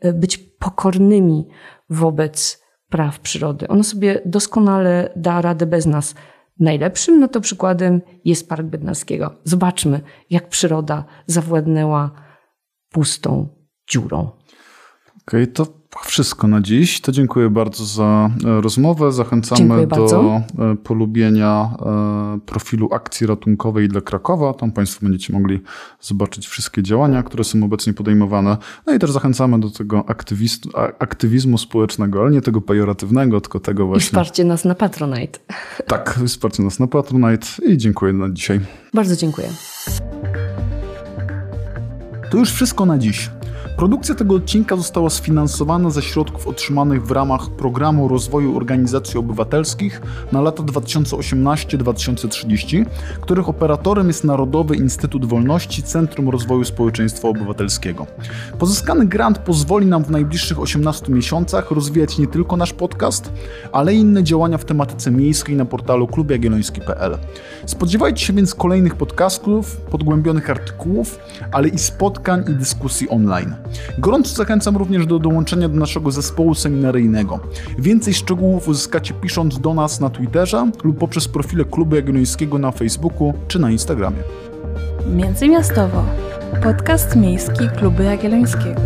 e, 0.01 0.13
być 0.13 0.37
pokornymi 0.63 1.47
wobec 1.89 2.63
praw 2.89 3.19
przyrody. 3.19 3.67
Ona 3.67 3.83
sobie 3.83 4.21
doskonale 4.25 5.09
da 5.15 5.41
radę 5.41 5.65
bez 5.65 5.85
nas. 5.85 6.15
Najlepszym 6.59 7.19
na 7.19 7.27
to 7.27 7.41
przykładem 7.41 8.01
jest 8.25 8.49
Park 8.49 8.67
Bednarskiego. 8.67 9.35
Zobaczmy, 9.43 10.01
jak 10.29 10.49
przyroda 10.49 11.05
zawładnęła 11.25 12.11
pustą 12.89 13.47
dziurą. 13.89 14.29
Okej, 15.27 15.43
okay, 15.43 15.47
to 15.47 15.65
wszystko 16.01 16.47
na 16.47 16.61
dziś. 16.61 17.01
To 17.01 17.11
dziękuję 17.11 17.49
bardzo 17.49 17.85
za 17.85 18.29
e, 18.45 18.61
rozmowę. 18.61 19.11
Zachęcamy 19.11 19.57
dziękuję 19.57 19.87
do 19.87 19.95
bardzo. 19.95 20.41
E, 20.59 20.75
polubienia 20.75 21.69
e, 21.85 22.39
profilu 22.45 22.89
akcji 22.93 23.27
ratunkowej 23.27 23.87
dla 23.87 24.01
Krakowa. 24.01 24.53
Tam 24.53 24.71
Państwo 24.71 24.99
będziecie 25.03 25.33
mogli 25.33 25.59
zobaczyć 26.01 26.47
wszystkie 26.47 26.83
działania, 26.83 27.23
które 27.23 27.43
są 27.43 27.63
obecnie 27.63 27.93
podejmowane. 27.93 28.57
No 28.87 28.93
i 28.93 28.99
też 28.99 29.11
zachęcamy 29.11 29.59
do 29.59 29.69
tego 29.69 30.05
aktywizmu 30.99 31.57
społecznego, 31.57 32.21
ale 32.21 32.31
nie 32.31 32.41
tego 32.41 32.61
pejoratywnego, 32.61 33.41
tylko 33.41 33.59
tego 33.59 33.87
właśnie. 33.87 34.05
I 34.05 34.07
wsparcie 34.07 34.43
nas 34.43 34.65
na 34.65 34.75
Patronite. 34.75 35.39
Tak, 35.87 36.19
wsparcie 36.27 36.63
nas 36.63 36.79
na 36.79 36.87
Patronite 36.87 37.47
i 37.67 37.77
dziękuję 37.77 38.13
na 38.13 38.29
dzisiaj. 38.29 38.59
Bardzo 38.93 39.15
dziękuję. 39.15 39.49
To 42.29 42.37
już 42.37 42.51
wszystko 42.51 42.85
na 42.85 42.97
dziś. 42.97 43.29
Produkcja 43.77 44.15
tego 44.15 44.35
odcinka 44.35 44.75
została 44.75 45.09
sfinansowana 45.09 45.89
ze 45.89 46.01
środków 46.01 46.47
otrzymanych 46.47 47.05
w 47.05 47.11
ramach 47.11 47.49
Programu 47.49 48.07
Rozwoju 48.07 48.57
Organizacji 48.57 49.19
Obywatelskich 49.19 50.01
na 50.31 50.41
lata 50.41 50.63
2018-2030, 50.63 52.85
których 53.21 53.49
operatorem 53.49 54.07
jest 54.07 54.23
Narodowy 54.23 54.75
Instytut 54.75 55.25
Wolności 55.25 55.83
Centrum 55.83 56.29
Rozwoju 56.29 56.63
Społeczeństwa 56.63 57.27
Obywatelskiego. 57.27 58.07
Pozyskany 58.59 59.05
grant 59.05 59.37
pozwoli 59.37 59.85
nam 59.85 60.03
w 60.03 60.11
najbliższych 60.11 60.59
18 60.59 61.11
miesiącach 61.11 61.71
rozwijać 61.71 62.17
nie 62.17 62.27
tylko 62.27 62.57
nasz 62.57 62.73
podcast, 62.73 63.31
ale 63.71 63.95
i 63.95 63.99
inne 63.99 64.23
działania 64.23 64.57
w 64.57 64.65
tematyce 64.65 65.11
miejskiej 65.11 65.55
na 65.55 65.65
portalu 65.65 66.07
klubjagielloński.pl. 66.07 67.17
Spodziewajcie 67.65 68.25
się 68.25 68.33
więc 68.33 68.55
kolejnych 68.55 68.95
podcastów, 68.95 69.77
podgłębionych 69.77 70.49
artykułów, 70.49 71.19
ale 71.51 71.67
i 71.67 71.79
spotkań 71.79 72.43
i 72.49 72.53
dyskusji 72.53 73.09
online. 73.09 73.55
Gorąco 73.97 74.35
zachęcam 74.35 74.77
również 74.77 75.05
do 75.05 75.19
dołączenia 75.19 75.69
do 75.69 75.79
naszego 75.79 76.11
zespołu 76.11 76.55
seminaryjnego. 76.55 77.39
Więcej 77.79 78.13
szczegółów 78.13 78.67
uzyskacie 78.67 79.13
pisząc 79.13 79.59
do 79.59 79.73
nas 79.73 79.99
na 79.99 80.09
Twitterze 80.09 80.71
lub 80.83 80.97
poprzez 80.97 81.27
profile 81.27 81.65
Klubu 81.65 81.95
Jagiellońskiego 81.95 82.57
na 82.57 82.71
Facebooku 82.71 83.33
czy 83.47 83.59
na 83.59 83.71
Instagramie. 83.71 84.17
Międzymiastowo. 85.15 86.03
Podcast 86.63 87.15
miejski 87.15 87.69
Klubu 87.77 88.03
Jagiellońskiego. 88.03 88.81